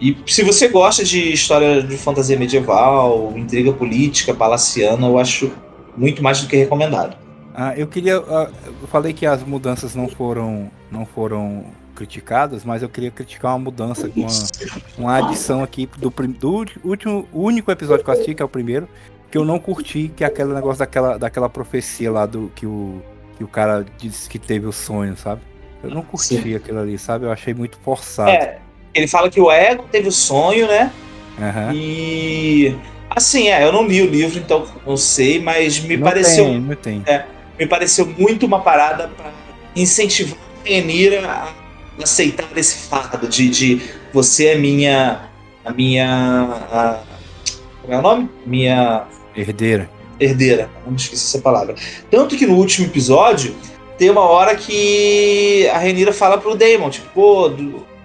e 0.00 0.16
se 0.26 0.42
você 0.42 0.68
gosta 0.68 1.04
de 1.04 1.32
história 1.32 1.82
de 1.82 1.96
fantasia 1.96 2.38
medieval, 2.38 3.32
intriga 3.36 3.72
política, 3.72 4.32
palaciana, 4.32 5.06
eu 5.06 5.18
acho 5.18 5.50
muito 5.96 6.22
mais 6.22 6.40
do 6.40 6.48
que 6.48 6.56
recomendado. 6.56 7.16
Ah, 7.54 7.74
eu 7.76 7.88
queria. 7.88 8.20
Uh, 8.20 8.52
eu 8.82 8.88
falei 8.88 9.12
que 9.12 9.26
as 9.26 9.42
mudanças 9.42 9.94
não 9.94 10.08
foram, 10.08 10.70
não 10.92 11.04
foram 11.04 11.64
criticadas, 11.96 12.64
mas 12.64 12.82
eu 12.82 12.88
queria 12.88 13.10
criticar 13.10 13.52
uma 13.52 13.58
mudança, 13.58 14.08
uma, 14.14 14.28
uma 14.96 15.16
adição 15.16 15.64
aqui 15.64 15.88
do, 15.98 16.10
do 16.10 16.66
último, 16.84 17.28
único 17.32 17.72
episódio 17.72 18.04
que 18.04 18.10
eu 18.10 18.14
assisti, 18.14 18.34
que 18.36 18.42
é 18.42 18.44
o 18.44 18.48
primeiro, 18.48 18.88
que 19.28 19.36
eu 19.36 19.44
não 19.44 19.58
curti, 19.58 20.12
que 20.14 20.22
é 20.22 20.28
aquele 20.28 20.54
negócio 20.54 20.78
daquela, 20.78 21.18
daquela 21.18 21.48
profecia 21.48 22.12
lá 22.12 22.24
do 22.24 22.52
que 22.54 22.64
o, 22.64 23.02
que 23.38 23.44
o 23.44 23.48
cara 23.48 23.86
disse 23.96 24.28
que 24.28 24.38
teve 24.38 24.66
o 24.66 24.72
sonho, 24.72 25.16
sabe? 25.16 25.40
Eu 25.82 25.90
não 25.90 26.02
curti 26.02 26.42
Sim. 26.42 26.54
aquilo 26.56 26.80
ali, 26.80 26.98
sabe? 26.98 27.24
Eu 27.24 27.30
achei 27.30 27.54
muito 27.54 27.78
forçado. 27.78 28.30
É, 28.30 28.58
ele 28.92 29.06
fala 29.06 29.30
que 29.30 29.40
o 29.40 29.50
ego 29.50 29.84
teve 29.92 30.08
o 30.08 30.12
sonho, 30.12 30.66
né? 30.66 30.92
Uhum. 31.38 31.72
E. 31.72 32.76
Assim, 33.08 33.48
é, 33.48 33.64
eu 33.64 33.72
não 33.72 33.86
li 33.86 34.02
o 34.02 34.10
livro, 34.10 34.38
então 34.38 34.66
não 34.84 34.96
sei, 34.96 35.40
mas 35.40 35.78
me 35.78 35.96
não 35.96 36.04
pareceu. 36.04 36.44
Tem, 36.46 36.60
não 36.60 36.74
tem. 36.74 37.02
É, 37.06 37.24
me 37.58 37.66
pareceu 37.66 38.06
muito 38.06 38.44
uma 38.44 38.60
parada 38.60 39.08
para 39.08 39.32
incentivar 39.74 40.36
a 40.36 40.68
Renira 40.68 41.26
a 41.26 41.54
aceitar 42.02 42.46
esse 42.56 42.88
fardo 42.88 43.26
de, 43.28 43.48
de 43.48 43.82
você 44.12 44.48
é 44.48 44.58
minha. 44.58 45.28
A 45.64 45.72
minha. 45.72 46.08
A, 46.72 47.00
como 47.82 47.94
é 47.94 47.98
o 47.98 48.02
nome? 48.02 48.28
Minha. 48.44 49.04
Herdeira. 49.36 49.88
Herdeira, 50.20 50.70
não 50.86 50.96
esqueci 50.96 51.24
essa 51.24 51.38
palavra. 51.38 51.74
Tanto 52.10 52.36
que 52.36 52.46
no 52.46 52.56
último 52.56 52.86
episódio, 52.86 53.54
tem 53.96 54.10
uma 54.10 54.22
hora 54.22 54.54
que 54.54 55.68
a 55.68 55.78
Renira 55.78 56.12
fala 56.12 56.38
pro 56.38 56.54
Daemon, 56.54 56.90
tipo, 56.90 57.08
pô, 57.10 57.48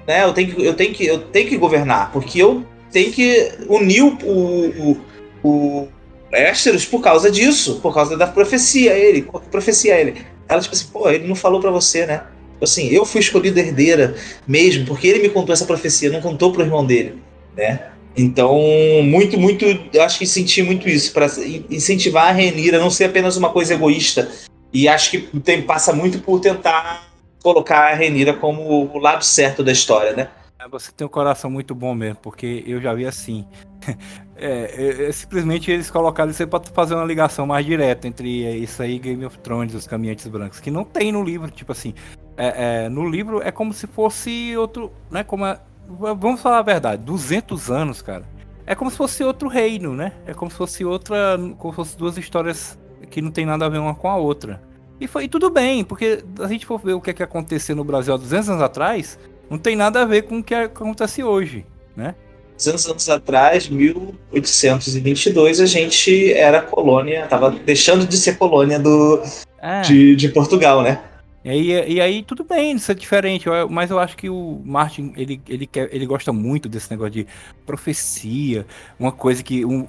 né? 0.07 0.23
Eu 0.23 0.33
tenho 0.33 0.53
que, 0.53 0.65
eu 0.65 0.73
tenho 0.73 0.93
que, 0.93 1.05
eu 1.05 1.19
tenho 1.19 1.47
que 1.47 1.57
governar, 1.57 2.11
porque 2.11 2.41
eu 2.41 2.65
tenho 2.91 3.11
que 3.11 3.51
unir 3.67 4.03
o, 4.03 4.17
o, 4.23 4.97
o 5.43 5.87
Ésteros 6.31 6.85
por 6.85 7.01
causa 7.01 7.29
disso, 7.31 7.79
por 7.81 7.93
causa 7.93 8.17
da 8.17 8.27
profecia 8.27 8.93
ele, 8.93 9.27
profecia 9.51 9.95
ele. 9.95 10.25
Ela 10.47 10.61
tipo 10.61 10.73
assim, 10.73 10.87
pô, 10.91 11.09
ele 11.09 11.27
não 11.27 11.35
falou 11.35 11.61
para 11.61 11.71
você, 11.71 12.05
né? 12.05 12.23
Assim, 12.61 12.87
eu 12.89 13.05
fui 13.05 13.19
escolhida 13.19 13.59
herdeira 13.59 14.15
mesmo, 14.47 14.85
porque 14.85 15.07
ele 15.07 15.19
me 15.21 15.29
contou 15.29 15.53
essa 15.53 15.65
profecia, 15.65 16.09
não 16.09 16.21
contou 16.21 16.51
pro 16.51 16.63
irmão 16.63 16.85
dele, 16.85 17.15
né? 17.55 17.92
Então, 18.15 18.59
muito, 19.03 19.39
muito, 19.39 19.65
acho 19.99 20.19
que 20.19 20.27
senti 20.27 20.61
muito 20.61 20.87
isso, 20.87 21.11
para 21.13 21.25
incentivar 21.69 22.27
a 22.27 22.31
Renira 22.31 22.77
a 22.77 22.79
não 22.79 22.89
ser 22.89 23.05
apenas 23.05 23.37
uma 23.37 23.49
coisa 23.49 23.73
egoísta. 23.73 24.29
E 24.71 24.87
acho 24.87 25.11
que 25.11 25.19
tem, 25.39 25.61
passa 25.61 25.93
muito 25.93 26.19
por 26.19 26.39
tentar 26.39 27.07
colocar 27.41 27.91
a 27.91 27.95
Renira 27.95 28.33
como 28.33 28.89
o 28.93 28.97
lado 28.97 29.23
certo 29.23 29.63
da 29.63 29.71
história, 29.71 30.13
né? 30.13 30.29
É, 30.59 30.67
você 30.67 30.91
tem 30.91 31.05
um 31.05 31.09
coração 31.09 31.49
muito 31.49 31.75
bom 31.75 31.93
mesmo, 31.93 32.19
porque 32.21 32.63
eu 32.65 32.81
já 32.81 32.93
vi 32.93 33.05
assim. 33.05 33.45
É, 34.35 35.05
é, 35.05 35.09
é, 35.09 35.11
simplesmente 35.11 35.71
eles 35.71 35.91
colocaram 35.91 36.31
isso 36.31 36.41
aí 36.41 36.47
pra 36.47 36.59
fazer 36.59 36.95
uma 36.95 37.05
ligação 37.05 37.45
mais 37.45 37.63
direta 37.63 38.07
entre 38.07 38.27
isso 38.57 38.81
aí 38.81 38.97
Game 38.97 39.23
of 39.23 39.37
Thrones, 39.37 39.75
os 39.75 39.85
caminhantes 39.85 40.27
brancos, 40.27 40.59
que 40.59 40.71
não 40.71 40.83
tem 40.83 41.11
no 41.11 41.23
livro, 41.23 41.51
tipo 41.51 41.71
assim. 41.71 41.93
É, 42.35 42.85
é, 42.85 42.89
no 42.89 43.07
livro 43.07 43.41
é 43.43 43.51
como 43.51 43.71
se 43.71 43.85
fosse 43.85 44.57
outro. 44.57 44.91
Né, 45.11 45.23
como 45.23 45.45
vamos 45.87 46.41
falar 46.41 46.59
a 46.59 46.63
verdade, 46.63 47.03
200 47.03 47.69
anos, 47.69 48.01
cara. 48.01 48.23
É 48.65 48.73
como 48.75 48.89
se 48.89 48.97
fosse 48.97 49.23
outro 49.23 49.49
reino, 49.49 49.93
né? 49.93 50.13
É 50.25 50.33
como 50.33 50.49
se 50.49 50.57
fosse 50.57 50.85
outra. 50.85 51.37
Como 51.57 51.73
se 51.73 51.75
fosse 51.75 51.97
duas 51.97 52.17
histórias 52.17 52.79
que 53.09 53.21
não 53.21 53.29
tem 53.29 53.45
nada 53.45 53.65
a 53.65 53.69
ver 53.69 53.77
uma 53.79 53.93
com 53.93 54.09
a 54.09 54.15
outra. 54.15 54.61
E 54.99 55.07
foi 55.07 55.27
tudo 55.27 55.49
bem, 55.49 55.83
porque 55.83 56.23
a 56.39 56.47
gente 56.47 56.65
for 56.65 56.79
ver 56.79 56.93
o 56.93 57.01
que, 57.01 57.09
é 57.09 57.13
que 57.13 57.21
aconteceu 57.23 57.75
no 57.75 57.83
Brasil 57.83 58.13
há 58.13 58.17
200 58.17 58.49
anos 58.49 58.61
atrás, 58.61 59.19
não 59.49 59.57
tem 59.57 59.75
nada 59.75 60.01
a 60.01 60.05
ver 60.05 60.21
com 60.23 60.39
o 60.39 60.43
que 60.43 60.55
acontece 60.55 61.21
hoje, 61.23 61.65
né? 61.95 62.15
200 62.57 62.85
anos 62.87 63.09
atrás, 63.09 63.67
1822, 63.67 65.59
a 65.59 65.65
gente 65.65 66.31
era 66.31 66.61
colônia, 66.61 67.27
tava 67.27 67.51
deixando 67.51 68.07
de 68.07 68.15
ser 68.15 68.37
colônia 68.37 68.79
do, 68.79 69.21
é. 69.61 69.81
de, 69.81 70.15
de 70.15 70.29
Portugal, 70.29 70.81
né? 70.81 71.01
E 71.43 71.49
aí, 71.49 71.93
e 71.95 72.01
aí 72.01 72.23
tudo 72.23 72.43
bem, 72.43 72.75
isso 72.75 72.91
é 72.91 72.95
diferente, 72.95 73.47
mas 73.69 73.91
eu 73.91 73.99
acho 73.99 74.15
que 74.15 74.29
o 74.29 74.61
Martin, 74.63 75.13
ele, 75.17 75.41
ele, 75.47 75.67
quer, 75.67 75.93
ele 75.93 76.05
gosta 76.05 76.31
muito 76.31 76.69
desse 76.69 76.89
negócio 76.89 77.11
de 77.11 77.27
profecia, 77.65 78.65
uma 78.97 79.11
coisa 79.11 79.43
que, 79.43 79.65
um, 79.65 79.85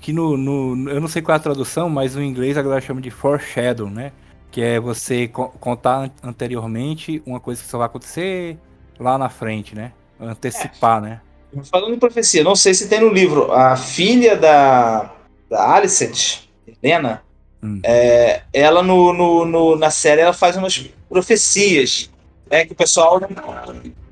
que 0.00 0.12
no, 0.12 0.36
no, 0.36 0.90
eu 0.90 1.00
não 1.00 1.06
sei 1.06 1.22
qual 1.22 1.34
é 1.34 1.38
a 1.38 1.42
tradução, 1.42 1.88
mas 1.88 2.16
no 2.16 2.22
inglês 2.22 2.58
a 2.58 2.62
galera 2.62 2.80
chama 2.80 3.00
de 3.00 3.10
foreshadow, 3.10 3.88
né? 3.88 4.10
que 4.50 4.60
é 4.60 4.80
você 4.80 5.28
contar 5.28 6.10
anteriormente 6.22 7.22
uma 7.24 7.38
coisa 7.38 7.62
que 7.62 7.68
só 7.68 7.78
vai 7.78 7.86
acontecer 7.86 8.58
lá 8.98 9.16
na 9.16 9.28
frente, 9.28 9.74
né? 9.74 9.92
Antecipar, 10.18 10.98
é. 10.98 11.00
né? 11.00 11.20
Falando 11.70 11.94
em 11.94 11.98
profecia, 11.98 12.44
não 12.44 12.54
sei 12.54 12.74
se 12.74 12.88
tem 12.88 13.00
no 13.00 13.08
livro, 13.08 13.52
a 13.52 13.76
filha 13.76 14.36
da, 14.36 15.12
da 15.48 15.74
Alicent, 15.74 16.44
Helena, 16.66 17.22
hum. 17.62 17.80
é, 17.84 18.42
ela 18.52 18.82
no, 18.82 19.12
no, 19.12 19.44
no, 19.44 19.76
na 19.76 19.90
série 19.90 20.20
ela 20.20 20.32
faz 20.32 20.56
umas 20.56 20.86
profecias 21.08 22.10
né, 22.50 22.64
que 22.64 22.72
o 22.72 22.76
pessoal, 22.76 23.20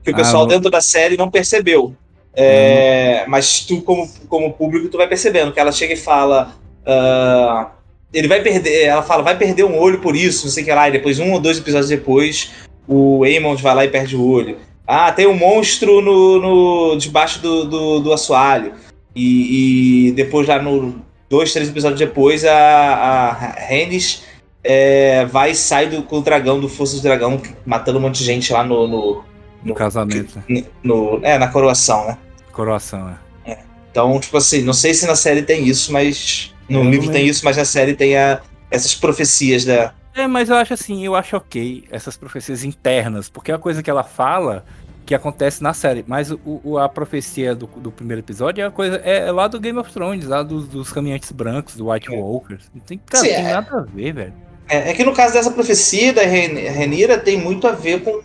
que 0.04 0.10
o 0.10 0.14
pessoal 0.14 0.44
ah, 0.44 0.46
dentro 0.46 0.70
da 0.70 0.80
série 0.80 1.16
não 1.16 1.30
percebeu. 1.30 1.94
É, 2.34 3.24
hum. 3.26 3.30
Mas 3.30 3.60
tu, 3.60 3.82
como, 3.82 4.08
como 4.28 4.52
público, 4.52 4.88
tu 4.88 4.96
vai 4.96 5.08
percebendo 5.08 5.52
que 5.52 5.58
ela 5.58 5.72
chega 5.72 5.94
e 5.94 5.96
fala. 5.96 6.54
Uh, 6.86 7.66
ele 8.12 8.28
vai 8.28 8.40
perder, 8.40 8.84
ela 8.84 9.02
fala, 9.02 9.22
vai 9.22 9.36
perder 9.36 9.64
um 9.64 9.78
olho 9.78 9.98
por 9.98 10.16
isso, 10.16 10.46
não 10.46 10.52
sei 10.52 10.62
o 10.62 10.66
que 10.66 10.72
lá, 10.72 10.88
e 10.88 10.92
depois, 10.92 11.18
um 11.18 11.32
ou 11.32 11.40
dois 11.40 11.58
episódios 11.58 11.90
depois, 11.90 12.50
o 12.86 13.22
Aemond 13.24 13.62
vai 13.62 13.74
lá 13.74 13.84
e 13.84 13.88
perde 13.88 14.16
o 14.16 14.26
olho. 14.26 14.56
Ah, 14.86 15.12
tem 15.12 15.26
um 15.26 15.36
monstro 15.36 16.00
no, 16.00 16.40
no 16.40 16.96
debaixo 16.96 17.42
do, 17.42 17.64
do, 17.66 18.00
do 18.00 18.12
assoalho. 18.12 18.72
E, 19.14 20.08
e, 20.08 20.12
depois, 20.12 20.48
lá 20.48 20.62
no 20.62 21.02
dois, 21.28 21.52
três 21.52 21.68
episódios 21.68 21.98
depois, 21.98 22.44
a, 22.44 22.54
a 22.54 23.32
Rhaenys 23.32 24.22
é, 24.62 25.24
vai 25.26 25.52
e 25.52 25.54
sai 25.54 25.88
do, 25.88 26.02
com 26.02 26.18
o 26.18 26.22
dragão, 26.22 26.60
do 26.60 26.68
Força 26.68 26.96
do 26.96 27.02
Dragão, 27.02 27.40
matando 27.64 27.98
um 27.98 28.02
monte 28.02 28.18
de 28.18 28.24
gente 28.24 28.52
lá 28.52 28.64
no. 28.64 28.86
No, 28.86 29.24
no 29.64 29.74
casamento. 29.74 30.42
No, 30.82 31.20
é, 31.22 31.38
na 31.38 31.48
coroação, 31.48 32.06
né? 32.06 32.18
Coroação, 32.52 33.16
é. 33.44 33.52
é. 33.52 33.58
Então, 33.90 34.18
tipo 34.20 34.36
assim, 34.36 34.62
não 34.62 34.72
sei 34.72 34.94
se 34.94 35.06
na 35.06 35.16
série 35.16 35.42
tem 35.42 35.66
isso, 35.66 35.92
mas 35.92 36.54
no 36.68 36.80
eu 36.80 36.90
livro 36.90 37.10
tem 37.10 37.26
isso, 37.26 37.44
mas 37.44 37.56
na 37.56 37.64
série 37.64 37.94
tem 37.94 38.16
a, 38.16 38.40
essas 38.70 38.94
profecias 38.94 39.64
da. 39.64 39.92
É, 40.14 40.26
mas 40.26 40.48
eu 40.48 40.56
acho 40.56 40.74
assim, 40.74 41.04
eu 41.04 41.14
acho 41.14 41.36
ok 41.36 41.84
essas 41.90 42.16
profecias 42.16 42.64
internas, 42.64 43.28
porque 43.28 43.52
a 43.52 43.58
coisa 43.58 43.82
que 43.82 43.90
ela 43.90 44.02
fala 44.02 44.64
que 45.08 45.14
acontece 45.14 45.62
na 45.62 45.72
série. 45.72 46.04
Mas 46.06 46.30
o, 46.30 46.38
o 46.44 46.78
a 46.78 46.86
profecia 46.86 47.54
do, 47.54 47.66
do, 47.66 47.90
primeiro 47.90 48.20
episódio 48.20 48.62
é 48.62 48.66
a 48.66 48.70
coisa. 48.70 49.00
É, 49.02 49.26
é, 49.26 49.32
lá 49.32 49.48
do 49.48 49.58
Game 49.58 49.78
of 49.78 49.90
Thrones, 49.90 50.26
lá 50.26 50.42
dos, 50.42 50.68
dos 50.68 50.92
caminhantes 50.92 51.32
brancos, 51.32 51.76
do 51.76 51.90
White 51.90 52.14
é. 52.14 52.18
Walkers. 52.18 52.70
Não 52.74 52.82
tem, 52.82 52.98
cara, 52.98 53.24
Sim, 53.24 53.30
tem 53.30 53.46
é. 53.46 53.52
nada 53.54 53.78
a 53.78 53.80
ver, 53.80 54.12
velho. 54.12 54.34
É, 54.68 54.90
é, 54.90 54.92
que 54.92 55.02
no 55.02 55.14
caso 55.14 55.32
dessa 55.32 55.50
profecia 55.50 56.12
da 56.12 56.20
Renira 56.20 57.16
tem 57.16 57.38
muito 57.38 57.66
a 57.66 57.72
ver 57.72 58.02
com. 58.02 58.20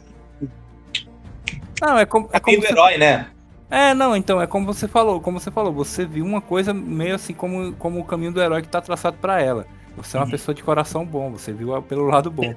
Não, 1.82 1.98
é 1.98 2.06
como. 2.06 2.30
É 2.34 2.40
como 2.42 2.60
do 2.60 2.66
herói, 2.66 2.98
né? 2.98 3.28
É, 3.72 3.94
não, 3.94 4.14
então, 4.14 4.42
é 4.42 4.46
como 4.46 4.66
você 4.66 4.86
falou, 4.86 5.22
como 5.22 5.40
você 5.40 5.50
falou, 5.50 5.72
você 5.72 6.06
viu 6.06 6.26
uma 6.26 6.42
coisa 6.42 6.74
meio 6.74 7.16
assim 7.16 7.34
como, 7.34 7.74
como 7.74 8.02
o 8.02 8.04
caminho 8.04 8.34
do 8.34 8.42
herói 8.42 8.62
que 8.62 8.68
tá 8.68 8.82
traçado 8.82 9.16
para 9.22 9.42
ela. 9.42 9.66
Você 9.96 10.18
é 10.18 10.20
uma 10.20 10.26
uhum. 10.26 10.32
pessoa 10.32 10.54
de 10.54 10.62
coração 10.62 11.06
bom, 11.06 11.32
você 11.32 11.54
viu 11.54 11.82
pelo 11.84 12.04
lado 12.04 12.30
bom. 12.30 12.54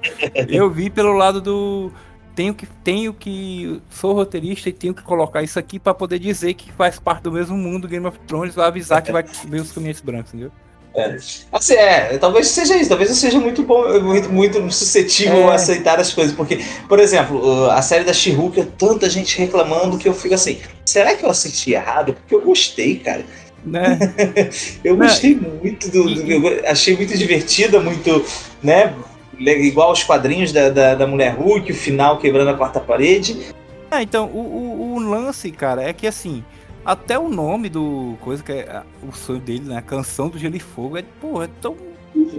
Eu 0.49 0.69
vi 0.69 0.89
pelo 0.89 1.13
lado 1.13 1.39
do 1.39 1.91
tenho 2.37 2.53
que 2.53 2.67
tenho 2.83 3.11
que 3.15 3.81
sou 3.89 4.13
roteirista 4.13 4.69
e 4.69 4.71
tenho 4.71 4.93
que 4.93 5.01
colocar 5.01 5.41
isso 5.41 5.57
aqui 5.57 5.79
para 5.79 5.91
poder 5.91 6.19
dizer 6.19 6.53
que 6.53 6.71
faz 6.71 6.99
parte 6.99 7.23
do 7.23 7.31
mesmo 7.31 7.57
mundo 7.57 7.87
Game 7.87 8.05
of 8.05 8.19
Thrones, 8.27 8.53
vai 8.53 8.67
avisar 8.67 9.01
que 9.01 9.11
vai 9.11 9.23
ver 9.23 9.59
os 9.59 9.71
caminhos 9.71 9.99
brancos, 10.01 10.35
entendeu? 10.35 10.51
É. 10.95 11.17
Assim, 11.51 11.73
é, 11.73 12.17
talvez 12.19 12.47
seja 12.47 12.77
isso, 12.77 12.89
talvez 12.89 13.09
eu 13.09 13.15
seja 13.15 13.39
muito 13.39 13.63
bom, 13.63 13.99
muito, 14.01 14.31
muito 14.31 14.71
suscetível 14.71 15.49
é. 15.49 15.51
a 15.51 15.55
aceitar 15.55 15.99
as 15.99 16.13
coisas, 16.13 16.35
porque, 16.35 16.59
por 16.87 16.99
exemplo, 16.99 17.71
a 17.71 17.81
série 17.81 18.03
da 18.03 18.13
she 18.13 18.31
é 18.31 18.63
tanta 18.77 19.09
gente 19.09 19.35
reclamando 19.39 19.97
que 19.97 20.07
eu 20.07 20.13
fico 20.13 20.35
assim, 20.35 20.59
será 20.85 21.15
que 21.15 21.25
eu 21.25 21.29
assisti 21.31 21.73
errado? 21.73 22.13
Porque 22.13 22.35
eu 22.35 22.41
gostei, 22.41 22.99
cara. 22.99 23.25
Né? 23.65 23.97
eu 24.83 24.95
gostei 24.95 25.35
muito 25.35 25.89
do, 25.89 26.03
do, 26.03 26.31
eu 26.31 26.69
achei 26.69 26.95
muito 26.95 27.17
divertida, 27.17 27.79
muito, 27.79 28.23
né, 28.61 28.93
igual 29.39 29.91
os 29.91 30.03
quadrinhos 30.03 30.51
da, 30.51 30.69
da, 30.69 30.95
da 30.95 31.07
Mulher 31.07 31.35
Hulk, 31.35 31.71
o 31.71 31.75
final 31.75 32.17
quebrando 32.17 32.49
a 32.49 32.53
quarta 32.53 32.79
parede. 32.79 33.53
Ah, 33.89 34.01
então, 34.01 34.27
o, 34.27 34.39
o, 34.39 34.95
o 34.95 34.99
lance, 34.99 35.51
cara, 35.51 35.81
é 35.81 35.93
que 35.93 36.07
assim, 36.07 36.43
até 36.83 37.17
o 37.17 37.29
nome 37.29 37.69
do 37.69 38.15
coisa 38.21 38.43
que 38.43 38.51
é 38.51 38.83
o 39.07 39.13
sonho 39.13 39.39
dele, 39.39 39.65
né? 39.65 39.77
A 39.77 39.81
canção 39.81 40.29
do 40.29 40.37
Gelo 40.37 40.55
e 40.55 40.59
Fogo 40.59 40.97
é, 40.97 41.03
porra, 41.21 41.45
é 41.45 41.49
tão 41.61 41.75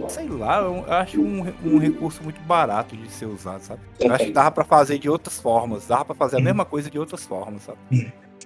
sei 0.09 0.27
lá, 0.29 0.61
eu 0.61 0.85
acho 0.89 1.21
um, 1.21 1.47
um 1.65 1.79
recurso 1.79 2.23
muito 2.23 2.41
barato 2.41 2.97
de 2.97 3.11
ser 3.11 3.27
usado, 3.27 3.61
sabe? 3.61 3.81
Eu 4.01 4.13
acho 4.13 4.25
que 4.27 4.33
dava 4.33 4.51
pra 4.51 4.65
fazer 4.65 4.99
de 4.99 5.09
outras 5.09 5.39
formas, 5.39 5.87
dava 5.87 6.07
pra 6.07 6.15
fazer 6.15 6.39
a 6.39 6.41
mesma 6.41 6.65
coisa 6.65 6.91
de 6.91 6.99
outras 6.99 7.25
formas, 7.25 7.63
sabe? 7.63 7.79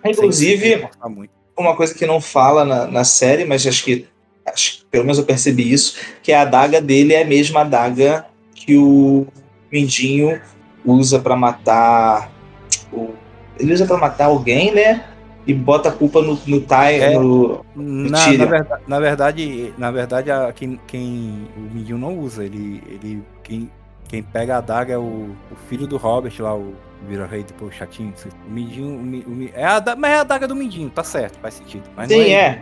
Inclusive, 0.05 0.89
uma 1.57 1.77
coisa 1.77 1.95
que 1.95 2.07
não 2.07 2.21
fala 2.21 2.65
na, 2.65 2.87
na 2.87 3.05
série, 3.05 3.45
mas 3.45 3.67
acho 3.67 3.85
que, 3.85 4.07
acho, 4.45 4.85
pelo 4.91 5.05
menos 5.05 5.19
eu 5.19 5.25
percebi 5.25 5.73
isso, 5.73 5.97
que 6.23 6.33
a 6.33 6.43
adaga 6.43 6.81
dele 6.81 7.15
é 7.15 7.23
a 7.23 7.27
mesma 7.27 7.61
adaga 7.61 8.27
que 8.65 8.77
o 8.77 9.27
Mindinho 9.71 10.41
usa 10.85 11.19
para 11.19 11.37
matar 11.37 12.31
o, 12.93 13.11
ele 13.59 13.73
usa 13.73 13.87
para 13.87 13.97
matar 13.99 14.27
alguém, 14.27 14.73
né? 14.73 15.05
e 15.47 15.53
bota 15.53 15.89
a 15.89 15.93
culpa 15.93 16.23
no, 16.23 16.39
no 16.47 16.61
Ty, 16.61 17.01
é, 17.01 17.15
no, 17.15 17.65
no 17.75 18.11
na, 18.11 18.33
na, 18.33 18.45
verdade, 18.45 18.83
na 18.87 19.01
verdade, 19.01 19.75
na 19.77 19.91
verdade 19.91 20.31
a, 20.31 20.53
quem, 20.53 20.81
quem 20.87 21.49
o 21.57 21.61
Mindinho 21.75 21.99
não 21.99 22.17
usa, 22.19 22.45
ele, 22.45 22.83
ele 22.89 23.23
quem, 23.43 23.71
quem 24.09 24.23
pega 24.23 24.55
a 24.55 24.59
adaga 24.59 24.95
é 24.95 24.99
o, 24.99 25.31
o 25.51 25.57
filho 25.69 25.87
do 25.87 25.97
Robert 25.97 26.33
lá, 26.39 26.55
o 26.55 26.75
vira 27.09 27.27
rei 27.27 27.43
depois 27.43 27.75
chatinho. 27.75 28.15
O 28.47 28.51
Mindinho, 28.51 29.25
o, 29.27 29.31
o, 29.31 29.51
é 29.53 29.65
a, 29.65 29.83
mas 29.97 30.13
é 30.13 30.17
a 30.17 30.21
adaga 30.21 30.47
do 30.47 30.55
Mindinho, 30.55 30.89
tá 30.91 31.03
certo, 31.03 31.39
faz 31.41 31.55
sentido. 31.55 31.85
Mas 31.97 32.09
Sim, 32.09 32.31
é. 32.31 32.61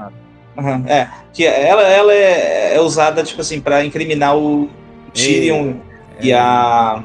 É. 0.56 0.60
Uhum, 0.60 0.86
é. 0.86 1.10
Que 1.32 1.44
ela, 1.46 1.82
ela 1.82 2.12
é, 2.12 2.76
é 2.76 2.80
usada 2.80 3.22
tipo 3.22 3.42
assim 3.42 3.60
para 3.60 3.84
incriminar 3.84 4.36
o 4.36 4.70
Tyrion 5.12 5.74
é, 6.22 6.26
e 6.26 6.32
a 6.32 7.04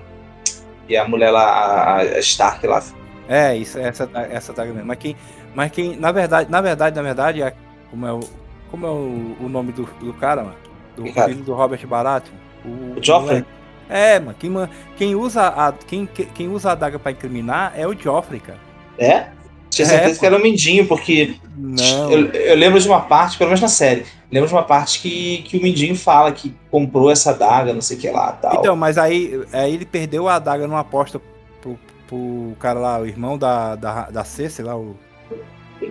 e 0.88 0.96
a 0.96 1.08
mulher 1.08 1.32
lá, 1.32 1.98
a 1.98 2.20
Stark 2.20 2.66
lá. 2.68 2.84
É, 3.28 3.56
isso, 3.56 3.80
essa, 3.80 4.10
essa 4.30 4.52
adaga 4.52 4.72
mesmo. 4.72 4.88
Mas 4.88 4.98
quem, 4.98 5.16
mas 5.54 5.72
quem, 5.72 5.98
na 5.98 6.12
verdade, 6.12 6.50
na 6.50 6.62
verdade, 6.62 6.96
na 6.96 7.02
verdade, 7.02 7.42
é, 7.42 7.54
como 7.90 8.06
é 8.06 8.14
o, 8.14 8.20
como 8.70 8.86
é 8.86 8.90
o, 8.90 9.36
o 9.42 9.50
nome 9.50 9.72
do, 9.72 9.84
do 10.00 10.14
cara, 10.14 10.44
mano? 10.44 10.56
Do 10.96 11.04
filho 11.06 11.44
do 11.44 11.54
Robert 11.54 11.86
Baratheon? 11.88 12.36
O, 12.64 13.00
o 13.00 13.04
Joffrey? 13.04 13.44
É, 13.90 14.20
mano, 14.20 14.36
quem, 14.40 14.52
quem, 14.96 15.16
usa 15.16 15.48
a, 15.48 15.72
quem, 15.72 16.06
quem 16.06 16.48
usa 16.48 16.70
a 16.70 16.72
adaga 16.74 17.00
pra 17.00 17.12
incriminar 17.12 17.74
é 17.76 17.88
o 17.88 17.94
Joffrey, 17.94 18.40
cara. 18.40 18.60
É? 18.98 19.28
Tinha 19.76 19.86
certeza 19.86 20.16
é, 20.16 20.20
que 20.20 20.26
era 20.26 20.38
o 20.38 20.42
Mindinho, 20.42 20.88
porque. 20.88 21.36
Eu, 22.10 22.32
eu, 22.32 22.56
lembro 22.56 22.80
de 22.80 22.88
uma 22.88 23.02
parte, 23.02 23.38
pelo 23.38 23.50
menos 23.50 23.60
na 23.60 23.68
série, 23.68 24.06
lembro 24.32 24.48
de 24.48 24.56
uma 24.56 24.64
parte 24.64 25.02
que, 25.02 25.40
que 25.40 25.58
o 25.58 25.62
Mindinho 25.62 25.98
fala 25.98 26.32
que 26.32 26.56
comprou 26.72 27.12
essa 27.12 27.32
adaga, 27.32 27.74
não 27.74 27.82
sei 27.82 27.98
o 27.98 28.00
que 28.00 28.10
lá 28.10 28.32
tal. 28.32 28.60
Então, 28.60 28.76
mas 28.76 28.98
aí, 28.98 29.44
aí 29.52 29.74
ele 29.74 29.86
perdeu 29.86 30.30
a 30.30 30.36
adaga 30.36 30.66
numa 30.66 30.80
aposta 30.80 31.20
pro, 31.62 31.78
pro 32.08 32.56
cara 32.58 32.80
lá, 32.80 33.00
o 33.00 33.06
irmão 33.06 33.38
da, 33.38 33.76
da, 33.76 34.10
da 34.10 34.24
Cersei 34.24 34.64
lá, 34.64 34.78
o 34.78 34.96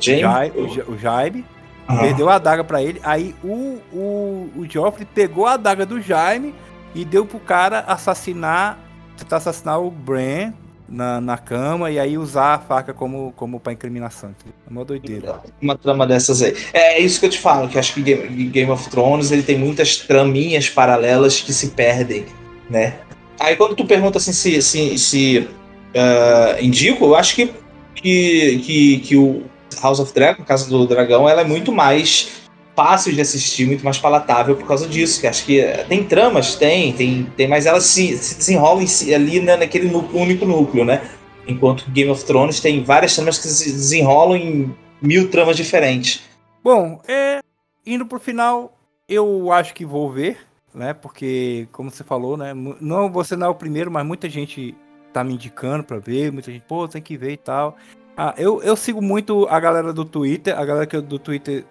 Jaime, 0.01 0.53
o, 0.89 0.97
Jaime 0.97 1.45
uhum. 1.87 1.99
perdeu 1.99 2.31
a 2.31 2.37
adaga 2.37 2.65
para 2.65 2.83
ele. 2.83 3.03
Aí 3.05 3.35
o, 3.45 3.79
o, 3.93 4.51
o 4.57 4.67
Joffrey 4.67 5.07
pegou 5.15 5.45
a 5.45 5.53
adaga 5.53 5.85
do 5.85 6.01
Jaime 6.01 6.55
e 6.95 7.05
deu 7.05 7.27
pro 7.27 7.39
cara 7.39 7.81
assassinar, 7.81 8.79
tentar 9.19 9.37
assassinar 9.37 9.79
o 9.79 9.91
Bran 9.91 10.55
na, 10.89 11.21
na 11.21 11.39
cama 11.39 11.91
e 11.91 11.99
aí 11.99 12.19
usar 12.19 12.55
a 12.55 12.59
faca 12.59 12.93
como, 12.93 13.33
como 13.37 13.59
pra 13.59 13.73
incriminação. 13.73 14.35
É 14.67 14.71
uma 14.71 14.85
doideira. 14.85 15.41
Uma 15.61 15.77
trama 15.77 16.07
dessas 16.07 16.43
aí. 16.43 16.55
É, 16.73 16.95
é 16.95 17.01
isso 17.01 17.21
que 17.21 17.27
eu 17.27 17.31
te 17.31 17.39
falo, 17.39 17.69
que 17.69 17.79
acho 17.79 17.95
que 17.95 18.03
Game, 18.03 18.45
Game 18.47 18.71
of 18.71 18.89
Thrones 18.91 19.31
ele 19.31 19.43
tem 19.43 19.59
muitas 19.59 19.97
traminhas 19.97 20.69
paralelas 20.69 21.41
que 21.41 21.53
se 21.53 21.69
perdem, 21.69 22.27
né? 22.69 22.95
Aí 23.41 23.57
quando 23.57 23.75
tu 23.75 23.85
pergunta 23.85 24.19
assim 24.19 24.33
se, 24.33 24.63
se, 24.63 24.99
se 24.99 25.39
uh, 25.39 26.63
indico, 26.63 27.05
eu 27.05 27.15
acho 27.15 27.35
que, 27.35 27.53
que, 27.95 28.59
que, 28.65 28.99
que 29.01 29.17
o, 29.17 29.43
House 29.83 30.01
of 30.01 30.13
Dragon, 30.13 30.43
Casa 30.45 30.69
do 30.69 30.87
Dragão, 30.87 31.29
ela 31.29 31.43
é 31.43 31.45
muito 31.45 31.73
mais 31.73 32.44
fácil 32.75 33.13
de 33.13 33.21
assistir, 33.21 33.67
muito 33.67 33.85
mais 33.85 33.99
palatável 33.99 34.57
por 34.57 34.67
causa 34.67 34.87
disso. 34.87 35.21
Que 35.21 35.27
acho 35.27 35.45
que 35.45 35.61
eh, 35.61 35.85
tem 35.89 36.05
tramas, 36.05 36.57
tem, 36.57 36.93
tem, 36.93 37.25
tem 37.37 37.49
mas 37.49 37.67
elas 37.67 37.85
se, 37.85 38.17
se 38.19 38.37
desenrolam 38.37 38.85
ali 39.15 39.41
né, 39.41 39.57
naquele 39.57 39.89
núcleo, 39.89 40.23
único 40.23 40.45
núcleo, 40.45 40.85
né? 40.85 41.03
Enquanto 41.47 41.91
Game 41.91 42.11
of 42.11 42.25
Thrones 42.25 42.61
tem 42.61 42.83
várias 42.83 43.15
tramas 43.15 43.39
que 43.39 43.49
se 43.49 43.71
desenrolam 43.73 44.37
em 44.37 44.75
mil 45.01 45.31
tramas 45.31 45.57
diferentes. 45.57 46.23
Bom, 46.63 47.01
é, 47.07 47.41
indo 47.87 48.07
pro 48.07 48.19
final, 48.19 48.77
eu 49.09 49.53
acho 49.53 49.75
que 49.75 49.85
vou 49.85 50.11
ver, 50.11 50.39
né? 50.75 50.95
Porque, 50.95 51.69
como 51.71 51.91
você 51.91 52.03
falou, 52.03 52.37
né? 52.37 52.53
Não, 52.81 53.11
você 53.11 53.37
não 53.37 53.49
é 53.49 53.51
o 53.51 53.55
primeiro, 53.55 53.91
mas 53.91 54.07
muita 54.07 54.29
gente 54.29 54.75
tá 55.13 55.23
me 55.23 55.35
indicando 55.35 55.85
para 55.85 55.99
ver, 55.99 56.33
muita 56.33 56.51
gente, 56.51 56.65
pô, 56.67 56.89
tem 56.89 57.03
que 57.03 57.17
ver 57.17 57.33
e 57.33 57.37
tal. 57.37 57.77
Ah, 58.17 58.35
eu, 58.37 58.63
eu 58.63 58.77
sigo 58.77 59.03
muito 59.03 59.47
a 59.49 59.59
galera 59.59 59.93
do 59.93 60.05
Twitter. 60.05 60.59
A 60.59 60.65
galera 60.65 60.87
que 60.87 60.97
eu, 60.97 61.03
do 61.03 61.19
Twitter, 61.19 61.65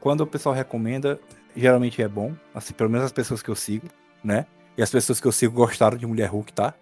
quando 0.00 0.22
o 0.22 0.26
pessoal 0.26 0.54
recomenda, 0.54 1.18
geralmente 1.56 2.02
é 2.02 2.08
bom. 2.08 2.32
Assim, 2.54 2.72
pelo 2.74 2.90
menos 2.90 3.06
as 3.06 3.12
pessoas 3.12 3.42
que 3.42 3.48
eu 3.48 3.54
sigo, 3.54 3.86
né? 4.22 4.46
E 4.76 4.82
as 4.82 4.90
pessoas 4.90 5.20
que 5.20 5.26
eu 5.26 5.32
sigo 5.32 5.54
gostaram 5.54 5.96
de 5.96 6.06
Mulher 6.06 6.30
Hulk, 6.30 6.52
tá? 6.52 6.74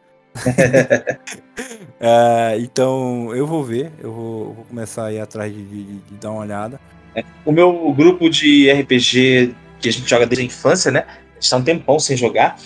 é, 2.01 2.57
então 2.61 3.35
eu 3.35 3.47
vou 3.47 3.65
ver, 3.65 3.93
eu 3.99 4.13
vou, 4.13 4.55
vou 4.55 4.65
começar 4.65 5.07
a 5.07 5.13
ir 5.13 5.21
atrás 5.21 5.53
de, 5.53 5.65
de, 5.65 5.85
de 5.85 6.15
dar 6.15 6.31
uma 6.31 6.41
olhada. 6.41 6.81
É, 7.15 7.25
o 7.45 7.53
meu 7.53 7.93
grupo 7.97 8.29
de 8.29 8.71
RPG 8.71 9.55
que 9.81 9.89
a 9.89 9.93
gente 9.93 10.09
joga 10.09 10.27
desde 10.27 10.43
a 10.43 10.47
infância, 10.47 10.91
né? 10.91 11.05
A 11.09 11.41
gente 11.41 11.51
tá 11.51 11.57
um 11.57 11.63
tempão 11.63 11.99
sem 11.99 12.17
jogar. 12.17 12.57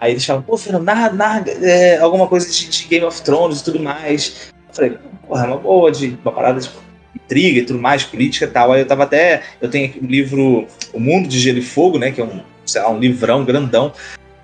Aí 0.00 0.12
eles 0.12 0.24
falam, 0.24 0.42
pô, 0.42 0.56
Fernando, 0.56 0.84
narra, 0.84 1.10
narra 1.12 1.44
é, 1.48 1.98
alguma 1.98 2.26
coisa 2.26 2.50
de, 2.50 2.68
de, 2.68 2.86
Game 2.86 3.04
of 3.04 3.20
Thrones 3.22 3.60
e 3.60 3.64
tudo 3.64 3.80
mais. 3.80 4.50
Eu 4.68 4.74
falei, 4.74 4.98
porra, 5.26 5.44
é 5.44 5.46
uma 5.48 5.58
boa, 5.58 5.90
de 5.90 6.18
uma 6.22 6.32
parada 6.32 6.60
de 6.60 6.70
intriga 7.30 7.60
e 7.60 7.64
tudo 7.64 7.78
mais, 7.78 8.02
política 8.02 8.44
e 8.44 8.48
tal. 8.48 8.72
Aí 8.72 8.80
eu 8.80 8.86
tava 8.86 9.04
até. 9.04 9.42
Eu 9.60 9.70
tenho 9.70 9.86
aqui 9.86 10.00
um 10.02 10.06
livro 10.08 10.66
O 10.92 10.98
Mundo 10.98 11.28
de 11.28 11.38
Gelo 11.38 11.58
e 11.58 11.62
Fogo, 11.62 11.98
né? 11.98 12.10
Que 12.10 12.20
é 12.20 12.24
um, 12.24 12.40
sei 12.66 12.82
lá, 12.82 12.90
um 12.90 12.98
livrão 12.98 13.44
grandão 13.44 13.92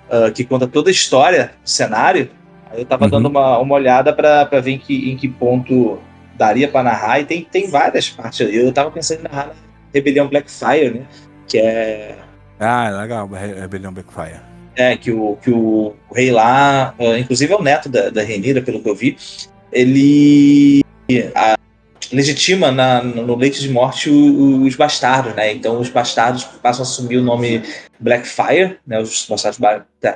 uh, 0.08 0.30
que 0.32 0.44
conta 0.44 0.66
toda 0.66 0.88
a 0.88 0.92
história 0.92 1.52
do 1.62 1.68
cenário. 1.68 2.30
Aí 2.70 2.80
eu 2.80 2.86
tava 2.86 3.04
uhum. 3.04 3.10
dando 3.10 3.28
uma, 3.28 3.58
uma 3.58 3.74
olhada 3.74 4.12
para 4.12 4.44
ver 4.60 4.72
em 4.72 4.78
que, 4.78 5.10
em 5.10 5.16
que 5.16 5.28
ponto 5.28 5.98
daria 6.36 6.68
para 6.68 6.82
narrar, 6.82 7.20
e 7.20 7.24
tem, 7.24 7.42
tem 7.42 7.68
várias 7.68 8.08
partes. 8.08 8.40
Eu 8.40 8.70
tava 8.72 8.90
pensando 8.90 9.20
em 9.20 9.22
narrar 9.22 9.46
na 9.48 9.54
Rebelião 9.92 10.28
Blackfire, 10.28 10.90
né? 10.90 11.06
Que 11.48 11.58
é. 11.58 12.16
Ah, 12.60 12.90
legal, 12.90 13.28
Rebelião 13.28 13.92
Blackfire. 13.92 14.40
É, 14.74 14.94
que 14.94 15.10
o, 15.10 15.38
que 15.42 15.50
o, 15.50 15.94
o 16.10 16.14
rei 16.14 16.30
lá, 16.30 16.94
uh, 16.98 17.16
inclusive 17.16 17.50
é 17.50 17.56
o 17.56 17.62
neto 17.62 17.88
da, 17.88 18.10
da 18.10 18.22
Renira, 18.22 18.60
pelo 18.60 18.80
que 18.82 18.88
eu 18.88 18.94
vi, 18.94 19.16
ele 19.72 20.82
legitima 22.12 22.70
na, 22.70 23.02
no 23.02 23.36
leite 23.36 23.60
de 23.60 23.68
morte 23.68 24.10
os, 24.10 24.66
os 24.66 24.76
bastardos, 24.76 25.34
né? 25.34 25.52
Então 25.52 25.80
os 25.80 25.88
bastardos 25.88 26.44
passam 26.44 26.84
a 26.84 26.88
assumir 26.88 27.16
o 27.18 27.22
nome 27.22 27.62
Blackfire, 27.98 28.78
né? 28.86 29.00
Os 29.00 29.26
bastardos 29.28 29.60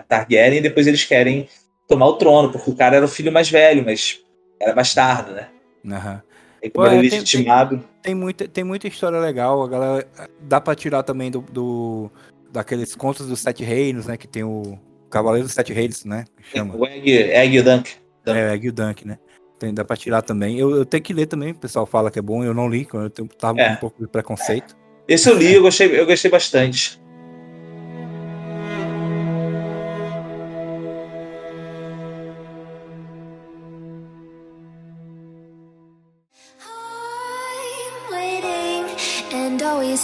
Targaryen, 0.08 0.58
e 0.58 0.62
depois 0.62 0.86
eles 0.86 1.04
querem 1.04 1.48
tomar 1.88 2.06
o 2.06 2.14
trono, 2.14 2.52
porque 2.52 2.70
o 2.70 2.76
cara 2.76 2.96
era 2.96 3.04
o 3.04 3.08
filho 3.08 3.32
mais 3.32 3.50
velho, 3.50 3.84
mas 3.84 4.20
era 4.60 4.72
bastardo, 4.72 5.32
né? 5.32 5.48
Uhum. 5.84 6.20
E 6.62 6.70
como 6.70 6.86
Pô, 6.86 6.92
ele 6.92 7.08
é 7.08 7.10
legitimado. 7.10 7.78
Tem, 7.78 7.86
tem, 8.02 8.14
muita, 8.14 8.48
tem 8.48 8.64
muita 8.64 8.86
história 8.86 9.18
legal, 9.18 9.62
a 9.62 9.68
galera. 9.68 10.08
Dá 10.40 10.60
pra 10.60 10.74
tirar 10.74 11.02
também 11.02 11.30
do, 11.30 11.40
do 11.40 12.10
daqueles 12.52 12.94
contos 12.94 13.26
dos 13.26 13.40
Sete 13.40 13.64
Reinos, 13.64 14.06
né? 14.06 14.16
Que 14.16 14.28
tem 14.28 14.44
o 14.44 14.78
Cavaleiro 15.08 15.46
dos 15.46 15.54
Sete 15.54 15.72
Reinos, 15.72 16.04
né? 16.04 16.24
chama. 16.54 16.76
O 16.76 16.86
Egg, 16.86 17.10
Egg 17.10 17.62
Dunk. 17.62 17.92
Dunk. 18.24 18.38
É, 18.38 18.50
o 18.50 18.54
Egg 18.54 18.70
Dunk, 18.70 19.06
né? 19.06 19.18
Tem, 19.60 19.74
dá 19.74 19.84
pra 19.84 19.94
tirar 19.94 20.22
também. 20.22 20.58
Eu, 20.58 20.74
eu, 20.74 20.86
tenho 20.86 21.02
que 21.02 21.12
ler 21.12 21.26
também, 21.26 21.52
o 21.52 21.54
pessoal 21.54 21.84
fala 21.84 22.10
que 22.10 22.18
é 22.18 22.22
bom, 22.22 22.42
eu 22.42 22.54
não 22.54 22.66
li, 22.66 22.88
eu 22.94 23.10
tenho, 23.10 23.28
tava 23.28 23.60
é. 23.60 23.72
um 23.72 23.76
pouco 23.76 24.00
de 24.00 24.08
preconceito. 24.08 24.74
Esse 25.06 25.28
eu 25.28 25.36
li, 25.36 25.52
eu 25.52 25.60
gostei, 25.60 26.00
eu 26.00 26.06
gostei 26.06 26.30
bastante. 26.30 26.98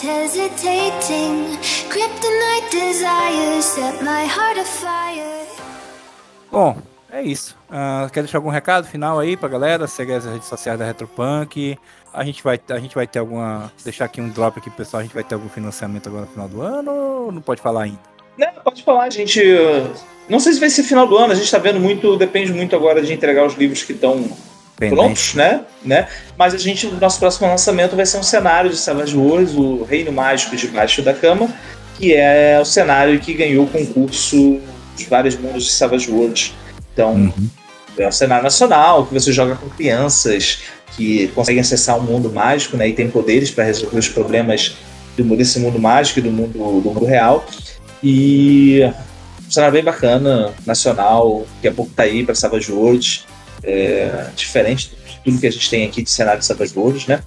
hesitating. 0.07 1.57
Kryptonite 1.89 2.71
desires 2.71 3.65
set 3.65 4.03
my 4.03 4.25
heart 4.25 4.59
afire. 4.59 5.47
Bom, 6.51 6.77
é 7.11 7.23
isso. 7.23 7.57
Uh, 7.71 8.11
quer 8.11 8.23
deixar 8.23 8.39
algum 8.39 8.51
recado 8.51 8.87
final 8.87 9.19
aí 9.19 9.37
pra 9.37 9.49
galera? 9.49 9.87
Segue 9.87 10.13
as 10.13 10.25
redes 10.25 10.49
sociais 10.49 10.79
da 10.79 10.85
Retropunk. 10.85 11.79
A 12.13 12.25
gente 12.25 12.43
vai, 12.43 12.61
a 12.71 12.79
gente 12.79 12.95
vai 12.95 13.07
ter 13.07 13.19
alguma. 13.19 13.73
Deixar 13.85 14.07
aqui 14.07 14.21
um 14.21 14.29
drop 14.29 14.59
aqui, 14.59 14.71
pessoal. 14.71 15.01
A 15.01 15.03
gente 15.05 15.15
vai 15.15 15.25
ter 15.25 15.35
algum 15.35 15.49
financiamento 15.49 16.09
agora 16.09 16.25
no 16.25 16.31
final 16.31 16.49
do 16.49 16.63
ano 16.63 16.91
ou 16.91 17.33
não 17.33 17.43
pode 17.43 17.61
falar 17.61 17.85
ainda? 17.85 17.99
Não, 18.39 18.53
pode 18.63 18.83
falar, 18.83 19.05
a 19.05 19.11
gente. 19.11 19.43
Não 20.29 20.41
sei 20.41 20.53
se 20.53 20.61
vai 20.61 20.69
ser 20.69 20.83
final 20.83 21.07
do 21.07 21.17
ano, 21.17 21.33
a 21.33 21.37
gente 21.37 21.51
tá 21.51 21.59
vendo 21.59 21.79
muito, 21.79 22.17
depende 22.17 22.53
muito 22.53 22.75
agora 22.75 23.01
de 23.01 23.13
entregar 23.13 23.47
os 23.47 23.55
livros 23.55 23.83
que 23.83 23.93
estão 23.93 24.29
prontos, 24.77 25.35
né? 25.35 25.65
né? 25.83 26.09
Mas 26.37 26.55
a 26.55 26.59
gente, 26.59 26.87
o 26.87 26.95
nosso 27.01 27.19
próximo 27.19 27.49
lançamento 27.49 27.97
vai 27.97 28.05
ser 28.05 28.19
um 28.19 28.23
cenário 28.23 28.69
de 28.69 28.77
Savage 28.77 29.17
Wars, 29.17 29.55
o 29.55 29.85
Reino 29.85 30.13
Mágico 30.13 30.57
debaixo 30.57 31.01
da 31.01 31.15
cama, 31.15 31.49
que 31.97 32.15
é 32.15 32.59
o 32.61 32.65
cenário 32.65 33.19
que 33.21 33.33
ganhou 33.33 33.65
o 33.65 33.69
concurso 33.69 34.61
dos 34.95 35.05
vários 35.05 35.37
mundos 35.37 35.65
de 35.65 35.71
Savage 35.71 36.11
Worlds 36.11 36.53
então, 36.97 37.13
uhum. 37.13 37.51
é 37.99 38.09
um 38.09 38.13
cenário 38.13 38.43
nacional 38.43 39.05
que 39.05 39.13
você 39.13 39.31
joga 39.31 39.55
com 39.55 39.69
crianças, 39.69 40.61
que 40.97 41.29
conseguem 41.29 41.61
acessar 41.61 41.99
o 41.99 42.01
um 42.01 42.05
mundo 42.05 42.33
mágico 42.33 42.75
né, 42.75 42.89
e 42.89 42.95
tem 42.95 43.11
poderes 43.11 43.51
para 43.51 43.65
resolver 43.65 43.99
os 43.99 44.09
problemas 44.09 44.77
do, 45.15 45.37
desse 45.37 45.61
mundo 45.61 45.79
mágico 45.79 46.21
e 46.21 46.23
do 46.23 46.31
mundo, 46.33 46.53
do 46.81 46.91
mundo 46.91 47.05
real. 47.05 47.45
E 48.03 48.81
um 49.47 49.51
cenário 49.51 49.75
bem 49.75 49.85
bacana, 49.85 50.55
nacional, 50.65 51.47
daqui 51.57 51.69
a 51.69 51.73
pouco 51.73 51.93
tá 51.95 52.05
aí 52.05 52.25
para 52.25 52.35
Savage 52.35 52.73
Worlds, 52.73 53.27
é, 53.63 54.29
diferente 54.35 54.89
de 54.89 55.21
tudo 55.23 55.39
que 55.39 55.47
a 55.47 55.53
gente 55.53 55.69
tem 55.69 55.87
aqui 55.87 56.03
de 56.03 56.11
cenário 56.11 56.41
de 56.41 56.47
Savage 56.47 56.73
Worlds, 56.75 57.07
né? 57.07 57.23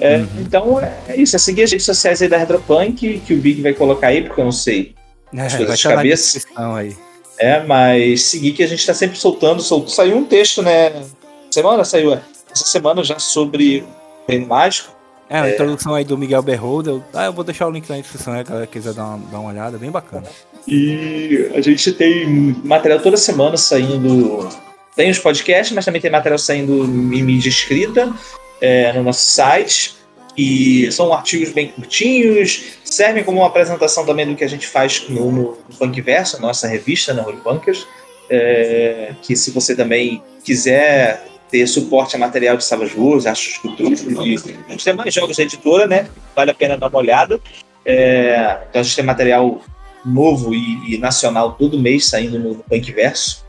É, 0.00 0.16
uhum. 0.16 0.26
Então 0.40 0.80
é 0.80 1.14
isso, 1.14 1.36
é 1.36 1.38
seguir 1.38 1.64
as 1.64 1.70
redes 1.70 1.84
sociais 1.84 2.22
aí 2.22 2.28
da 2.28 2.38
Retropunk, 2.38 3.20
que 3.20 3.34
o 3.34 3.38
Big 3.38 3.60
vai 3.60 3.74
colocar 3.74 4.08
aí, 4.08 4.22
porque 4.22 4.40
eu 4.40 4.46
não 4.46 4.52
sei 4.52 4.94
é, 5.34 5.42
as 5.42 5.54
coisas 5.54 5.78
de 5.78 5.88
cabeça. 5.88 6.40
Aí. 6.56 6.96
É, 7.38 7.62
mas 7.64 8.22
seguir 8.22 8.52
que 8.52 8.62
a 8.62 8.66
gente 8.66 8.80
está 8.80 8.94
sempre 8.94 9.18
soltando, 9.18 9.62
soltando. 9.62 9.90
Saiu 9.90 10.16
um 10.16 10.24
texto, 10.24 10.62
né? 10.62 11.04
Semana 11.50 11.84
saiu, 11.84 12.12
é, 12.12 12.22
essa 12.50 12.64
semana 12.64 13.02
já 13.02 13.18
sobre 13.18 13.80
o 13.80 14.30
Reino 14.30 14.46
Mágico. 14.46 14.94
É, 15.28 15.38
a 15.38 15.48
é. 15.48 15.52
introdução 15.52 15.94
aí 15.94 16.04
do 16.04 16.16
Miguel 16.16 16.42
Berholder. 16.42 17.00
Ah, 17.12 17.26
eu 17.26 17.32
vou 17.32 17.44
deixar 17.44 17.66
o 17.66 17.70
link 17.70 17.88
na 17.88 17.96
descrição, 17.96 18.32
né, 18.32 18.44
galera 18.44 18.66
quiser 18.66 18.92
dar 18.92 19.04
uma, 19.04 19.30
dar 19.30 19.40
uma 19.40 19.50
olhada, 19.50 19.78
bem 19.78 19.90
bacana. 19.90 20.26
E 20.66 21.50
a 21.54 21.60
gente 21.60 21.92
tem 21.92 22.26
material 22.64 23.00
toda 23.00 23.16
semana 23.16 23.56
saindo. 23.56 24.48
Tem 24.94 25.10
os 25.10 25.18
podcasts, 25.18 25.74
mas 25.74 25.84
também 25.84 26.00
tem 26.00 26.10
material 26.10 26.38
saindo 26.38 26.84
em 26.84 27.22
mídia 27.22 27.48
escrita 27.48 28.12
é, 28.60 28.92
no 28.92 29.02
nosso 29.02 29.24
site. 29.30 29.96
E 30.36 30.90
são 30.90 31.12
artigos 31.12 31.50
bem 31.50 31.68
curtinhos, 31.68 32.78
servem 32.84 33.22
como 33.22 33.38
uma 33.38 33.46
apresentação 33.46 34.04
também 34.04 34.26
do 34.26 34.34
que 34.34 34.44
a 34.44 34.48
gente 34.48 34.66
faz 34.66 35.08
no, 35.08 35.30
no 35.30 35.58
Punkverso, 35.78 36.40
nossa 36.40 36.66
revista, 36.66 37.14
na 37.14 37.24
Holy 37.24 37.38
Punkers. 37.38 37.86
É, 38.28 39.12
que 39.22 39.36
se 39.36 39.50
você 39.50 39.76
também 39.76 40.22
quiser 40.42 41.26
ter 41.50 41.66
suporte 41.66 42.16
a 42.16 42.18
material 42.18 42.56
de 42.56 42.64
Savage 42.64 42.98
Wars, 42.98 43.26
Achos 43.26 43.52
Esculturas 43.52 44.02
e 44.02 44.34
os 44.74 44.82
demais 44.82 45.14
jogos 45.14 45.36
da 45.36 45.42
editora, 45.42 45.86
né? 45.86 46.08
Vale 46.34 46.50
a 46.50 46.54
pena 46.54 46.76
dar 46.76 46.88
uma 46.88 46.98
olhada. 46.98 47.38
É, 47.84 48.58
então 48.68 48.80
a 48.80 48.82
gente 48.82 48.96
tem 48.96 49.04
material 49.04 49.60
novo 50.04 50.54
e, 50.54 50.94
e 50.94 50.98
nacional 50.98 51.52
todo 51.52 51.78
mês 51.78 52.06
saindo 52.06 52.38
no 52.38 52.56
Punkverso. 52.56 53.43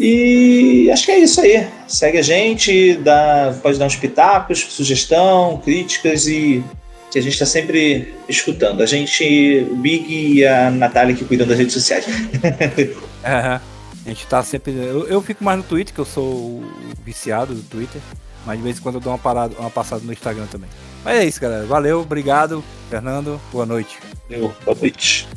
E 0.00 0.90
acho 0.90 1.04
que 1.04 1.12
é 1.12 1.18
isso 1.18 1.42
aí. 1.42 1.68
Segue 1.86 2.16
a 2.16 2.22
gente, 2.22 2.94
dá, 2.94 3.54
pode 3.62 3.78
dar 3.78 3.84
uns 3.84 3.96
pitacos, 3.96 4.60
sugestão, 4.70 5.60
críticas 5.62 6.26
e 6.26 6.64
que 7.10 7.18
a 7.18 7.22
gente 7.22 7.34
está 7.34 7.44
sempre 7.44 8.14
escutando. 8.26 8.82
A 8.82 8.86
gente, 8.86 9.66
o 9.70 9.76
Big 9.76 10.38
e 10.38 10.46
a 10.46 10.70
Natália 10.70 11.14
que 11.14 11.24
cuidam 11.24 11.46
das 11.46 11.58
redes 11.58 11.74
sociais. 11.74 12.06
Uhum. 12.06 13.60
A 14.02 14.08
gente 14.08 14.26
tá 14.26 14.42
sempre. 14.42 14.72
Eu, 14.72 15.06
eu 15.06 15.20
fico 15.20 15.44
mais 15.44 15.58
no 15.58 15.62
Twitter, 15.62 15.94
que 15.94 16.00
eu 16.00 16.06
sou 16.06 16.64
viciado 17.04 17.54
do 17.54 17.62
Twitter. 17.62 18.00
Mas 18.46 18.56
de 18.56 18.64
vez 18.64 18.78
em 18.78 18.80
quando 18.80 18.94
eu 18.94 19.00
dou 19.00 19.12
uma, 19.12 19.18
parada, 19.18 19.54
uma 19.58 19.70
passada 19.70 20.02
no 20.02 20.10
Instagram 20.10 20.46
também. 20.46 20.70
Mas 21.04 21.18
é 21.18 21.24
isso, 21.26 21.38
galera. 21.38 21.66
Valeu, 21.66 22.00
obrigado, 22.00 22.64
Fernando. 22.88 23.38
Boa 23.52 23.66
noite. 23.66 23.98
Valeu, 24.28 24.54
boa 24.64 24.76
noite. 24.80 25.28